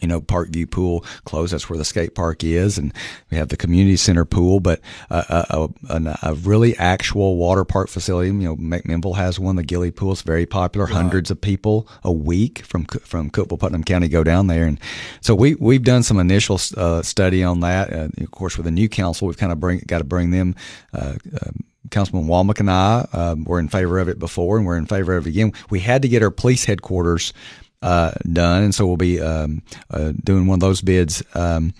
you 0.02 0.08
know, 0.08 0.22
Parkview 0.22 0.70
Pool 0.70 1.02
closed. 1.26 1.54
That's 1.54 1.70
where 1.70 1.78
the 1.78 1.86
skate 1.86 2.16
park 2.16 2.44
is, 2.44 2.78
and 2.78 2.94
we 3.32 3.38
have 3.38 3.50
the 3.50 3.58
community 3.58 3.98
center 3.98 4.26
pool. 4.26 4.60
But 4.60 4.82
a, 5.10 5.70
a, 5.90 6.16
a 6.24 6.34
really 6.36 6.78
actual 6.78 7.38
water 7.38 7.66
park 7.66 7.90
facility. 7.90 8.30
You 8.30 8.34
know, 8.34 8.56
McMinnville 8.56 9.16
has 9.16 9.40
one. 9.40 9.56
The 9.56 9.64
Gilly 9.64 9.92
Pool 9.92 10.12
is 10.12 10.22
very 10.22 10.46
popular. 10.46 10.88
Hundreds 10.88 11.32
of 11.32 11.40
people 11.40 11.88
a 12.04 12.12
week 12.12 12.60
from 12.60 12.86
from 12.86 13.30
Cookeville, 13.30 13.60
Putnam 13.60 13.84
County 13.84 14.08
go 14.08 14.24
down 14.24 14.48
there, 14.48 14.66
and 14.66 14.80
so 15.22 15.36
we 15.36 15.56
we've 15.56 15.84
done 15.84 16.04
some 16.04 16.20
initial 16.20 16.60
uh, 16.78 17.02
study 17.02 17.44
on 17.44 17.60
that. 17.62 17.92
Uh, 17.94 18.08
of 18.18 18.32
course, 18.32 18.58
with 18.58 18.66
the 18.66 18.72
new 18.72 18.90
council, 18.90 19.28
we've 19.28 19.38
kind 19.38 19.52
of 19.52 19.60
bring 19.60 19.84
got 19.88 20.00
to 20.00 20.04
bring 20.04 20.32
them. 20.32 20.56
Uh, 20.94 21.16
uh 21.42 21.52
Councilman 21.92 22.28
Walmack 22.28 22.60
and 22.60 22.70
I 22.70 23.08
um, 23.14 23.46
were 23.46 23.60
in 23.60 23.68
favor 23.68 24.00
of 24.00 24.10
it 24.10 24.20
before, 24.20 24.58
and 24.58 24.66
we're 24.66 24.78
in 24.78 24.86
favor 24.86 25.16
of 25.16 25.26
it 25.26 25.32
again. 25.32 25.54
We 25.70 25.80
had 25.80 26.02
to 26.04 26.08
get 26.08 26.22
our 26.22 26.32
police 26.32 26.66
headquarters 26.66 27.34
uh, 27.82 28.12
done, 28.32 28.63
and 28.63 28.76
so 28.76 28.86
we'll 28.86 28.98
be 28.98 29.22
um, 29.22 29.62
uh, 29.89 30.13
doing 30.24 30.48
one 30.48 30.58
of 30.58 30.62
those 30.62 30.82
bids. 30.82 31.24
Um, 31.34 31.74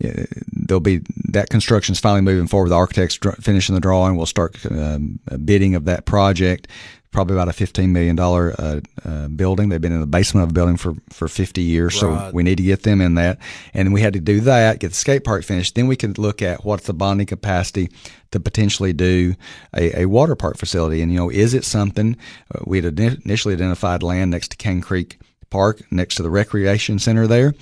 there'll 0.00 0.80
be 0.80 1.02
that 1.28 1.50
construction 1.50 1.92
is 1.92 2.00
finally 2.00 2.22
moving 2.22 2.46
forward. 2.46 2.70
The 2.70 2.76
architects 2.76 3.18
finishing 3.40 3.74
the 3.74 3.80
drawing. 3.80 4.16
We'll 4.16 4.26
start 4.26 4.56
um, 4.70 5.18
bidding 5.44 5.74
of 5.74 5.84
that 5.84 6.06
project. 6.06 6.68
Probably 7.10 7.34
about 7.34 7.48
a 7.48 7.52
fifteen 7.52 7.92
million 7.92 8.14
dollar 8.14 8.54
uh, 8.56 8.80
uh, 9.04 9.26
building. 9.26 9.68
They've 9.68 9.80
been 9.80 9.92
in 9.92 10.00
the 10.00 10.06
basement 10.06 10.44
of 10.44 10.50
a 10.50 10.52
building 10.52 10.76
for, 10.76 10.94
for 11.10 11.26
fifty 11.26 11.62
years, 11.62 12.00
right. 12.00 12.30
so 12.30 12.30
we 12.32 12.44
need 12.44 12.58
to 12.58 12.62
get 12.62 12.84
them 12.84 13.00
in 13.00 13.16
that. 13.16 13.38
And 13.74 13.92
we 13.92 14.00
had 14.00 14.12
to 14.12 14.20
do 14.20 14.38
that, 14.42 14.78
get 14.78 14.90
the 14.90 14.94
skate 14.94 15.24
park 15.24 15.42
finished. 15.42 15.74
Then 15.74 15.88
we 15.88 15.96
can 15.96 16.14
look 16.16 16.40
at 16.40 16.64
what's 16.64 16.86
the 16.86 16.94
bonding 16.94 17.26
capacity 17.26 17.90
to 18.30 18.38
potentially 18.38 18.92
do 18.92 19.34
a, 19.76 20.02
a 20.02 20.06
water 20.06 20.36
park 20.36 20.56
facility. 20.56 21.02
And 21.02 21.10
you 21.10 21.18
know, 21.18 21.30
is 21.30 21.52
it 21.52 21.64
something 21.64 22.16
uh, 22.54 22.60
we 22.64 22.80
had 22.80 23.00
initially 23.00 23.54
identified 23.54 24.04
land 24.04 24.30
next 24.30 24.52
to 24.52 24.56
Cane 24.56 24.80
Creek 24.80 25.18
park 25.50 25.82
next 25.90 26.14
to 26.16 26.22
the 26.22 26.30
recreation 26.30 26.98
center 26.98 27.26
there, 27.26 27.54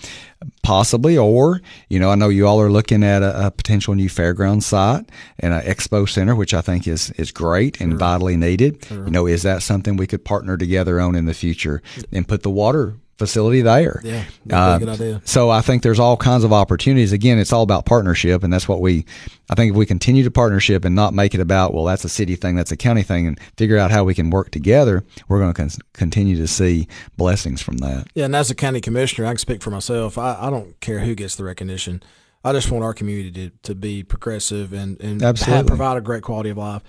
possibly. 0.62 1.18
Or, 1.18 1.60
you 1.88 1.98
know, 1.98 2.10
I 2.10 2.14
know 2.14 2.28
you 2.28 2.46
all 2.46 2.60
are 2.60 2.70
looking 2.70 3.02
at 3.02 3.22
a, 3.22 3.46
a 3.46 3.50
potential 3.50 3.94
new 3.94 4.08
fairground 4.08 4.62
site 4.62 5.08
and 5.38 5.54
an 5.54 5.62
expo 5.62 6.08
center, 6.08 6.34
which 6.34 6.54
I 6.54 6.60
think 6.60 6.86
is, 6.86 7.10
is 7.12 7.32
great 7.32 7.80
and 7.80 7.92
sure. 7.92 7.98
vitally 7.98 8.36
needed. 8.36 8.84
Sure. 8.84 9.04
You 9.04 9.10
know, 9.10 9.26
is 9.26 9.42
that 9.42 9.62
something 9.62 9.96
we 9.96 10.06
could 10.06 10.24
partner 10.24 10.56
together 10.56 11.00
on 11.00 11.14
in 11.14 11.26
the 11.26 11.34
future 11.34 11.82
and 12.12 12.28
put 12.28 12.42
the 12.42 12.50
water 12.50 12.94
facility 13.18 13.60
there. 13.62 14.00
Yeah, 14.04 14.24
uh, 14.50 14.78
good 14.78 14.88
idea. 14.88 15.22
So 15.24 15.50
I 15.50 15.60
think 15.60 15.82
there's 15.82 15.98
all 15.98 16.16
kinds 16.16 16.44
of 16.44 16.52
opportunities. 16.52 17.12
Again, 17.12 17.38
it's 17.38 17.52
all 17.52 17.62
about 17.62 17.84
partnership, 17.84 18.42
and 18.42 18.52
that's 18.52 18.68
what 18.68 18.80
we. 18.80 19.04
I 19.50 19.54
think 19.54 19.70
if 19.70 19.76
we 19.76 19.86
continue 19.86 20.22
to 20.24 20.30
partnership 20.30 20.84
and 20.84 20.94
not 20.94 21.12
make 21.12 21.34
it 21.34 21.40
about 21.40 21.74
well, 21.74 21.84
that's 21.84 22.04
a 22.04 22.08
city 22.08 22.36
thing, 22.36 22.54
that's 22.54 22.72
a 22.72 22.76
county 22.76 23.02
thing, 23.02 23.26
and 23.26 23.40
figure 23.56 23.76
out 23.76 23.90
how 23.90 24.04
we 24.04 24.14
can 24.14 24.30
work 24.30 24.50
together, 24.50 25.04
we're 25.28 25.40
going 25.40 25.52
to 25.52 25.60
con- 25.60 25.82
continue 25.92 26.36
to 26.36 26.46
see 26.46 26.86
blessings 27.16 27.60
from 27.60 27.78
that. 27.78 28.06
Yeah, 28.14 28.26
and 28.26 28.36
as 28.36 28.50
a 28.50 28.54
county 28.54 28.80
commissioner, 28.80 29.26
I 29.26 29.30
can 29.30 29.38
speak 29.38 29.62
for 29.62 29.70
myself. 29.70 30.16
I, 30.16 30.36
I 30.40 30.50
don't 30.50 30.78
care 30.80 31.00
who 31.00 31.14
gets 31.14 31.36
the 31.36 31.44
recognition. 31.44 32.02
I 32.44 32.52
just 32.52 32.70
want 32.70 32.84
our 32.84 32.94
community 32.94 33.50
to, 33.50 33.56
to 33.64 33.74
be 33.74 34.04
progressive 34.04 34.72
and 34.72 35.00
and 35.00 35.20
have, 35.20 35.66
provide 35.66 35.96
a 35.96 36.00
great 36.00 36.22
quality 36.22 36.50
of 36.50 36.58
life. 36.58 36.82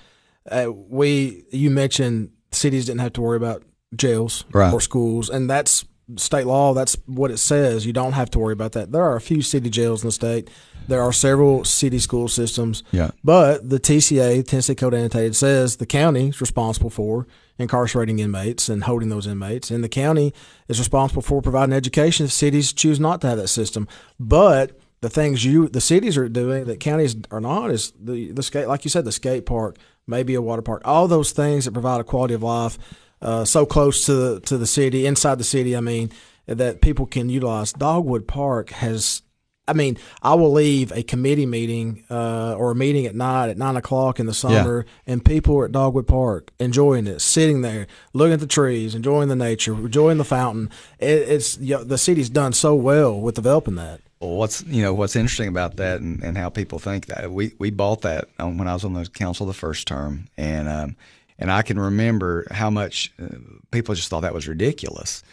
Uh, 0.49 0.71
we 0.71 1.43
you 1.51 1.71
mentioned 1.71 2.31
cities 2.51 2.85
didn't 2.85 3.01
have 3.01 3.13
to 3.13 3.21
worry 3.21 3.37
about 3.37 3.63
jails 3.95 4.45
right. 4.53 4.71
or 4.71 4.79
schools, 4.79 5.29
and 5.29 5.49
that's 5.49 5.85
state 6.17 6.45
law, 6.45 6.73
that's 6.73 6.97
what 7.05 7.31
it 7.31 7.37
says. 7.37 7.85
You 7.85 7.93
don't 7.93 8.13
have 8.13 8.29
to 8.31 8.39
worry 8.39 8.53
about 8.53 8.73
that. 8.73 8.91
There 8.91 9.03
are 9.03 9.15
a 9.15 9.21
few 9.21 9.41
city 9.41 9.69
jails 9.69 10.03
in 10.03 10.07
the 10.07 10.11
state. 10.11 10.49
There 10.87 11.01
are 11.01 11.13
several 11.13 11.63
city 11.65 11.99
school 11.99 12.27
systems. 12.27 12.83
Yeah. 12.91 13.11
But 13.23 13.69
the 13.69 13.79
TCA, 13.79 14.45
Tennessee 14.47 14.75
Code 14.75 14.93
Annotated, 14.93 15.35
says 15.35 15.77
the 15.77 15.85
county 15.85 16.29
is 16.29 16.41
responsible 16.41 16.89
for 16.89 17.27
incarcerating 17.59 18.19
inmates 18.19 18.69
and 18.69 18.85
holding 18.85 19.09
those 19.09 19.27
inmates. 19.27 19.69
And 19.69 19.83
the 19.83 19.89
county 19.89 20.33
is 20.67 20.79
responsible 20.79 21.21
for 21.21 21.41
providing 21.41 21.73
education 21.73 22.25
if 22.25 22.31
cities 22.31 22.73
choose 22.73 22.99
not 22.99 23.21
to 23.21 23.27
have 23.27 23.37
that 23.37 23.49
system. 23.49 23.87
But 24.19 24.79
the 25.01 25.09
things 25.09 25.45
you 25.45 25.69
the 25.69 25.81
cities 25.81 26.17
are 26.17 26.27
doing 26.27 26.65
that 26.65 26.79
counties 26.79 27.15
are 27.31 27.39
not 27.39 27.71
is 27.71 27.93
the 27.99 28.31
the 28.31 28.43
skate 28.43 28.67
like 28.67 28.83
you 28.83 28.89
said, 28.89 29.05
the 29.05 29.11
skate 29.11 29.45
park, 29.45 29.77
maybe 30.07 30.33
a 30.35 30.41
water 30.41 30.61
park, 30.61 30.81
all 30.85 31.07
those 31.07 31.31
things 31.31 31.65
that 31.65 31.71
provide 31.71 32.01
a 32.01 32.03
quality 32.03 32.33
of 32.33 32.43
life 32.43 32.77
uh, 33.21 33.45
so 33.45 33.65
close 33.65 34.05
to 34.05 34.13
the, 34.13 34.39
to 34.41 34.57
the 34.57 34.67
city, 34.67 35.05
inside 35.05 35.37
the 35.37 35.43
city. 35.43 35.75
I 35.75 35.81
mean, 35.81 36.11
that 36.49 36.81
people 36.81 37.05
can 37.05 37.29
utilize. 37.29 37.73
Dogwood 37.73 38.27
Park 38.27 38.71
has. 38.71 39.21
I 39.67 39.73
mean, 39.73 39.99
I 40.23 40.33
will 40.33 40.51
leave 40.51 40.91
a 40.93 41.03
committee 41.03 41.45
meeting 41.45 42.03
uh, 42.09 42.55
or 42.55 42.71
a 42.71 42.75
meeting 42.75 43.05
at 43.05 43.13
night 43.13 43.49
at 43.49 43.57
nine 43.57 43.77
o'clock 43.77 44.19
in 44.19 44.25
the 44.25 44.33
summer, 44.33 44.83
yeah. 44.87 45.13
and 45.13 45.23
people 45.23 45.55
are 45.59 45.65
at 45.65 45.71
Dogwood 45.71 46.07
Park 46.07 46.49
enjoying 46.59 47.05
it, 47.05 47.19
sitting 47.19 47.61
there, 47.61 47.85
looking 48.13 48.33
at 48.33 48.39
the 48.39 48.47
trees, 48.47 48.95
enjoying 48.95 49.29
the 49.29 49.35
nature, 49.35 49.73
enjoying 49.73 50.17
the 50.17 50.25
fountain. 50.25 50.71
It, 50.97 51.29
it's 51.29 51.59
you 51.59 51.75
know, 51.75 51.83
the 51.83 51.99
city's 51.99 52.31
done 52.31 52.53
so 52.53 52.73
well 52.73 53.21
with 53.21 53.35
developing 53.35 53.75
that. 53.75 54.01
Well, 54.19 54.31
what's 54.31 54.63
you 54.63 54.81
know 54.81 54.95
what's 54.95 55.15
interesting 55.15 55.47
about 55.47 55.77
that 55.77 56.01
and, 56.01 56.23
and 56.23 56.35
how 56.35 56.49
people 56.49 56.79
think 56.79 57.05
that 57.05 57.31
we 57.31 57.53
we 57.59 57.69
bought 57.69 58.01
that 58.01 58.27
when 58.39 58.67
I 58.67 58.73
was 58.73 58.83
on 58.83 58.93
the 58.93 59.05
council 59.05 59.45
the 59.45 59.53
first 59.53 59.87
term, 59.87 60.29
and 60.35 60.67
um, 60.67 60.95
and 61.39 61.51
I 61.51 61.61
can 61.61 61.79
remember 61.79 62.45
how 62.51 62.69
much 62.69 63.11
uh, 63.21 63.27
people 63.71 63.95
just 63.95 64.09
thought 64.09 64.21
that 64.21 64.33
was 64.33 64.47
ridiculous. 64.47 65.23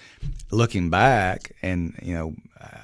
Looking 0.51 0.89
back, 0.89 1.53
and 1.63 1.99
you 2.03 2.15
know, 2.15 2.35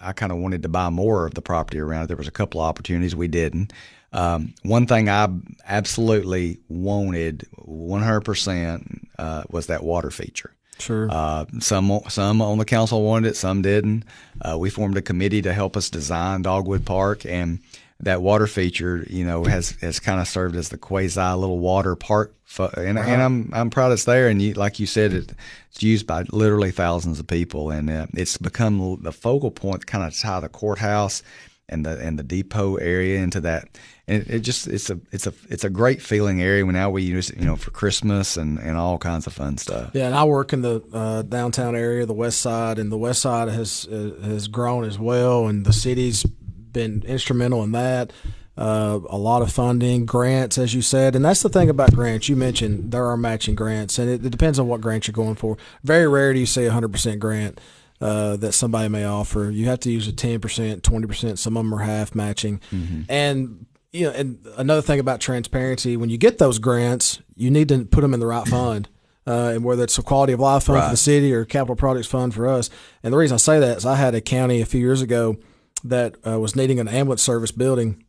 I 0.03 0.13
kind 0.13 0.33
of 0.33 0.39
wanted 0.39 0.63
to 0.65 0.69
buy 0.69 0.91
more 0.91 1.27
of 1.27 1.35
the 1.35 1.43
property 1.43 1.79
around 1.79 2.05
it. 2.05 2.09
There 2.09 2.17
was 2.17 2.29
a 2.29 2.33
couple 2.33 2.61
of 2.61 2.69
opportunities 2.69 3.17
we 3.17 3.29
didn't. 3.29 3.73
Um, 4.13 4.55
one 4.63 4.87
thing 4.87 5.09
I 5.09 5.29
absolutely 5.67 6.59
wanted 6.69 7.47
100% 7.57 9.07
uh, 9.19 9.45
was 9.49 9.69
that 9.69 9.83
water 9.83 10.11
feature. 10.11 10.53
Sure. 10.79 11.09
Uh, 11.11 11.47
some 11.61 12.01
some 12.09 12.43
on 12.43 12.59
the 12.59 12.65
council 12.65 13.03
wanted 13.03 13.29
it, 13.29 13.37
some 13.37 13.63
didn't. 13.63 14.05
Uh, 14.41 14.57
we 14.59 14.69
formed 14.69 14.97
a 14.97 15.03
committee 15.03 15.43
to 15.43 15.53
help 15.53 15.77
us 15.77 15.89
design 15.89 16.43
Dogwood 16.43 16.85
Park, 16.85 17.25
and 17.25 17.61
that 18.03 18.21
water 18.21 18.47
feature, 18.47 19.07
you 19.09 19.25
know, 19.25 19.45
has 19.45 19.71
has 19.81 20.01
kind 20.01 20.21
of 20.21 20.27
served 20.27 20.57
as 20.57 20.69
the 20.69 20.79
quasi 20.79 21.21
little 21.21 21.59
water 21.59 21.95
park. 21.97 22.35
and, 22.59 22.99
and 22.99 23.23
I'm 23.23 23.51
I'm 23.53 23.71
proud 23.71 23.93
it's 23.93 24.05
there. 24.05 24.29
And 24.29 24.43
you, 24.43 24.55
like 24.55 24.81
you 24.81 24.87
said, 24.87 25.13
it, 25.13 25.33
it's 25.71 25.83
used 25.83 26.07
by 26.07 26.25
literally 26.31 26.73
thousands 26.73 27.21
of 27.21 27.27
people, 27.27 27.71
and 27.71 27.89
uh, 27.89 28.07
it's 28.15 28.37
become 28.37 28.99
the 29.03 29.13
focal 29.13 29.51
point, 29.51 29.87
kind 29.87 30.05
of 30.05 30.19
tie 30.19 30.41
the 30.41 30.49
courthouse 30.49 31.23
and 31.69 31.87
the 31.87 31.99
and 31.99 32.19
the 32.19 32.25
depot 32.25 32.77
area 32.77 33.21
into 33.21 33.41
that. 33.41 33.79
And 34.09 34.23
it, 34.23 34.31
it, 34.31 34.41
just 34.41 34.67
it's 34.67 34.91
a 34.91 34.99
it's 35.13 35.29
a 35.29 35.33
it's 35.49 35.63
a 35.63 35.71
great 35.71 36.03
feeling 36.03 36.43
area. 36.43 36.67
When 36.67 36.75
now 36.75 36.91
we 36.91 37.03
use 37.03 37.31
it, 37.31 37.39
you 37.39 37.45
know, 37.45 37.55
for 37.55 37.71
Christmas 37.71 38.37
and, 38.37 38.59
and 38.59 38.77
all 38.77 38.99
kinds 38.99 39.29
of 39.29 39.33
fun 39.33 39.59
stuff. 39.59 39.93
Yeah, 39.95 40.07
and 40.07 40.15
I 40.15 40.25
work 40.25 40.53
in 40.53 40.63
the 40.63 40.83
uh, 40.93 41.23
downtown 41.23 41.77
area, 41.77 42.05
the 42.05 42.13
west 42.13 42.41
side, 42.41 42.81
and 42.81 42.91
the 42.91 42.99
west 42.99 43.23
side 43.23 43.49
has 43.49 43.87
uh, 43.87 44.11
has 44.25 44.49
grown 44.49 44.85
as 44.85 44.99
well, 44.99 45.47
and 45.47 45.65
the 45.65 45.73
city's 45.73 46.27
been 46.73 47.03
instrumental 47.07 47.63
in 47.63 47.73
that. 47.73 48.13
Uh, 48.55 49.01
a 49.09 49.17
lot 49.17 49.41
of 49.41 49.51
funding, 49.51 50.05
grants, 50.05 50.59
as 50.59 50.75
you 50.75 50.83
said, 50.83 51.17
and 51.17 51.25
that's 51.25 51.43
the 51.43 51.49
thing 51.49 51.71
about 51.71 51.95
grants. 51.95 52.29
You 52.29 52.37
mentioned 52.37 52.93
there 52.93 53.07
are 53.07 53.17
matching 53.17 53.55
grants, 53.55 53.99
and 53.99 54.11
it, 54.11 54.25
it 54.27 54.29
depends 54.29 54.59
on 54.59 54.69
what 54.69 54.83
grant 54.83 55.07
you're 55.07 55.13
going 55.13 55.37
for. 55.37 55.57
Very 55.83 56.07
rare 56.07 56.35
do 56.35 56.39
you 56.39 56.45
see 56.45 56.67
a 56.67 56.71
hundred 56.71 56.93
percent 56.93 57.19
grant 57.19 57.59
uh, 58.03 58.37
that 58.37 58.53
somebody 58.53 58.91
may 58.91 59.07
offer. 59.07 59.51
You 59.51 59.67
have 59.67 59.81
to 59.81 59.91
use 59.91 60.07
a 60.07 60.13
ten 60.13 60.39
percent, 60.39 60.83
twenty 60.83 61.07
percent. 61.07 61.39
Some 61.39 61.57
of 61.57 61.65
them 61.65 61.73
are 61.75 61.83
half 61.83 62.15
matching, 62.15 62.61
mm-hmm. 62.71 63.03
and 63.09 63.65
you 63.91 64.05
know. 64.05 64.13
And 64.13 64.47
another 64.59 64.83
thing 64.83 65.01
about 65.01 65.21
transparency: 65.21 65.97
when 65.97 66.11
you 66.11 66.19
get 66.19 66.37
those 66.37 66.59
grants, 66.59 67.21
you 67.35 67.51
need 67.51 67.69
to 67.71 67.87
put 67.87 68.03
them 68.03 68.13
in 68.13 68.21
the 68.21 68.27
right 68.27 68.47
fund. 68.49 68.89
Uh, 69.25 69.53
and 69.55 69.63
whether 69.65 69.85
it's 69.85 69.97
a 69.99 70.03
quality 70.03 70.33
of 70.33 70.41
life 70.41 70.65
fund 70.65 70.81
right. 70.81 70.87
for 70.87 70.91
the 70.91 70.97
city 70.97 71.33
or 71.33 71.45
capital 71.45 71.77
projects 71.77 72.09
fund 72.09 72.35
for 72.35 72.49
us. 72.49 72.69
And 73.05 73.15
the 73.15 73.17
reason 73.17 73.37
I 73.37 73.39
say 73.39 73.61
that 73.61 73.77
is 73.77 73.87
I 73.87 73.95
had 73.95 74.17
a 74.17 74.21
county 74.21 74.61
a 74.61 74.67
few 74.67 74.81
years 74.81 75.01
ago 75.01 75.37
that 75.85 76.17
uh, 76.27 76.39
was 76.39 76.57
needing 76.57 76.81
an 76.81 76.89
ambulance 76.89 77.23
service 77.23 77.53
building, 77.53 78.05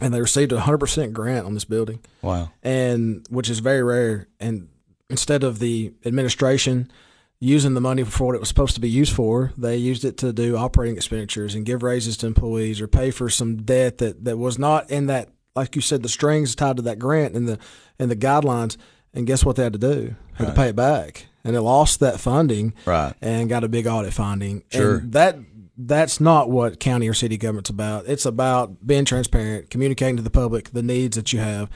and 0.00 0.12
they 0.12 0.20
received 0.20 0.52
a 0.52 0.60
hundred 0.60 0.78
percent 0.78 1.12
grant 1.12 1.46
on 1.46 1.54
this 1.54 1.64
building. 1.64 2.00
Wow! 2.22 2.50
And 2.62 3.26
which 3.30 3.50
is 3.50 3.60
very 3.60 3.82
rare. 3.82 4.28
And 4.40 4.68
instead 5.08 5.44
of 5.44 5.58
the 5.58 5.92
administration 6.04 6.90
using 7.38 7.74
the 7.74 7.80
money 7.80 8.02
for 8.02 8.26
what 8.26 8.34
it 8.34 8.40
was 8.40 8.48
supposed 8.48 8.74
to 8.74 8.80
be 8.80 8.88
used 8.88 9.12
for. 9.12 9.52
They 9.56 9.76
used 9.76 10.04
it 10.04 10.16
to 10.18 10.32
do 10.32 10.56
operating 10.56 10.96
expenditures 10.96 11.54
and 11.54 11.66
give 11.66 11.82
raises 11.82 12.16
to 12.18 12.26
employees 12.26 12.80
or 12.80 12.88
pay 12.88 13.10
for 13.10 13.28
some 13.28 13.56
debt 13.56 13.98
that, 13.98 14.24
that 14.24 14.38
was 14.38 14.58
not 14.58 14.90
in 14.90 15.06
that, 15.06 15.28
like 15.54 15.76
you 15.76 15.82
said, 15.82 16.02
the 16.02 16.08
strings 16.08 16.54
tied 16.54 16.76
to 16.76 16.82
that 16.82 16.98
grant 16.98 17.34
and 17.34 17.48
the 17.48 17.58
and 17.98 18.10
the 18.10 18.16
guidelines. 18.16 18.76
And 19.14 19.26
guess 19.26 19.44
what 19.44 19.56
they 19.56 19.62
had 19.62 19.72
to 19.72 19.78
do? 19.78 19.94
They 19.94 20.14
had 20.34 20.44
right. 20.44 20.54
to 20.54 20.60
pay 20.60 20.68
it 20.68 20.76
back, 20.76 21.26
and 21.42 21.56
it 21.56 21.62
lost 21.62 22.00
that 22.00 22.20
funding, 22.20 22.74
right? 22.84 23.14
And 23.22 23.48
got 23.48 23.64
a 23.64 23.68
big 23.68 23.86
audit 23.86 24.12
finding. 24.12 24.62
Sure. 24.70 24.98
And 24.98 25.12
that 25.12 25.38
that's 25.76 26.20
not 26.20 26.50
what 26.50 26.80
county 26.80 27.08
or 27.08 27.14
city 27.14 27.36
government's 27.36 27.70
about. 27.70 28.06
It's 28.06 28.26
about 28.26 28.86
being 28.86 29.04
transparent, 29.04 29.70
communicating 29.70 30.16
to 30.16 30.22
the 30.22 30.30
public 30.30 30.70
the 30.70 30.82
needs 30.82 31.16
that 31.16 31.32
you 31.32 31.38
have, 31.38 31.70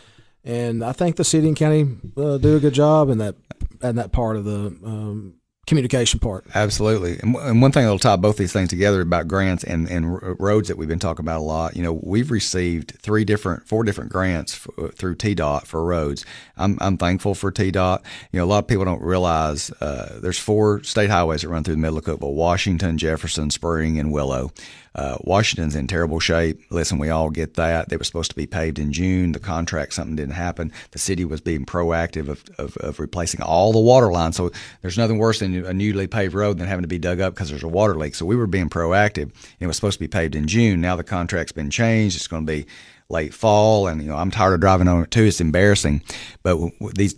and 0.45 0.83
I 0.85 0.93
think 0.93 1.17
the 1.17 1.25
city 1.25 1.49
and 1.49 1.57
county 1.57 1.97
uh, 2.17 2.39
do 2.39 2.57
a 2.57 2.61
good 2.61 2.75
job 2.75 3.11
in 3.11 3.19
that 3.19 3.37
in 3.83 3.97
that 3.97 4.13
part 4.13 4.37
of 4.37 4.45
the 4.45 4.67
um, 4.85 5.35
communication 5.71 6.19
part. 6.19 6.45
Absolutely. 6.53 7.21
And, 7.23 7.63
one 7.63 7.71
thing 7.71 7.85
that'll 7.85 8.01
tie 8.01 8.17
both 8.17 8.37
these 8.37 8.53
things 8.53 8.69
together 8.69 9.01
about 9.01 9.29
grants 9.29 9.63
and, 9.63 9.89
and 9.89 10.21
roads 10.41 10.67
that 10.67 10.77
we've 10.77 10.89
been 10.89 10.99
talking 10.99 11.25
about 11.25 11.39
a 11.39 11.45
lot, 11.45 11.77
you 11.77 11.83
know, 11.85 11.93
we've 12.03 12.33
received 12.33 12.99
three 12.99 13.25
different, 13.25 13.69
four 13.69 13.85
different 13.85 14.11
grants 14.11 14.67
f- 14.67 14.95
through 14.95 15.15
TDOT 15.15 15.67
for 15.67 15.85
roads. 15.85 16.27
I'm, 16.57 16.77
I'm 16.81 16.97
thankful 16.97 17.37
for 17.37 17.53
TDOT. 17.53 18.03
You 18.33 18.41
know, 18.41 18.45
a 18.45 18.47
lot 18.47 18.59
of 18.59 18.67
people 18.67 18.85
don't 18.85 19.01
realize 19.01 19.71
uh, 19.81 20.19
there's 20.21 20.41
four 20.41 20.83
state 20.83 21.09
highways 21.09 21.43
that 21.43 21.49
run 21.49 21.63
through 21.63 21.77
the 21.77 21.81
middle 21.81 21.99
of 21.99 22.05
Cookeville, 22.05 22.35
Washington, 22.35 22.99
Jefferson, 22.99 23.51
Spring, 23.51 23.97
and 24.01 24.13
Willow. 24.13 24.51
Uh, 24.95 25.17
Washington's 25.21 25.77
in 25.77 25.87
terrible 25.87 26.21
shape. 26.21 26.61
Listen, 26.71 26.99
we 26.99 27.11
all 27.11 27.31
get 27.31 27.55
that. 27.55 27.89
They 27.89 27.97
were 27.97 28.05
supposed 28.05 28.31
to 28.31 28.37
be 28.37 28.47
paved 28.47 28.79
in 28.79 28.93
June. 28.93 29.33
The 29.33 29.39
contract, 29.39 29.95
something 29.95 30.17
didn't 30.17 30.35
happen. 30.35 30.73
The 30.91 30.99
city 30.99 31.25
was 31.25 31.41
being 31.41 31.65
proactive 31.65 32.29
of, 32.29 32.45
of, 32.59 32.77
of 32.79 32.99
replacing 33.01 33.43
all 33.43 33.73
the 33.73 33.81
water 33.81 34.11
lines. 34.11 34.37
So 34.37 34.51
there's 34.83 34.99
nothing 34.99 35.19
worse 35.19 35.39
than 35.39 35.65
a 35.65 35.73
newly 35.73 36.07
paved 36.07 36.35
road 36.35 36.59
than 36.59 36.67
having 36.67 36.83
to 36.83 36.89
be 36.89 36.99
dug 36.99 37.21
up 37.21 37.35
because 37.35 37.51
there's 37.51 37.63
a 37.63 37.69
water 37.69 37.95
leak. 37.95 38.15
So 38.15 38.27
we 38.27 38.37
were 38.37 38.47
being 38.47 38.69
proactive. 38.69 39.31
It 39.61 39.67
was 39.67 39.77
supposed 39.77 39.99
to 39.99 40.05
be 40.05 40.09
paved 40.09 40.35
in 40.35 40.49
June. 40.49 40.81
Now 40.81 40.97
the 40.97 41.05
contract's 41.05 41.53
been 41.53 41.71
changed. 41.71 42.17
It's 42.17 42.27
going 42.27 42.47
to 42.47 42.53
be 42.53 42.67
late 43.09 43.35
fall, 43.35 43.89
and 43.89 44.01
you 44.03 44.09
know 44.09 44.17
I'm 44.17 44.31
tired 44.31 44.55
of 44.55 44.61
driving 44.61 44.89
on 44.89 45.03
it 45.03 45.11
too. 45.11 45.25
It's 45.25 45.41
embarrassing, 45.41 46.03
but 46.43 46.59
these 46.95 47.15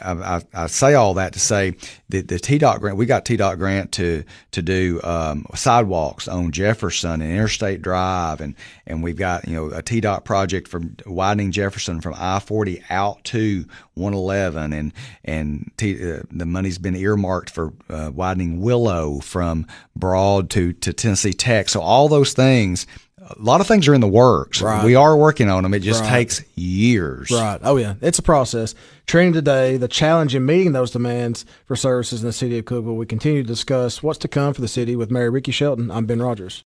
I, 0.00 0.42
I, 0.54 0.66
say 0.66 0.94
all 0.94 1.14
that 1.14 1.32
to 1.34 1.40
say 1.40 1.76
that 2.08 2.28
the 2.28 2.36
TDOT 2.36 2.80
grant, 2.80 2.96
we 2.96 3.06
got 3.06 3.24
TDOT 3.24 3.58
grant 3.58 3.92
to 3.92 4.24
to 4.52 4.62
do 4.62 5.00
um, 5.02 5.46
sidewalks 5.54 6.28
on 6.28 6.52
Jefferson 6.52 7.20
and 7.20 7.30
Interstate 7.30 7.82
Drive, 7.82 8.40
and 8.40 8.54
and 8.86 9.02
we've 9.02 9.16
got 9.16 9.46
you 9.46 9.54
know 9.54 9.66
a 9.66 9.82
TDOT 9.82 10.24
project 10.24 10.68
for 10.68 10.80
widening 11.06 11.52
Jefferson 11.52 12.00
from 12.00 12.14
I 12.16 12.38
forty 12.38 12.82
out 12.90 13.22
to 13.24 13.66
one 13.94 14.14
eleven, 14.14 14.72
and 14.72 14.92
and 15.24 15.70
T, 15.76 16.12
uh, 16.12 16.22
the 16.30 16.46
money's 16.46 16.78
been 16.78 16.96
earmarked 16.96 17.50
for 17.50 17.72
uh, 17.90 18.10
widening 18.14 18.60
Willow 18.60 19.20
from 19.20 19.66
Broad 19.94 20.50
to 20.50 20.72
to 20.72 20.92
Tennessee 20.92 21.32
Tech. 21.32 21.68
So 21.68 21.80
all 21.80 22.08
those 22.08 22.32
things 22.32 22.86
a 23.30 23.34
lot 23.38 23.60
of 23.60 23.66
things 23.66 23.88
are 23.88 23.94
in 23.94 24.00
the 24.00 24.08
works. 24.08 24.60
Right. 24.60 24.84
We 24.84 24.94
are 24.94 25.16
working 25.16 25.48
on 25.48 25.62
them. 25.62 25.74
It 25.74 25.80
just 25.80 26.02
right. 26.02 26.10
takes 26.10 26.42
years. 26.56 27.30
Right. 27.30 27.60
Oh 27.62 27.76
yeah, 27.76 27.94
it's 28.00 28.18
a 28.18 28.22
process. 28.22 28.74
Trending 29.06 29.32
today, 29.32 29.76
the 29.76 29.88
challenge 29.88 30.34
in 30.34 30.44
meeting 30.44 30.72
those 30.72 30.90
demands 30.90 31.44
for 31.66 31.76
services 31.76 32.22
in 32.22 32.26
the 32.26 32.32
city 32.32 32.58
of 32.58 32.64
Cookeville. 32.64 32.96
We 32.96 33.06
continue 33.06 33.42
to 33.42 33.46
discuss 33.46 34.02
what's 34.02 34.18
to 34.20 34.28
come 34.28 34.54
for 34.54 34.60
the 34.60 34.68
city 34.68 34.96
with 34.96 35.10
Mayor 35.10 35.30
Ricky 35.30 35.52
Shelton. 35.52 35.90
I'm 35.90 36.06
Ben 36.06 36.22
Rodgers. 36.22 36.64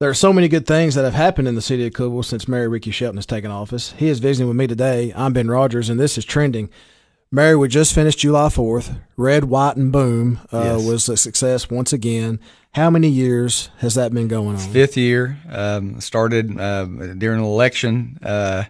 There 0.00 0.10
are 0.10 0.14
so 0.14 0.32
many 0.32 0.48
good 0.48 0.66
things 0.66 0.96
that 0.96 1.04
have 1.04 1.14
happened 1.14 1.46
in 1.46 1.54
the 1.54 1.62
city 1.62 1.86
of 1.86 1.92
Cookeville 1.92 2.24
since 2.24 2.48
Mayor 2.48 2.68
Ricky 2.68 2.90
Shelton 2.90 3.18
has 3.18 3.26
taken 3.26 3.52
office. 3.52 3.92
He 3.92 4.08
is 4.08 4.18
visiting 4.18 4.48
with 4.48 4.56
me 4.56 4.66
today. 4.66 5.12
I'm 5.14 5.32
Ben 5.32 5.48
Rodgers, 5.48 5.88
and 5.88 6.00
this 6.00 6.18
is 6.18 6.24
Trending. 6.24 6.70
Mary, 7.30 7.56
we 7.56 7.68
just 7.68 7.94
finished 7.94 8.18
July 8.18 8.48
4th. 8.48 8.98
Red, 9.16 9.44
White, 9.44 9.76
and 9.76 9.92
Boom 9.92 10.40
uh, 10.52 10.76
yes. 10.76 10.86
was 10.86 11.08
a 11.08 11.16
success 11.16 11.70
once 11.70 11.92
again. 11.92 12.40
How 12.74 12.88
many 12.88 13.08
years 13.08 13.68
has 13.78 13.96
that 13.96 14.14
been 14.14 14.28
going 14.28 14.56
on? 14.56 14.72
Fifth 14.72 14.96
year. 14.96 15.38
Um, 15.50 16.00
started 16.00 16.58
uh, 16.58 16.86
during 16.86 17.40
an 17.40 17.44
election. 17.44 18.18
Uh, 18.22 18.64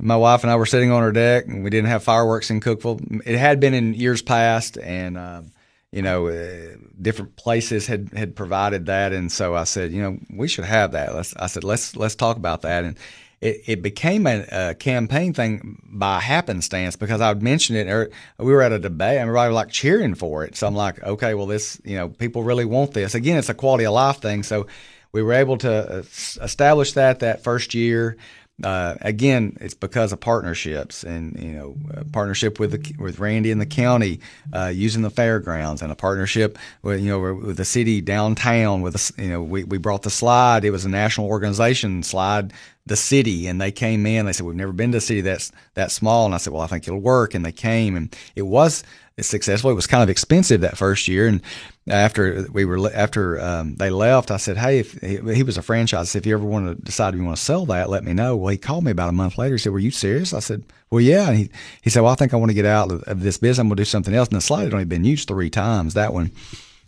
my 0.00 0.16
wife 0.16 0.42
and 0.42 0.50
I 0.50 0.56
were 0.56 0.64
sitting 0.64 0.90
on 0.90 1.02
our 1.02 1.12
deck, 1.12 1.44
and 1.46 1.62
we 1.62 1.68
didn't 1.68 1.90
have 1.90 2.02
fireworks 2.02 2.50
in 2.50 2.60
Cookeville. 2.60 3.20
It 3.26 3.36
had 3.36 3.60
been 3.60 3.74
in 3.74 3.92
years 3.92 4.22
past, 4.22 4.78
and 4.78 5.18
um, 5.18 5.52
you 5.90 6.00
know, 6.00 6.28
uh, 6.28 6.76
different 7.00 7.36
places 7.36 7.86
had 7.86 8.08
had 8.14 8.34
provided 8.34 8.86
that, 8.86 9.12
and 9.12 9.30
so 9.30 9.54
I 9.54 9.64
said, 9.64 9.92
you 9.92 10.00
know, 10.00 10.18
we 10.30 10.48
should 10.48 10.64
have 10.64 10.92
that. 10.92 11.14
Let's, 11.14 11.36
I 11.36 11.46
said, 11.46 11.62
let's 11.62 11.94
let's 11.94 12.14
talk 12.14 12.38
about 12.38 12.62
that, 12.62 12.84
and 12.84 12.96
it, 13.42 13.62
it 13.66 13.82
became 13.82 14.26
a, 14.26 14.46
a, 14.52 14.74
campaign 14.74 15.34
thing 15.34 15.82
by 15.84 16.20
happenstance 16.20 16.94
because 16.94 17.20
I 17.20 17.32
would 17.32 17.42
it. 17.76 17.88
Or 17.88 18.08
we 18.38 18.52
were 18.52 18.62
at 18.62 18.72
a 18.72 18.78
debate, 18.78 19.18
and 19.18 19.22
everybody 19.22 19.48
was 19.48 19.56
like 19.56 19.70
cheering 19.70 20.14
for 20.14 20.44
it. 20.44 20.56
So 20.56 20.66
I'm 20.68 20.76
like, 20.76 21.02
okay, 21.02 21.34
well, 21.34 21.46
this, 21.46 21.80
you 21.84 21.96
know, 21.96 22.08
people 22.08 22.44
really 22.44 22.64
want 22.64 22.92
this. 22.92 23.16
Again, 23.16 23.36
it's 23.36 23.48
a 23.48 23.54
quality 23.54 23.84
of 23.84 23.94
life 23.94 24.18
thing. 24.18 24.44
So 24.44 24.68
we 25.10 25.22
were 25.22 25.32
able 25.32 25.58
to 25.58 25.98
uh, 25.98 26.02
establish 26.42 26.92
that 26.92 27.18
that 27.20 27.42
first 27.42 27.74
year. 27.74 28.16
Uh, 28.62 28.94
again, 29.00 29.56
it's 29.60 29.74
because 29.74 30.12
of 30.12 30.20
partnerships 30.20 31.02
and 31.02 31.36
you 31.42 31.50
know 31.50 31.76
partnership 32.12 32.60
with 32.60 32.70
the, 32.70 33.02
with 33.02 33.18
Randy 33.18 33.50
and 33.50 33.60
the 33.60 33.66
county 33.66 34.20
uh, 34.52 34.70
using 34.72 35.02
the 35.02 35.10
fairgrounds 35.10 35.82
and 35.82 35.90
a 35.90 35.96
partnership 35.96 36.58
with 36.82 37.00
you 37.00 37.08
know 37.08 37.34
with 37.34 37.56
the 37.56 37.64
city 37.64 38.00
downtown 38.00 38.82
with 38.82 38.92
the, 38.92 39.22
you 39.22 39.30
know 39.30 39.42
we, 39.42 39.64
we 39.64 39.78
brought 39.78 40.02
the 40.02 40.10
slide. 40.10 40.64
It 40.64 40.70
was 40.70 40.84
a 40.84 40.88
national 40.88 41.26
organization 41.26 42.04
slide 42.04 42.52
the 42.86 42.96
city 42.96 43.46
and 43.46 43.60
they 43.60 43.70
came 43.70 44.06
in 44.06 44.26
they 44.26 44.32
said 44.32 44.44
we've 44.44 44.56
never 44.56 44.72
been 44.72 44.90
to 44.90 44.98
a 44.98 45.00
city 45.00 45.20
that's 45.20 45.52
that 45.74 45.92
small 45.92 46.26
and 46.26 46.34
i 46.34 46.38
said 46.38 46.52
well 46.52 46.62
i 46.62 46.66
think 46.66 46.86
it'll 46.86 46.98
work 46.98 47.34
and 47.34 47.44
they 47.44 47.52
came 47.52 47.94
and 47.94 48.16
it 48.34 48.42
was 48.42 48.82
successful. 49.20 49.70
It 49.70 49.74
was 49.74 49.86
kind 49.86 50.02
of 50.02 50.08
expensive 50.08 50.62
that 50.62 50.76
first 50.76 51.06
year 51.06 51.28
and 51.28 51.42
after 51.88 52.46
we 52.52 52.64
were 52.64 52.90
after 52.92 53.40
um, 53.40 53.74
they 53.74 53.90
left 53.90 54.30
i 54.30 54.36
said 54.36 54.56
hey 54.56 54.78
if 54.78 54.92
he, 55.00 55.42
was 55.42 55.58
a 55.58 55.62
franchise 55.62 56.14
if 56.14 56.24
you 56.24 56.34
ever 56.34 56.44
want 56.44 56.66
to 56.66 56.82
decide 56.82 57.12
if 57.12 57.18
you 57.18 57.24
want 57.24 57.36
to 57.36 57.42
sell 57.42 57.66
that 57.66 57.90
let 57.90 58.04
me 58.04 58.12
know. 58.12 58.36
Well 58.36 58.50
he 58.50 58.58
called 58.58 58.84
me 58.84 58.90
about 58.90 59.08
a 59.08 59.12
month 59.12 59.38
later 59.38 59.54
he 59.54 59.58
said 59.58 59.72
were 59.72 59.78
you 59.78 59.90
serious? 59.90 60.32
I 60.32 60.38
said 60.38 60.64
well 60.90 61.00
yeah 61.00 61.28
and 61.28 61.38
he, 61.38 61.50
he 61.82 61.90
said 61.90 62.00
well 62.00 62.12
i 62.12 62.14
think 62.14 62.32
i 62.32 62.36
want 62.36 62.50
to 62.50 62.54
get 62.54 62.64
out 62.64 62.90
of, 62.90 63.20
this 63.20 63.36
business 63.36 63.58
i'm 63.58 63.68
going 63.68 63.76
to 63.76 63.80
do 63.82 63.84
something 63.84 64.14
else 64.14 64.28
and 64.28 64.36
the 64.36 64.40
slide 64.40 64.64
had 64.64 64.72
only 64.72 64.84
been 64.84 65.04
used 65.04 65.28
three 65.28 65.50
times 65.50 65.94
that 65.94 66.12
one. 66.12 66.30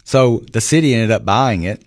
So 0.05 0.39
the 0.53 0.61
city 0.61 0.95
ended 0.95 1.11
up 1.11 1.25
buying 1.25 1.65
it 1.65 1.85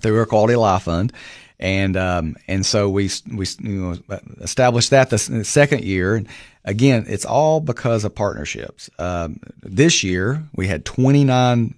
through 0.00 0.18
our 0.18 0.26
quality 0.26 0.56
life 0.56 0.82
fund. 0.82 1.12
And 1.58 1.96
um, 1.96 2.36
and 2.46 2.66
so 2.66 2.88
we 2.90 3.10
we 3.32 3.46
you 3.60 3.98
know, 4.08 4.18
established 4.40 4.90
that 4.90 5.10
the 5.10 5.18
second 5.18 5.84
year. 5.84 6.22
Again, 6.64 7.04
it's 7.08 7.24
all 7.24 7.60
because 7.60 8.04
of 8.04 8.14
partnerships. 8.14 8.90
Um, 8.98 9.40
this 9.62 10.02
year 10.02 10.42
we 10.54 10.66
had 10.66 10.84
29 10.84 11.74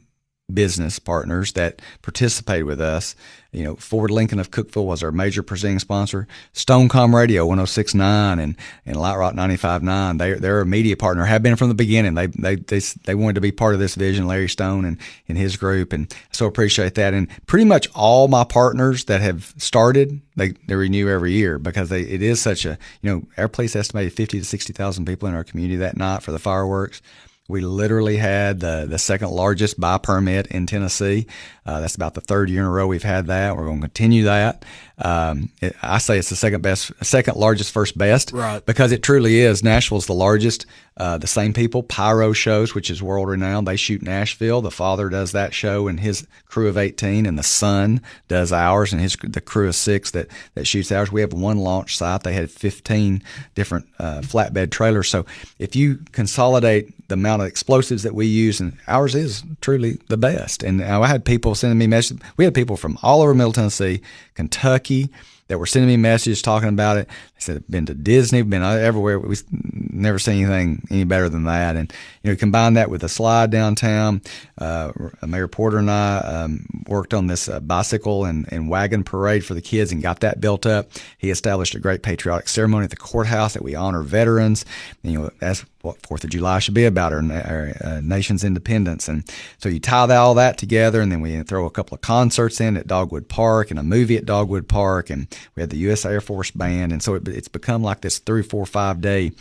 business 0.53 0.99
partners 0.99 1.53
that 1.53 1.83
participated 2.01 2.65
with 2.65 2.81
us. 2.81 3.15
You 3.53 3.65
know, 3.65 3.77
Ford 3.77 4.11
Lincoln 4.11 4.39
of 4.39 4.51
Cookeville 4.51 4.87
was 4.87 5.03
our 5.03 5.13
major 5.13 5.43
presenting 5.43 5.79
sponsor. 5.79 6.27
Stonecom 6.55 7.15
Radio 7.15 7.47
1069 7.47 8.39
and, 8.39 8.57
and 8.85 8.97
Light 8.97 9.17
Rock 9.17 9.35
95.9. 9.35 10.19
They, 10.19 10.35
they're 10.35 10.61
a 10.61 10.67
media 10.67 10.97
partner, 10.97 11.25
have 11.25 11.43
been 11.43 11.57
from 11.57 11.69
the 11.69 11.75
beginning. 11.75 12.15
They, 12.15 12.27
they, 12.27 12.57
they, 12.57 12.79
they 13.05 13.15
wanted 13.15 13.35
to 13.35 13.41
be 13.41 13.53
part 13.53 13.75
of 13.75 13.81
this 13.81 13.95
vision, 13.95 14.27
Larry 14.27 14.49
Stone 14.49 14.85
and, 14.85 14.99
and 15.29 15.39
his 15.39 15.57
group. 15.57 15.93
And 15.93 16.15
so 16.31 16.47
appreciate 16.47 16.95
that. 16.95 17.15
And 17.15 17.29
pretty 17.47 17.65
much 17.65 17.89
all 17.95 18.29
my 18.29 18.45
partners 18.45 19.05
that 19.05 19.21
have 19.21 19.55
started, 19.57 20.21
they, 20.37 20.51
they 20.67 20.75
renew 20.75 21.09
every 21.09 21.33
year 21.33 21.59
because 21.59 21.89
they, 21.89 22.03
it 22.03 22.23
is 22.23 22.41
such 22.41 22.67
a, 22.67 22.79
you 23.03 23.11
know, 23.11 23.23
our 23.37 23.49
place 23.49 23.75
estimated 23.75 24.13
50 24.13 24.41
to 24.41 24.45
60,000 24.45 25.05
people 25.05 25.29
in 25.29 25.35
our 25.35 25.45
community 25.45 25.77
that 25.77 25.97
night 25.97 26.23
for 26.23 26.33
the 26.33 26.39
fireworks. 26.39 27.01
We 27.49 27.63
literally 27.63 28.19
had 28.19 28.61
the, 28.61 28.87
the 28.87 28.99
second 28.99 29.31
largest 29.31 29.81
buy 29.81 29.97
permit 29.97 30.49
in 30.49 30.67
Tennessee. 30.67 31.27
Uh, 31.65 31.81
that's 31.81 31.95
about 31.95 32.13
the 32.13 32.21
third 32.21 32.51
year 32.51 32.61
in 32.61 32.67
a 32.67 32.71
row 32.71 32.87
we've 32.87 33.03
had 33.03 33.27
that. 33.29 33.57
We're 33.57 33.65
going 33.65 33.81
to 33.81 33.87
continue 33.87 34.25
that. 34.25 34.67
Um, 34.99 35.51
it, 35.63 35.75
I 35.83 35.99
say 35.99 36.19
it's 36.19 36.29
the 36.29 36.37
second 36.37 36.61
best, 36.61 36.93
second 37.03 37.37
largest, 37.37 37.73
first 37.73 37.97
best, 37.97 38.33
right? 38.33 38.65
Because 38.65 38.93
it 38.93 39.03
truly 39.03 39.41
is. 39.41 39.63
Nashville's 39.65 40.07
the 40.07 40.13
largest. 40.13 40.67
Uh, 40.99 41.17
the 41.17 41.27
same 41.27 41.53
people, 41.53 41.83
Pyro 41.83 42.33
shows, 42.33 42.75
which 42.75 42.91
is 42.91 43.03
world 43.03 43.29
renowned. 43.29 43.67
They 43.67 43.77
shoot 43.77 44.03
Nashville. 44.03 44.61
The 44.61 44.71
father 44.71 45.09
does 45.09 45.33
that 45.33 45.55
show 45.55 45.89
and 45.89 46.01
his 46.01 46.27
crew 46.47 46.69
of 46.69 46.77
18, 46.77 47.25
and 47.25 47.39
the 47.39 47.43
son 47.45 48.03
does 48.27 48.53
ours 48.53 48.93
and 48.93 49.01
his 49.01 49.17
the 49.23 49.41
crew 49.41 49.69
of 49.69 49.75
six 49.75 50.11
that 50.11 50.27
that 50.55 50.67
shoots 50.67 50.91
ours. 50.91 51.13
We 51.13 51.21
have 51.23 51.33
one 51.33 51.59
launch 51.59 51.97
site. 51.97 52.25
They 52.25 52.33
had 52.33 52.51
15 52.51 53.23
different 53.55 53.87
uh, 53.99 54.21
flatbed 54.21 54.71
trailers. 54.71 55.09
So 55.09 55.25
if 55.59 55.77
you 55.77 56.01
consolidate 56.13 56.93
the 57.09 57.15
amount 57.15 57.43
of 57.43 57.49
explosives 57.49 58.03
that 58.03 58.15
we 58.15 58.27
use, 58.27 58.61
and 58.61 58.77
ours 58.87 59.15
is 59.15 59.43
truly 59.61 59.99
the 60.09 60.17
best. 60.17 60.63
And 60.63 60.81
uh, 60.83 61.01
I 61.01 61.09
had 61.09 61.25
people 61.25 61.55
sending 61.55 61.79
me 61.79 61.87
messages. 61.87 62.23
We 62.37 62.45
had 62.45 62.55
people 62.55 62.77
from 62.77 62.99
all 63.03 63.23
over 63.23 63.35
Middle 63.35 63.53
Tennessee, 63.53 64.03
Kentucky, 64.35 65.09
that 65.49 65.59
were 65.59 65.67
sending 65.67 65.89
me 65.89 65.97
messages 65.97 66.41
talking 66.41 66.69
about 66.69 66.99
it. 66.99 67.09
They 67.09 67.41
said 67.41 67.65
been 67.69 67.87
to 67.87 67.95
Disney, 67.95 68.43
been 68.43 68.63
everywhere. 68.63 69.19
We've 69.19 69.43
never 69.51 70.19
seen 70.19 70.45
anything 70.45 70.87
any 70.91 71.05
better 71.05 71.29
than 71.29 71.45
that. 71.45 71.77
And 71.77 71.93
you 72.23 72.31
know, 72.31 72.37
combine 72.37 72.75
that 72.75 72.91
with 72.91 73.03
a 73.03 73.09
slide 73.09 73.51
downtown. 73.51 74.23
Uh, 74.57 74.93
Mayor 75.27 75.49
Porter 75.49 75.79
and 75.79 75.91
I 75.91 76.19
um, 76.19 76.67
worked 76.87 77.15
on 77.15 77.27
this 77.27 77.49
uh, 77.49 77.61
bicycle 77.61 78.25
and, 78.25 78.51
and 78.53 78.69
wagon 78.69 79.05
parade 79.05 79.45
for 79.45 79.55
the 79.55 79.63
kids 79.63 79.91
and 79.91 80.03
got 80.03 80.21
that 80.21 80.41
built 80.41 80.67
up. 80.67 80.91
He 81.17 81.31
established 81.31 81.75
a 81.75 81.81
great 81.81 82.03
patriotic 82.03 82.49
ceremony 82.49 82.85
at 82.85 82.91
the 82.91 82.97
courthouse 82.97 83.55
that 83.55 83.63
we 83.63 83.75
honor 83.75 84.03
veterans. 84.03 84.65
You 85.03 85.19
know, 85.19 85.31
that's 85.41 85.65
what 85.83 86.05
Fourth 86.07 86.25
of 86.25 86.31
July 86.31 86.59
should 86.59 86.75
be 86.75 86.85
about, 86.85 87.13
our, 87.13 87.23
our 87.33 87.73
uh, 87.83 88.01
nation's 88.03 88.45
independence. 88.45 89.09
And 89.09 89.25
so 89.59 89.69
you 89.69 89.79
tie 89.79 90.07
that, 90.07 90.17
all 90.17 90.35
that 90.35 90.59
together, 90.59 91.01
and 91.01 91.11
then 91.11 91.21
we 91.21 91.41
throw 91.43 91.67
a 91.67 91.71
couple 91.71 91.95
of 91.95 92.01
concerts 92.01 92.61
in 92.61 92.77
at 92.77 92.87
Dogwood 92.87 93.29
Park 93.29 93.71
and 93.71 93.79
a 93.79 93.83
movie 93.83 94.17
at 94.17 94.27
Dogwood 94.27 94.69
Park, 94.69 95.09
and 95.09 95.29
we 95.55 95.63
had 95.63 95.71
the 95.71 95.79
U.S. 95.79 96.05
Air 96.05 96.21
Force 96.21 96.51
Band, 96.51 96.93
and 96.93 97.03
so 97.03 97.15
it, 97.15 97.29
it's 97.29 97.49
become 97.49 97.83
like 97.83 98.01
this 98.01 98.19
three, 98.19 98.43
four, 98.43 98.67
five 98.67 99.01
day 99.01 99.33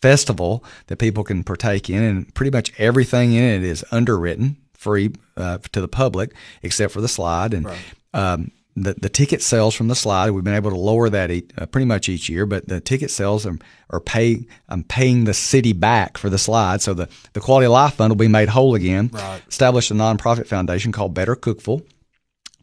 festival 0.00 0.64
that 0.88 0.96
people 0.96 1.24
can 1.24 1.44
partake 1.44 1.88
in, 1.88 2.02
and 2.02 2.34
pretty 2.34 2.50
much 2.50 2.72
everything 2.78 3.32
in 3.32 3.44
it 3.44 3.62
is 3.62 3.84
underwritten, 3.90 4.56
free 4.74 5.12
uh, 5.36 5.58
to 5.72 5.80
the 5.80 5.88
public, 5.88 6.34
except 6.62 6.92
for 6.92 7.00
the 7.00 7.08
slide, 7.08 7.54
and. 7.54 7.66
Right. 7.66 7.78
Um, 8.14 8.50
the, 8.74 8.94
the 8.94 9.08
ticket 9.08 9.42
sales 9.42 9.74
from 9.74 9.88
the 9.88 9.94
slide, 9.94 10.30
we've 10.30 10.44
been 10.44 10.54
able 10.54 10.70
to 10.70 10.78
lower 10.78 11.10
that 11.10 11.30
uh, 11.58 11.66
pretty 11.66 11.84
much 11.84 12.08
each 12.08 12.28
year, 12.28 12.46
but 12.46 12.68
the 12.68 12.80
ticket 12.80 13.10
sales 13.10 13.44
are, 13.44 13.58
are 13.90 14.00
pay, 14.00 14.46
I'm 14.68 14.82
paying 14.82 15.24
the 15.24 15.34
city 15.34 15.72
back 15.72 16.16
for 16.16 16.30
the 16.30 16.38
slide. 16.38 16.80
So 16.80 16.94
the, 16.94 17.08
the 17.34 17.40
Quality 17.40 17.66
of 17.66 17.72
Life 17.72 17.94
Fund 17.94 18.10
will 18.10 18.16
be 18.16 18.28
made 18.28 18.48
whole 18.48 18.74
again. 18.74 19.10
Right. 19.12 19.42
Established 19.46 19.90
a 19.90 19.94
nonprofit 19.94 20.46
foundation 20.46 20.90
called 20.90 21.12
Better 21.12 21.36
Cookeville 21.36 21.84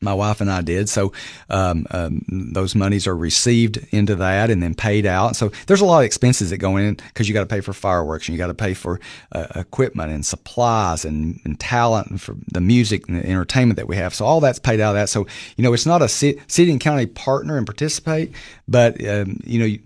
my 0.02 0.14
wife 0.14 0.41
and 0.41 0.50
I 0.50 0.62
did. 0.62 0.89
So 0.89 1.12
um, 1.50 1.86
um, 1.91 2.24
those 2.30 2.76
monies 2.76 3.08
are 3.08 3.16
received 3.16 3.86
into 3.91 4.16
that 4.16 4.50
and 4.50 4.62
then 4.62 4.74
paid 4.74 5.06
out. 5.06 5.36
So 5.36 5.52
there's 5.68 5.82
a 5.82 5.86
lot 5.86 6.00
of 6.00 6.06
expenses 6.06 6.50
that 6.50 6.58
go 6.58 6.78
in 6.78 6.95
because 6.95 7.28
you 7.28 7.34
got 7.34 7.41
to 7.41 7.47
pay 7.47 7.62
for 7.62 7.74
fireworks 7.74 8.28
and 8.28 8.34
you 8.34 8.38
got 8.38 8.47
to 8.47 8.54
pay 8.54 8.74
for 8.74 9.00
uh, 9.32 9.47
equipment 9.56 10.12
and 10.12 10.26
supplies 10.26 11.06
and, 11.06 11.39
and, 11.43 11.60
talent 11.60 12.10
and 12.10 12.22
for 12.22 12.36
the 12.52 12.62
music 12.62 13.08
and 13.08 13.18
the 13.18 13.28
entertainment 13.28 13.76
that 13.76 13.88
we 13.88 13.95
have. 13.97 14.14
So 14.14 14.26
all 14.26 14.39
that's 14.39 14.60
paid 14.60 14.80
out 14.80 14.89
of 14.89 14.95
that. 14.95 15.10
So 15.10 15.28
you 15.58 15.64
know 15.64 15.74
it's 15.74 15.86
not 15.86 16.02
a 16.02 16.08
city, 16.08 16.72
and 16.72 16.80
county 16.80 17.06
partner 17.06 17.58
and 17.58 17.66
participate, 17.66 18.32
but 18.68 19.04
um, 19.06 19.39
you 19.43 19.60
know 19.60 19.78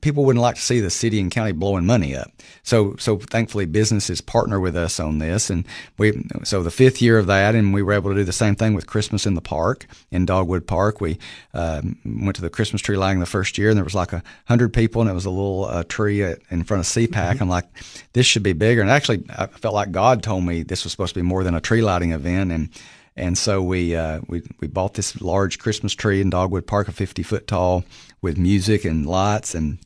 people 0.00 0.24
wouldn't 0.24 0.42
like 0.42 0.56
to 0.56 0.60
see 0.60 0.80
the 0.80 0.90
city 0.90 1.20
and 1.20 1.30
county 1.30 1.52
blowing 1.52 1.86
money 1.86 2.14
up. 2.14 2.30
So 2.62 2.96
so 2.96 3.18
thankfully 3.18 3.64
businesses 3.64 4.20
partner 4.20 4.60
with 4.60 4.76
us 4.76 5.00
on 5.00 5.18
this, 5.18 5.48
and 5.48 5.64
we 5.96 6.24
so 6.42 6.62
the 6.62 6.70
fifth 6.70 7.00
year 7.00 7.18
of 7.18 7.26
that, 7.26 7.54
and 7.54 7.72
we 7.72 7.82
were 7.82 7.92
able 7.94 8.10
to 8.10 8.16
do 8.16 8.24
the 8.24 8.32
same 8.32 8.54
thing 8.54 8.74
with 8.74 8.86
Christmas 8.86 9.26
in 9.26 9.34
the 9.34 9.40
park 9.54 9.86
in 10.10 10.26
Dogwood 10.26 10.66
Park. 10.66 11.00
We 11.00 11.16
uh, 11.52 11.80
went 12.04 12.34
to 12.34 12.42
the 12.42 12.50
Christmas 12.50 12.82
tree 12.82 12.96
lighting 12.96 13.20
the 13.20 13.26
first 13.26 13.56
year, 13.56 13.68
and 13.68 13.76
there 13.76 13.84
was 13.84 13.94
like 13.94 14.12
a 14.12 14.20
hundred 14.46 14.72
people, 14.72 15.00
and 15.00 15.08
it 15.08 15.14
was 15.14 15.26
a 15.26 15.30
little 15.30 15.66
uh, 15.66 15.84
tree 15.84 16.22
in 16.22 16.64
front 16.64 16.80
of 16.80 16.86
CPAC. 16.86 17.10
Mm-hmm. 17.10 17.42
I'm 17.42 17.48
like, 17.48 17.66
this 18.14 18.26
should 18.26 18.42
be 18.42 18.52
bigger. 18.52 18.80
And 18.80 18.90
actually, 18.90 19.22
I 19.30 19.46
felt 19.46 19.74
like 19.74 19.92
God 19.92 20.24
told 20.24 20.42
me 20.42 20.64
this 20.64 20.82
was 20.82 20.90
supposed 20.90 21.14
to 21.14 21.20
be 21.20 21.26
more 21.26 21.44
than 21.44 21.54
a 21.54 21.60
tree 21.60 21.82
lighting 21.82 22.10
event, 22.10 22.50
and 22.50 22.68
and 23.16 23.38
so 23.38 23.62
we 23.62 23.94
uh, 23.94 24.22
we 24.26 24.42
we 24.58 24.66
bought 24.66 24.94
this 24.94 25.20
large 25.20 25.60
Christmas 25.60 25.94
tree 25.94 26.20
in 26.20 26.30
Dogwood 26.30 26.66
Park, 26.66 26.88
a 26.88 26.92
50 26.92 27.22
foot 27.22 27.46
tall, 27.46 27.84
with 28.22 28.36
music 28.36 28.84
and 28.84 29.06
lights 29.06 29.54
and 29.54 29.78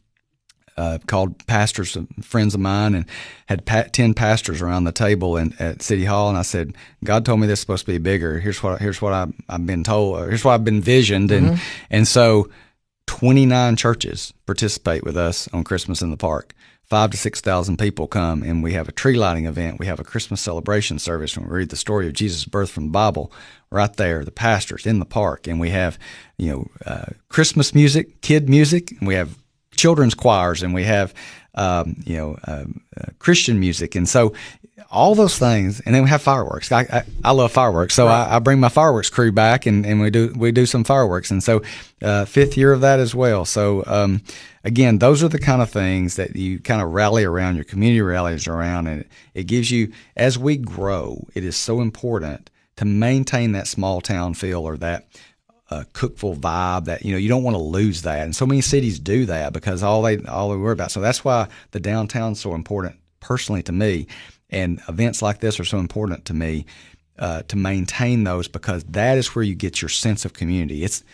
uh, 0.79 0.99
called 1.09 1.45
pastors, 1.47 1.97
friends 2.23 2.55
of 2.55 2.61
mine, 2.61 2.95
and 2.95 3.05
had 3.47 3.67
pa- 3.67 3.87
ten 3.93 4.15
pastors 4.15 4.63
around 4.63 4.85
the 4.85 4.93
table 4.93 5.37
in, 5.37 5.53
at 5.59 5.83
City 5.83 6.05
Hall. 6.05 6.29
And 6.29 6.39
I 6.39 6.43
said, 6.43 6.75
"God 7.03 7.27
told 7.27 7.41
me 7.41 7.49
this 7.49 7.59
is 7.59 7.61
supposed 7.61 7.85
to 7.87 7.93
be 7.93 7.99
bigger. 7.99 8.39
Here's 8.39 8.63
what 8.63 8.81
here's 8.81 9.03
what 9.03 9.13
I, 9.13 9.27
have 9.51 9.67
been 9.67 9.83
told. 9.83 10.21
Here's 10.29 10.45
what 10.45 10.55
I've 10.55 10.65
been 10.65 10.81
visioned." 10.81 11.33
And 11.33 11.49
mm-hmm. 11.49 11.63
and 11.91 12.07
so, 12.07 12.49
twenty 13.07 13.45
nine 13.45 13.75
churches 13.75 14.33
participate 14.47 15.03
with 15.03 15.17
us 15.17 15.49
on 15.53 15.65
Christmas 15.65 16.01
in 16.01 16.11
the 16.11 16.17
Park. 16.17 16.55
Five 16.85 17.11
to 17.11 17.17
six 17.17 17.41
thousand 17.41 17.79
people 17.79 18.07
come, 18.07 18.45
and 18.45 18.63
we 18.63 18.75
have 18.75 18.89
a 18.89 18.93
tree 18.93 19.17
lighting 19.17 19.47
event. 19.47 19.81
We 19.81 19.87
have 19.87 19.99
a 19.99 20.05
Christmas 20.05 20.41
celebration 20.41 21.01
service, 21.01 21.37
and 21.37 21.45
we 21.45 21.53
read 21.53 21.71
the 21.71 21.77
story 21.77 22.07
of 22.07 22.13
Jesus' 22.13 22.45
birth 22.45 22.71
from 22.71 22.85
the 22.85 22.93
Bible 22.93 23.33
right 23.71 23.95
there. 23.97 24.25
The 24.25 24.31
pastors 24.31 24.87
in 24.87 25.01
the 25.01 25.05
park, 25.05 25.49
and 25.49 25.59
we 25.59 25.71
have 25.71 25.99
you 26.37 26.53
know 26.53 26.71
uh, 26.87 27.07
Christmas 27.29 27.75
music, 27.75 28.21
kid 28.21 28.49
music, 28.49 28.93
and 28.93 29.09
we 29.09 29.17
have 29.17 29.37
children's 29.79 30.15
choirs 30.15 30.63
and 30.63 30.75
we 30.75 30.85
have 30.85 31.15
um, 31.55 31.97
you 32.05 32.17
know 32.17 32.39
uh, 32.47 32.65
uh, 32.97 33.05
Christian 33.19 33.59
music, 33.59 33.95
and 33.95 34.09
so 34.09 34.33
all 34.91 35.15
those 35.15 35.39
things, 35.39 35.81
and 35.81 35.95
then 35.95 36.05
we 36.05 36.09
have 36.09 36.23
fireworks. 36.23 36.71
I, 36.71 36.83
I, 36.83 37.03
I 37.25 37.31
love 37.33 37.53
fireworks, 37.53 37.95
so 37.95 38.07
right. 38.07 38.29
I, 38.29 38.37
I, 38.37 38.39
bring 38.39 38.61
my 38.61 38.69
fireworks 38.69 39.11
crew 39.11 39.33
back, 39.33 39.67
and, 39.67 39.85
and 39.85 40.01
we 40.01 40.11
do 40.11 40.33
we 40.37 40.53
do 40.53 40.67
some 40.67 40.85
fireworks, 40.85 41.31
and 41.31 41.43
so 41.43 41.63
uh, 42.01 42.25
fifth 42.25 42.57
year 42.57 42.73
of 42.73 42.81
that 42.83 43.01
as 43.01 43.15
well. 43.15 43.45
So 43.45 43.83
um, 43.87 44.23
again, 44.65 44.99
those 44.99 45.23
are 45.23 45.29
the 45.29 45.39
kind 45.39 45.61
of 45.61 45.69
things 45.69 46.17
that 46.17 46.37
you 46.37 46.61
kind 46.61 46.81
of 46.81 46.93
rally 46.93 47.25
around. 47.25 47.57
Your 47.57 47.65
community 47.65 48.01
rallies 48.01 48.47
around, 48.47 48.87
and 48.87 49.01
it, 49.03 49.09
it 49.35 49.45
gives 49.45 49.71
you 49.71 49.93
as 50.17 50.39
we 50.39 50.57
grow. 50.57 51.27
It 51.35 51.45
is 51.45 51.57
so 51.57 51.81
important 51.81 52.51
to 52.77 52.85
maintain 52.85 53.53
that 53.53 53.67
small 53.67 54.01
town 54.01 54.35
feel 54.35 54.61
or 54.61 54.77
that 54.77 55.09
uh, 55.71 55.85
Cookeville 55.93 56.39
vibe 56.39 56.87
that 56.87 57.05
you 57.05 57.13
know 57.13 57.19
you 57.19 57.29
don't 57.29 57.43
want 57.43 57.57
to 57.57 57.63
lose 57.63 58.03
that, 58.03 58.25
and 58.25 58.35
so 58.35 58.47
many 58.47 58.61
cities 58.61 58.99
do 58.99 59.27
that 59.27 59.53
because 59.53 59.83
all 59.83 60.03
they 60.03 60.19
all 60.25 60.51
they 60.51 60.57
worry 60.57 60.73
about. 60.73 60.91
So 60.91 61.01
that's 61.01 61.25
why 61.25 61.49
the 61.73 61.81
downtown's 61.81 62.41
so 62.41 62.55
important 62.55 62.97
personally 63.21 63.63
to 63.65 63.73
me, 63.73 64.07
and 64.51 64.81
events 64.89 65.23
like 65.23 65.41
this 65.41 65.61
are 65.61 65.65
so 65.65 65.79
important 65.79 66.25
to 66.27 66.35
me 66.35 66.67
uh, 67.19 67.43
to 67.43 67.57
maintain 67.57 68.25
those 68.25 68.49
because 68.49 68.85
that 68.85 69.19
is 69.19 69.35
where 69.35 69.45
you 69.45 69.55
get 69.55 69.83
your 69.83 69.89
sense 69.89 70.25
of 70.25 70.33
community. 70.33 70.85
It's 70.85 71.05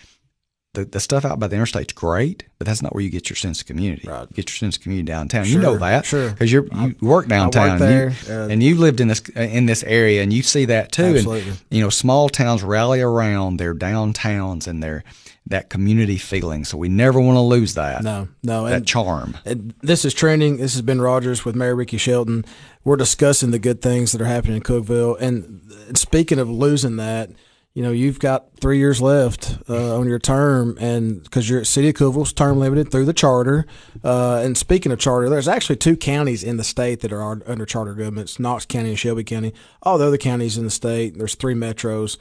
the, 0.74 0.84
the 0.84 1.00
stuff 1.00 1.24
out 1.24 1.40
by 1.40 1.46
the 1.46 1.56
interstate's 1.56 1.92
great, 1.92 2.44
but 2.58 2.66
that's 2.66 2.82
not 2.82 2.94
where 2.94 3.02
you 3.02 3.10
get 3.10 3.30
your 3.30 3.36
sense 3.36 3.60
of 3.60 3.66
community. 3.66 4.06
Right. 4.06 4.22
You 4.22 4.34
get 4.34 4.50
your 4.50 4.56
sense 4.56 4.76
of 4.76 4.82
community 4.82 5.06
downtown. 5.06 5.44
Sure, 5.44 5.54
you 5.54 5.62
know 5.62 5.78
that, 5.78 6.04
sure, 6.04 6.30
because 6.30 6.52
you 6.52 6.68
work 7.00 7.28
downtown, 7.28 7.78
there, 7.78 8.08
and, 8.08 8.26
you, 8.26 8.34
uh, 8.34 8.48
and 8.48 8.62
you've 8.62 8.78
lived 8.78 9.00
in 9.00 9.08
this 9.08 9.20
in 9.30 9.66
this 9.66 9.82
area, 9.84 10.22
and 10.22 10.32
you 10.32 10.42
see 10.42 10.66
that 10.66 10.92
too. 10.92 11.16
Absolutely. 11.16 11.50
And 11.50 11.62
you 11.70 11.82
know, 11.82 11.90
small 11.90 12.28
towns 12.28 12.62
rally 12.62 13.00
around 13.00 13.56
their 13.56 13.74
downtowns 13.74 14.66
and 14.66 14.82
their 14.82 15.04
that 15.46 15.68
community 15.68 16.16
feeling. 16.16 16.64
So 16.64 16.78
we 16.78 16.88
never 16.88 17.20
want 17.20 17.36
to 17.36 17.40
lose 17.40 17.74
that. 17.74 18.02
No, 18.02 18.28
no, 18.42 18.64
that 18.64 18.74
and, 18.74 18.86
charm. 18.86 19.36
And 19.44 19.74
this 19.82 20.04
is 20.04 20.14
Trending. 20.14 20.56
This 20.56 20.72
has 20.72 20.82
been 20.82 21.00
Rodgers 21.00 21.44
with 21.44 21.54
Mayor 21.54 21.74
Ricky 21.74 21.98
Shelton. 21.98 22.44
We're 22.82 22.96
discussing 22.96 23.50
the 23.50 23.58
good 23.58 23.80
things 23.80 24.12
that 24.12 24.20
are 24.20 24.26
happening 24.26 24.56
in 24.56 24.62
Cookeville, 24.62 25.20
and 25.20 25.60
speaking 25.94 26.38
of 26.38 26.50
losing 26.50 26.96
that 26.96 27.30
you 27.74 27.82
know, 27.82 27.90
you've 27.90 28.20
got 28.20 28.56
three 28.60 28.78
years 28.78 29.02
left 29.02 29.58
uh, 29.68 29.98
on 29.98 30.08
your 30.08 30.20
term, 30.20 30.78
and 30.80 31.24
because 31.24 31.50
you're 31.50 31.60
at 31.60 31.66
City 31.66 31.88
of 31.88 31.96
Cookeville's 31.96 32.32
term 32.32 32.60
limited 32.60 32.90
through 32.90 33.04
the 33.04 33.12
charter. 33.12 33.66
Uh, 34.04 34.36
and 34.36 34.56
speaking 34.56 34.92
of 34.92 35.00
charter, 35.00 35.28
there's 35.28 35.48
actually 35.48 35.76
two 35.76 35.96
counties 35.96 36.44
in 36.44 36.56
the 36.56 36.62
state 36.62 37.00
that 37.00 37.12
are 37.12 37.42
under 37.46 37.66
charter 37.66 37.94
governments: 37.94 38.38
Knox 38.38 38.64
County 38.64 38.90
and 38.90 38.98
Shelby 38.98 39.24
County. 39.24 39.52
All 39.82 39.98
the 39.98 40.06
other 40.06 40.18
counties 40.18 40.56
in 40.56 40.64
the 40.64 40.70
state, 40.70 41.18
there's 41.18 41.34
three 41.34 41.54
metros. 41.54 42.16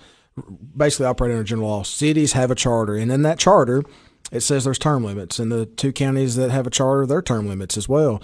basically 0.76 1.06
operate 1.06 1.32
under 1.32 1.44
general 1.44 1.70
law. 1.70 1.84
Cities 1.84 2.34
have 2.34 2.50
a 2.50 2.56
charter, 2.56 2.96
and 2.96 3.12
in 3.12 3.22
that 3.22 3.38
charter, 3.38 3.84
it 4.32 4.42
says 4.42 4.64
there's 4.64 4.80
term 4.80 5.04
limits, 5.04 5.38
and 5.38 5.52
the 5.52 5.68
two 5.68 5.94
counties 5.94 6.36
that 6.36 6.50
have 6.50 6.66
a 6.66 6.72
charter, 6.72 7.06
their 7.06 7.22
term 7.22 7.48
limits 7.48 7.78
as 7.78 7.88
well. 7.88 8.24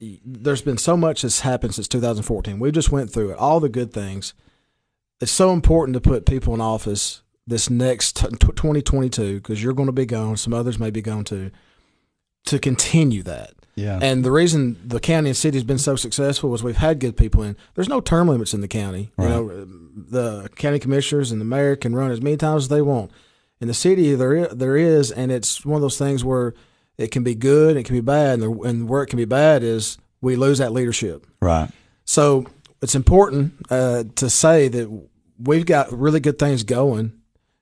There's 0.00 0.62
been 0.62 0.78
so 0.78 0.96
much 0.96 1.22
that's 1.22 1.40
happened 1.40 1.74
since 1.74 1.88
2014. 1.88 2.60
We 2.60 2.70
just 2.70 2.92
went 2.92 3.10
through 3.10 3.32
it, 3.32 3.38
all 3.38 3.58
the 3.58 3.68
good 3.68 3.92
things. 3.92 4.34
It's 5.20 5.32
so 5.32 5.52
important 5.52 5.94
to 5.94 6.00
put 6.00 6.26
people 6.26 6.54
in 6.54 6.60
office 6.60 7.22
this 7.46 7.70
next 7.70 8.16
t- 8.16 8.28
2022 8.28 9.36
because 9.36 9.62
you're 9.62 9.72
going 9.72 9.86
to 9.86 9.92
be 9.92 10.06
gone. 10.06 10.36
Some 10.36 10.54
others 10.54 10.78
may 10.78 10.90
be 10.90 11.02
gone 11.02 11.24
too. 11.24 11.50
To 12.46 12.58
continue 12.58 13.22
that. 13.24 13.52
Yeah. 13.74 13.98
And 14.00 14.24
the 14.24 14.32
reason 14.32 14.76
the 14.84 15.00
county 15.00 15.30
and 15.30 15.36
city 15.36 15.56
has 15.56 15.64
been 15.64 15.78
so 15.78 15.96
successful 15.96 16.52
is 16.54 16.62
we've 16.62 16.76
had 16.76 16.98
good 16.98 17.16
people 17.16 17.42
in. 17.42 17.56
There's 17.74 17.88
no 17.88 18.00
term 18.00 18.28
limits 18.28 18.52
in 18.54 18.60
the 18.60 18.68
county. 18.68 19.10
Right. 19.16 19.28
You 19.28 19.30
know, 19.30 19.48
the 19.94 20.48
county 20.56 20.78
commissioners 20.78 21.30
and 21.30 21.40
the 21.40 21.44
mayor 21.44 21.76
can 21.76 21.94
run 21.94 22.10
as 22.10 22.20
many 22.20 22.36
times 22.36 22.64
as 22.64 22.68
they 22.68 22.82
want. 22.82 23.10
In 23.60 23.68
the 23.68 23.74
city, 23.74 24.14
there 24.14 24.34
is, 24.34 24.48
there 24.48 24.76
is, 24.76 25.10
and 25.10 25.32
it's 25.32 25.64
one 25.64 25.76
of 25.76 25.82
those 25.82 25.98
things 25.98 26.24
where 26.24 26.54
it 26.96 27.10
can 27.10 27.22
be 27.22 27.34
good, 27.34 27.76
it 27.76 27.84
can 27.84 27.94
be 27.94 28.00
bad, 28.00 28.40
and, 28.40 28.42
the, 28.42 28.60
and 28.62 28.88
where 28.88 29.02
it 29.02 29.06
can 29.06 29.16
be 29.16 29.24
bad 29.24 29.62
is 29.62 29.98
we 30.20 30.36
lose 30.36 30.58
that 30.58 30.72
leadership. 30.72 31.26
Right. 31.40 31.70
So 32.04 32.46
it's 32.82 32.94
important 32.94 33.54
uh, 33.70 34.04
to 34.16 34.30
say 34.30 34.68
that 34.68 35.08
we've 35.38 35.66
got 35.66 35.92
really 35.92 36.20
good 36.20 36.38
things 36.38 36.62
going 36.62 37.12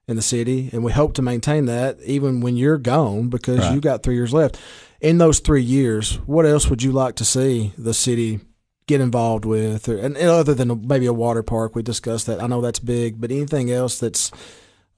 in 0.07 0.15
the 0.15 0.21
city, 0.21 0.69
and 0.71 0.83
we 0.83 0.91
hope 0.91 1.13
to 1.15 1.21
maintain 1.21 1.65
that 1.65 1.97
even 2.03 2.39
when 2.41 2.55
you're 2.55 2.77
gone 2.77 3.29
because 3.29 3.59
Right. 3.59 3.73
you've 3.73 3.81
got 3.83 4.03
three 4.03 4.15
years 4.15 4.31
left. 4.33 4.57
In 5.01 5.17
those 5.17 5.39
three 5.39 5.61
years, 5.61 6.15
what 6.25 6.45
else 6.45 6.69
would 6.69 6.81
you 6.81 6.91
like 6.91 7.15
to 7.15 7.25
see 7.25 7.73
the 7.77 7.93
city 7.93 8.39
get 8.87 9.01
involved 9.01 9.43
with, 9.45 9.89
or, 9.89 9.97
and 9.97 10.15
other 10.17 10.53
than 10.53 10.87
maybe 10.87 11.05
a 11.07 11.13
water 11.13 11.43
park? 11.43 11.75
We 11.75 11.83
discussed 11.83 12.25
that. 12.27 12.41
I 12.41 12.47
know 12.47 12.61
that's 12.61 12.79
big, 12.79 13.19
but 13.19 13.29
anything 13.31 13.69
else 13.69 13.99
that's 13.99 14.31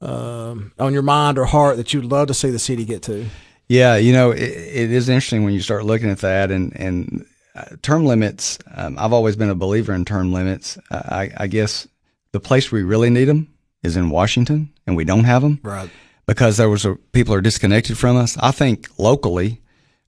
um, 0.00 0.72
on 0.78 0.92
your 0.92 1.02
mind 1.02 1.38
or 1.38 1.44
heart 1.44 1.76
that 1.76 1.92
you'd 1.92 2.04
love 2.04 2.28
to 2.28 2.34
see 2.34 2.50
the 2.50 2.58
city 2.58 2.84
get 2.84 3.02
to? 3.02 3.26
Yeah, 3.68 3.96
you 3.96 4.12
know, 4.12 4.30
it, 4.30 4.40
it 4.42 4.90
is 4.92 5.08
interesting 5.08 5.44
when 5.44 5.52
you 5.54 5.60
start 5.60 5.84
looking 5.84 6.10
at 6.10 6.18
that 6.20 6.50
and 6.50 6.74
and 6.76 7.26
uh, 7.54 7.64
term 7.82 8.04
limits. 8.04 8.58
Um, 8.74 8.98
I've 8.98 9.12
always 9.12 9.36
been 9.36 9.50
a 9.50 9.54
believer 9.54 9.92
in 9.92 10.04
term 10.04 10.32
limits. 10.32 10.78
I, 10.90 11.30
I 11.36 11.46
guess 11.46 11.86
the 12.32 12.40
place 12.40 12.70
we 12.70 12.82
really 12.82 13.10
need 13.10 13.24
them 13.26 13.48
is 13.82 13.96
in 13.96 14.10
Washington, 14.10 14.72
and 14.86 14.96
we 14.96 15.04
don't 15.04 15.24
have 15.24 15.42
them 15.42 15.58
Right. 15.62 15.90
because 16.26 16.56
there 16.58 16.68
was 16.70 16.84
a, 16.84 16.94
people 17.12 17.34
are 17.34 17.40
disconnected 17.40 17.96
from 17.98 18.16
us. 18.16 18.36
I 18.38 18.50
think 18.52 18.88
locally, 18.98 19.60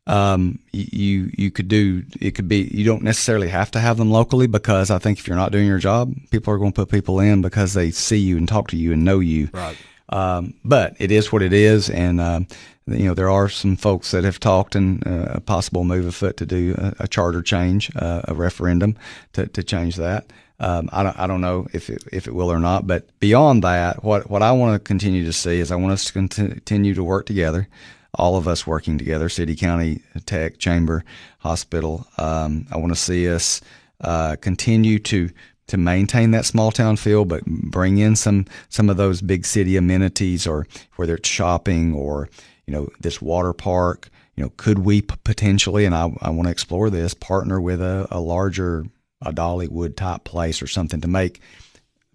um, 0.07 0.59
you 0.73 1.31
you 1.37 1.51
could 1.53 1.69
do 1.69 2.03
it 2.21 2.33
could 2.33 2.49
be 2.49 2.69
you 2.75 2.85
don't 2.85 3.03
necessarily 3.03 3.49
have 3.49 3.71
to 3.71 3.79
have 3.81 3.97
them 3.99 4.11
locally 4.11 4.49
because 4.49 4.91
I 4.91 4.99
think 4.99 5.19
if 5.21 5.29
you're 5.29 5.37
not 5.37 5.53
doing 5.53 5.67
your 5.67 5.79
job, 5.79 6.13
people 6.31 6.53
are 6.53 6.59
going 6.59 6.73
to 6.73 6.81
put 6.85 6.91
people 6.91 7.21
in 7.21 7.41
because 7.41 7.75
they 7.75 7.91
see 7.93 8.19
you 8.19 8.37
and 8.37 8.49
talk 8.49 8.69
to 8.69 8.77
you 8.77 8.93
and 8.93 9.05
know 9.05 9.21
you. 9.21 9.49
Right. 9.53 9.77
Um, 10.09 10.55
but 10.65 10.97
it 10.99 11.11
is 11.13 11.33
what 11.33 11.41
it 11.41 11.53
is, 11.53 11.89
and 11.89 12.21
um, 12.21 12.47
you 12.87 13.05
know 13.05 13.15
there 13.15 13.31
are 13.31 13.49
some 13.49 13.77
folks 13.77 14.11
that 14.11 14.25
have 14.25 14.41
talked 14.41 14.75
and 14.75 15.07
uh, 15.07 15.35
a 15.35 15.41
possible 15.41 15.85
move 15.85 16.07
afoot 16.07 16.37
to 16.39 16.47
do 16.47 16.75
a, 16.79 17.05
a 17.05 17.09
charter 17.09 17.43
change, 17.43 17.91
uh, 17.97 18.23
a 18.25 18.35
referendum 18.35 18.97
to, 19.35 19.47
to 19.47 19.63
change 19.63 19.97
that. 19.97 20.27
Um, 20.61 20.89
I 20.93 21.03
don't 21.03 21.19
I 21.19 21.27
don't 21.27 21.41
know 21.41 21.67
if 21.73 21.91
it, 21.91 22.05
if 22.13 22.27
it 22.27 22.35
will 22.35 22.51
or 22.51 22.59
not, 22.59 22.87
but 22.87 23.19
beyond 23.21 23.63
that, 23.65 24.05
what 24.05 24.31
what 24.31 24.43
I 24.43 24.53
want 24.53 24.75
to 24.75 24.79
continue 24.79 25.25
to 25.25 25.33
see 25.33 25.59
is 25.61 25.73
I 25.73 25.77
want 25.77 25.93
us 25.93 26.05
to 26.07 26.13
continue 26.13 26.95
to 26.95 27.05
work 27.05 27.27
together, 27.27 27.69
all 28.15 28.37
of 28.37 28.47
us 28.47 28.67
working 28.67 28.99
together, 28.99 29.29
city, 29.29 29.57
county, 29.57 30.03
tech, 30.27 30.59
chamber, 30.59 31.05
hospital. 31.39 32.07
Um, 32.19 32.67
I 32.71 32.79
want 32.79 32.93
to 32.93 33.01
see 33.01 33.29
us 33.29 33.61
uh, 34.01 34.37
continue 34.41 34.99
to 35.01 35.31
to 35.69 35.77
maintain 35.77 36.33
that 36.33 36.45
small 36.45 36.71
town 36.71 36.97
feel, 36.97 37.25
but 37.25 37.45
bring 37.45 37.99
in 37.99 38.15
some 38.15 38.47
some 38.69 38.91
of 38.91 38.97
those 38.97 39.21
big 39.21 39.45
city 39.47 39.77
amenities, 39.77 40.47
or 40.47 40.67
whether 40.97 41.17
it's 41.17 41.29
shopping 41.29 41.95
or 41.95 42.29
you 42.73 42.79
know 42.79 42.89
this 43.01 43.21
water 43.21 43.53
park. 43.53 44.09
You 44.35 44.45
know, 44.45 44.53
could 44.57 44.79
we 44.79 45.03
p- 45.03 45.15
potentially, 45.25 45.85
and 45.85 45.95
I, 45.95 46.11
I 46.23 46.31
want 46.31 46.47
to 46.47 46.51
explore 46.51 46.89
this, 46.89 47.13
partner 47.13 47.61
with 47.61 47.83
a, 47.83 48.09
a 48.11 48.19
larger, 48.19 48.87
a 49.21 49.31
Dollywood 49.31 49.95
type 49.95 50.25
place 50.25 50.63
or 50.63 50.67
something 50.67 51.03
to 51.03 51.09
make 51.09 51.43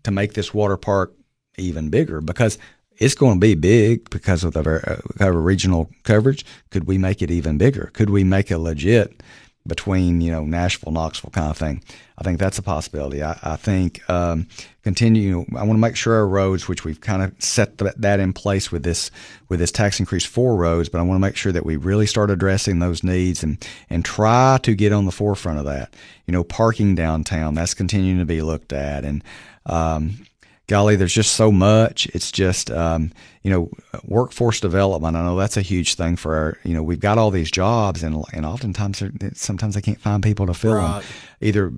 to 0.04 0.10
make 0.10 0.34
this 0.34 0.56
water 0.56 0.76
park 0.76 1.14
even 1.60 1.90
bigger 1.90 2.22
because 2.22 2.58
it's 2.98 3.14
going 3.14 3.36
to 3.36 3.40
be 3.40 3.54
big 3.54 4.10
because 4.10 4.44
of 4.44 4.54
the 4.54 4.64
ver- 4.64 5.02
uh, 5.22 5.32
regional 5.32 5.92
coverage. 6.02 6.44
Could 6.72 6.86
we 6.88 6.98
make 6.98 7.22
it 7.22 7.30
even 7.30 7.60
bigger? 7.60 7.92
Could 7.94 8.10
we 8.10 8.24
make 8.24 8.50
a 8.50 8.58
legit 8.58 9.22
between 9.68 10.22
you 10.22 10.32
know 10.32 10.44
Nashville, 10.44 10.92
Knoxville 10.92 11.32
kind 11.32 11.50
of 11.50 11.58
thing? 11.58 11.84
I 12.18 12.24
think 12.24 12.40
that's 12.40 12.58
a 12.58 12.64
possibility. 12.64 13.22
I, 13.22 13.38
I 13.44 13.56
think 13.58 14.08
um, 14.10 14.48
continue. 14.84 15.46
I 15.56 15.64
want 15.64 15.74
to 15.74 15.78
make 15.78 15.96
sure 15.96 16.16
our 16.16 16.28
roads, 16.28 16.68
which 16.68 16.84
we've 16.84 17.00
kind 17.00 17.22
of 17.22 17.34
set 17.40 17.78
th- 17.78 17.94
that 17.98 18.20
in 18.20 18.34
place 18.34 18.72
with 18.72 18.84
this 18.84 19.12
with 19.50 19.60
this 19.60 19.72
tax 19.72 20.00
increase 20.00 20.26
for 20.26 20.56
roads, 20.56 20.90
but 20.90 21.00
I 21.00 21.04
want 21.04 21.18
to 21.18 21.28
make 21.28 21.36
sure 21.36 21.52
that 21.52 21.66
we 21.66 21.76
really 21.76 22.08
start 22.08 22.30
addressing 22.30 22.80
those 22.80 23.04
needs 23.04 23.44
and 23.44 23.64
and 23.90 24.04
try 24.04 24.60
to 24.64 24.76
get 24.76 24.94
on 24.94 25.06
the 25.06 25.12
forefront 25.12 25.60
of 25.60 25.66
that. 25.66 25.94
You 26.26 26.32
know, 26.32 26.44
parking 26.44 26.96
downtown 26.96 27.54
that's 27.54 27.74
continuing 27.74 28.20
to 28.20 28.26
be 28.26 28.42
looked 28.42 28.74
at, 28.74 29.06
and 29.06 29.24
um, 29.66 30.26
golly, 30.68 30.96
there's 30.98 31.14
just 31.14 31.34
so 31.34 31.52
much. 31.52 32.08
It's 32.08 32.32
just, 32.32 32.70
um, 32.70 33.12
you 33.42 33.50
know, 33.50 33.70
workforce 34.04 34.60
development. 34.60 35.16
I 35.16 35.24
know 35.24 35.38
that's 35.38 35.56
a 35.56 35.62
huge 35.62 35.96
thing 35.96 36.18
for 36.18 36.36
our, 36.36 36.58
you 36.66 36.74
know, 36.74 36.84
we've 36.84 37.00
got 37.00 37.18
all 37.18 37.32
these 37.32 37.50
jobs 37.50 38.04
and, 38.04 38.24
and 38.34 38.46
oftentimes, 38.46 39.02
sometimes 39.36 39.76
they 39.76 39.82
can't 39.82 40.00
find 40.02 40.22
people 40.22 40.46
to 40.48 40.54
fill 40.54 40.76
Right. 40.76 41.02
them 41.02 41.12
either 41.40 41.70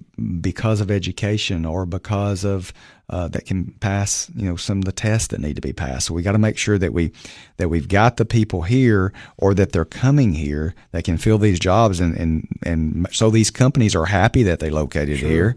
because 0.42 0.82
of 0.82 0.90
education 0.90 1.66
or 1.66 1.86
because 1.86 2.44
of, 2.44 2.74
uh, 3.12 3.28
that 3.28 3.46
can 3.46 3.66
pass, 3.80 4.30
you 4.36 4.48
know, 4.48 4.56
some 4.56 4.80
of 4.80 4.86
the 4.86 4.92
tests 4.92 5.28
that 5.30 5.40
need 5.40 5.56
to 5.56 5.62
be 5.62 5.74
passed. 5.74 6.08
So 6.08 6.14
we 6.16 6.22
got 6.24 6.32
to 6.34 6.38
make 6.40 6.58
sure 6.58 6.78
that 6.80 6.94
we, 6.94 7.12
that 7.58 7.70
we've 7.70 7.88
got 7.88 8.18
the 8.18 8.26
people 8.26 8.64
here 8.64 9.14
or 9.38 9.54
that 9.54 9.72
they're 9.72 9.86
coming 9.86 10.34
here 10.34 10.74
that 10.92 11.04
can 11.04 11.18
fill 11.18 11.38
these 11.38 11.60
jobs 11.60 12.00
and, 12.00 12.16
and, 12.18 12.48
and 12.64 13.08
so 13.12 13.30
these 13.30 13.52
companies 13.52 13.96
are 13.96 14.06
happy 14.06 14.42
that 14.44 14.60
they 14.60 14.70
located 14.72 15.18
here 15.18 15.56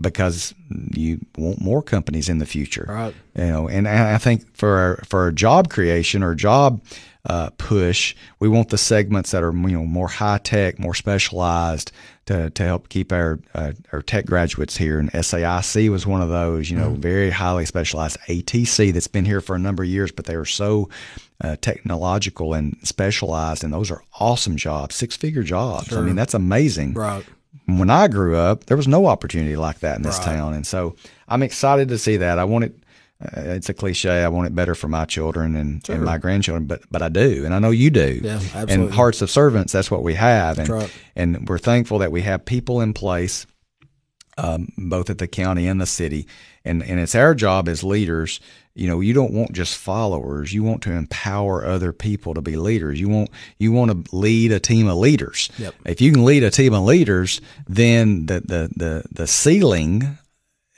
because 0.00 0.54
you 0.92 1.20
want 1.36 1.60
more 1.60 1.82
companies 1.82 2.28
in 2.28 2.38
the 2.38 2.46
future. 2.46 2.86
Right. 2.88 3.14
You 3.36 3.46
know, 3.46 3.68
and 3.68 3.86
I 3.88 4.18
think 4.18 4.56
for 4.56 4.76
our, 4.76 4.96
for 5.06 5.28
a 5.28 5.32
job 5.32 5.68
creation 5.68 6.22
or 6.22 6.34
job 6.34 6.82
uh, 7.24 7.50
push, 7.56 8.16
we 8.40 8.48
want 8.48 8.70
the 8.70 8.78
segments 8.78 9.30
that 9.30 9.42
are 9.42 9.52
you 9.52 9.76
know 9.76 9.84
more 9.84 10.08
high 10.08 10.38
tech, 10.38 10.78
more 10.78 10.94
specialized 10.94 11.92
to, 12.26 12.50
to 12.50 12.62
help 12.64 12.88
keep 12.88 13.12
our 13.12 13.38
uh, 13.54 13.72
our 13.92 14.02
tech 14.02 14.26
graduates 14.26 14.76
here. 14.76 14.98
And 14.98 15.10
SAIC 15.12 15.88
was 15.90 16.06
one 16.06 16.22
of 16.22 16.30
those, 16.30 16.70
you 16.70 16.76
know, 16.76 16.90
very 16.90 17.30
highly 17.30 17.66
specialized. 17.66 18.18
ATC 18.28 18.92
that's 18.92 19.06
been 19.06 19.24
here 19.24 19.40
for 19.40 19.54
a 19.54 19.58
number 19.58 19.82
of 19.82 19.88
years, 19.88 20.10
but 20.10 20.24
they 20.24 20.34
are 20.34 20.44
so 20.44 20.88
uh, 21.42 21.56
technological 21.60 22.54
and 22.54 22.76
specialized, 22.82 23.62
and 23.62 23.72
those 23.72 23.90
are 23.90 24.02
awesome 24.18 24.56
jobs, 24.56 24.94
six 24.94 25.16
figure 25.16 25.42
jobs. 25.42 25.92
I 25.92 26.00
mean, 26.00 26.16
that's 26.16 26.34
amazing 26.34 26.94
Right. 26.94 27.24
When 27.78 27.90
I 27.90 28.08
grew 28.08 28.36
up, 28.36 28.64
there 28.64 28.76
was 28.76 28.88
no 28.88 29.06
opportunity 29.06 29.56
like 29.56 29.80
that 29.80 29.96
in 29.96 30.02
this 30.02 30.18
Right. 30.18 30.26
town, 30.26 30.54
and 30.54 30.66
so 30.66 30.94
I'm 31.28 31.42
excited 31.42 31.88
to 31.88 31.98
see 31.98 32.16
that. 32.18 32.38
I 32.38 32.44
want 32.44 32.64
it. 32.64 32.74
Uh, 33.22 33.40
it's 33.52 33.68
a 33.68 33.74
cliche. 33.74 34.24
I 34.24 34.28
want 34.28 34.48
it 34.48 34.54
better 34.54 34.74
for 34.74 34.88
my 34.88 35.04
children 35.04 35.54
and, 35.54 35.88
and 35.88 36.02
my 36.04 36.18
grandchildren, 36.18 36.66
but 36.66 36.82
but 36.90 37.02
I 37.02 37.08
do, 37.08 37.44
and 37.44 37.54
I 37.54 37.60
know 37.60 37.70
you 37.70 37.88
do. 37.90 38.20
Yeah, 38.22 38.34
absolutely. 38.34 38.74
And 38.74 38.92
hearts 38.92 39.22
of 39.22 39.30
servants, 39.30 39.72
that's 39.72 39.90
what 39.90 40.02
we 40.02 40.14
have, 40.14 40.58
and 40.58 40.68
right. 40.68 40.92
and 41.14 41.48
we're 41.48 41.58
thankful 41.58 41.98
that 42.00 42.10
we 42.10 42.22
have 42.22 42.44
people 42.44 42.80
in 42.80 42.92
place, 42.92 43.46
um, 44.38 44.72
both 44.76 45.10
at 45.10 45.18
the 45.18 45.28
county 45.28 45.66
and 45.66 45.80
the 45.80 45.86
city, 45.86 46.26
and 46.64 46.82
and 46.82 47.00
it's 47.00 47.14
our 47.14 47.34
job 47.34 47.68
as 47.68 47.84
leaders. 47.84 48.40
You 48.74 48.88
know, 48.88 49.00
you 49.00 49.12
don't 49.12 49.32
want 49.32 49.52
just 49.52 49.76
followers. 49.76 50.54
You 50.54 50.62
want 50.62 50.82
to 50.84 50.92
empower 50.92 51.66
other 51.66 51.92
people 51.92 52.32
to 52.34 52.40
be 52.40 52.56
leaders. 52.56 52.98
You 52.98 53.08
want 53.08 53.30
you 53.58 53.72
want 53.72 54.06
to 54.06 54.16
lead 54.16 54.52
a 54.52 54.60
team 54.60 54.88
of 54.88 54.96
leaders. 54.96 55.50
Yep. 55.58 55.74
If 55.84 56.00
you 56.00 56.12
can 56.12 56.24
lead 56.24 56.42
a 56.42 56.50
team 56.50 56.72
of 56.72 56.82
leaders, 56.82 57.40
then 57.68 58.26
the 58.26 58.40
the 58.40 58.70
the 58.74 59.04
the 59.10 59.26
ceiling 59.26 60.18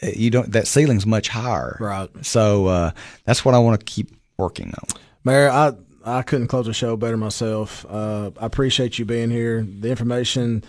uh, 0.02 0.10
you 0.14 0.30
don't 0.30 0.50
that 0.52 0.66
ceiling's 0.66 1.06
much 1.06 1.28
higher. 1.28 1.76
Right. 1.80 2.10
So 2.22 2.66
uh, 2.66 2.90
that's 3.24 3.44
what 3.44 3.54
I 3.54 3.58
want 3.58 3.80
to 3.80 3.84
keep 3.84 4.10
working 4.36 4.74
on. 4.80 5.00
Mayor, 5.24 5.48
I 5.48 5.72
I 6.04 6.22
couldn't 6.22 6.48
close 6.48 6.66
the 6.66 6.74
show 6.74 6.96
better 6.96 7.16
myself. 7.16 7.86
Uh, 7.88 8.30
I 8.38 8.46
appreciate 8.46 8.98
you 8.98 9.04
being 9.04 9.30
here. 9.30 9.62
The 9.62 9.90
information 9.90 10.64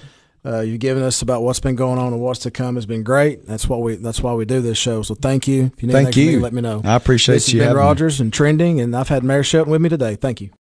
uh, 0.46 0.60
you've 0.62 0.80
given 0.80 1.04
us 1.04 1.22
about 1.22 1.42
what's 1.42 1.60
been 1.60 1.76
going 1.76 1.98
on 1.98 2.14
and 2.14 2.22
what's 2.22 2.42
to 2.42 2.52
come 2.52 2.76
has 2.76 2.86
been 2.86 3.04
great. 3.04 3.46
That's 3.46 3.68
what 3.68 3.82
we 3.82 3.96
that's 3.96 4.22
why 4.22 4.34
we 4.34 4.46
do 4.46 4.62
this 4.62 4.78
show. 4.78 5.02
So 5.02 5.16
thank 5.16 5.48
you. 5.48 5.72
If 5.76 5.82
you 5.82 5.88
need 5.88 5.94
Thank 5.94 6.08
anything 6.08 6.24
from 6.24 6.28
me, 6.28 6.34
you. 6.34 6.40
let 6.42 6.54
me 6.54 6.62
know. 6.62 6.82
I 6.84 6.96
appreciate 6.96 7.36
this 7.36 7.50
you 7.52 7.60
been 7.60 7.68
having 7.70 7.82
me. 7.82 7.86
Rodgers 7.88 8.20
and 8.20 8.32
Trending, 8.32 8.80
and 8.80 8.96
I've 8.96 9.10
had 9.10 9.24
Mayor 9.24 9.44
Shelton 9.44 9.72
with 9.72 9.82
me 9.82 9.90
today. 9.90 10.16
Thank 10.16 10.42
you. 10.42 10.50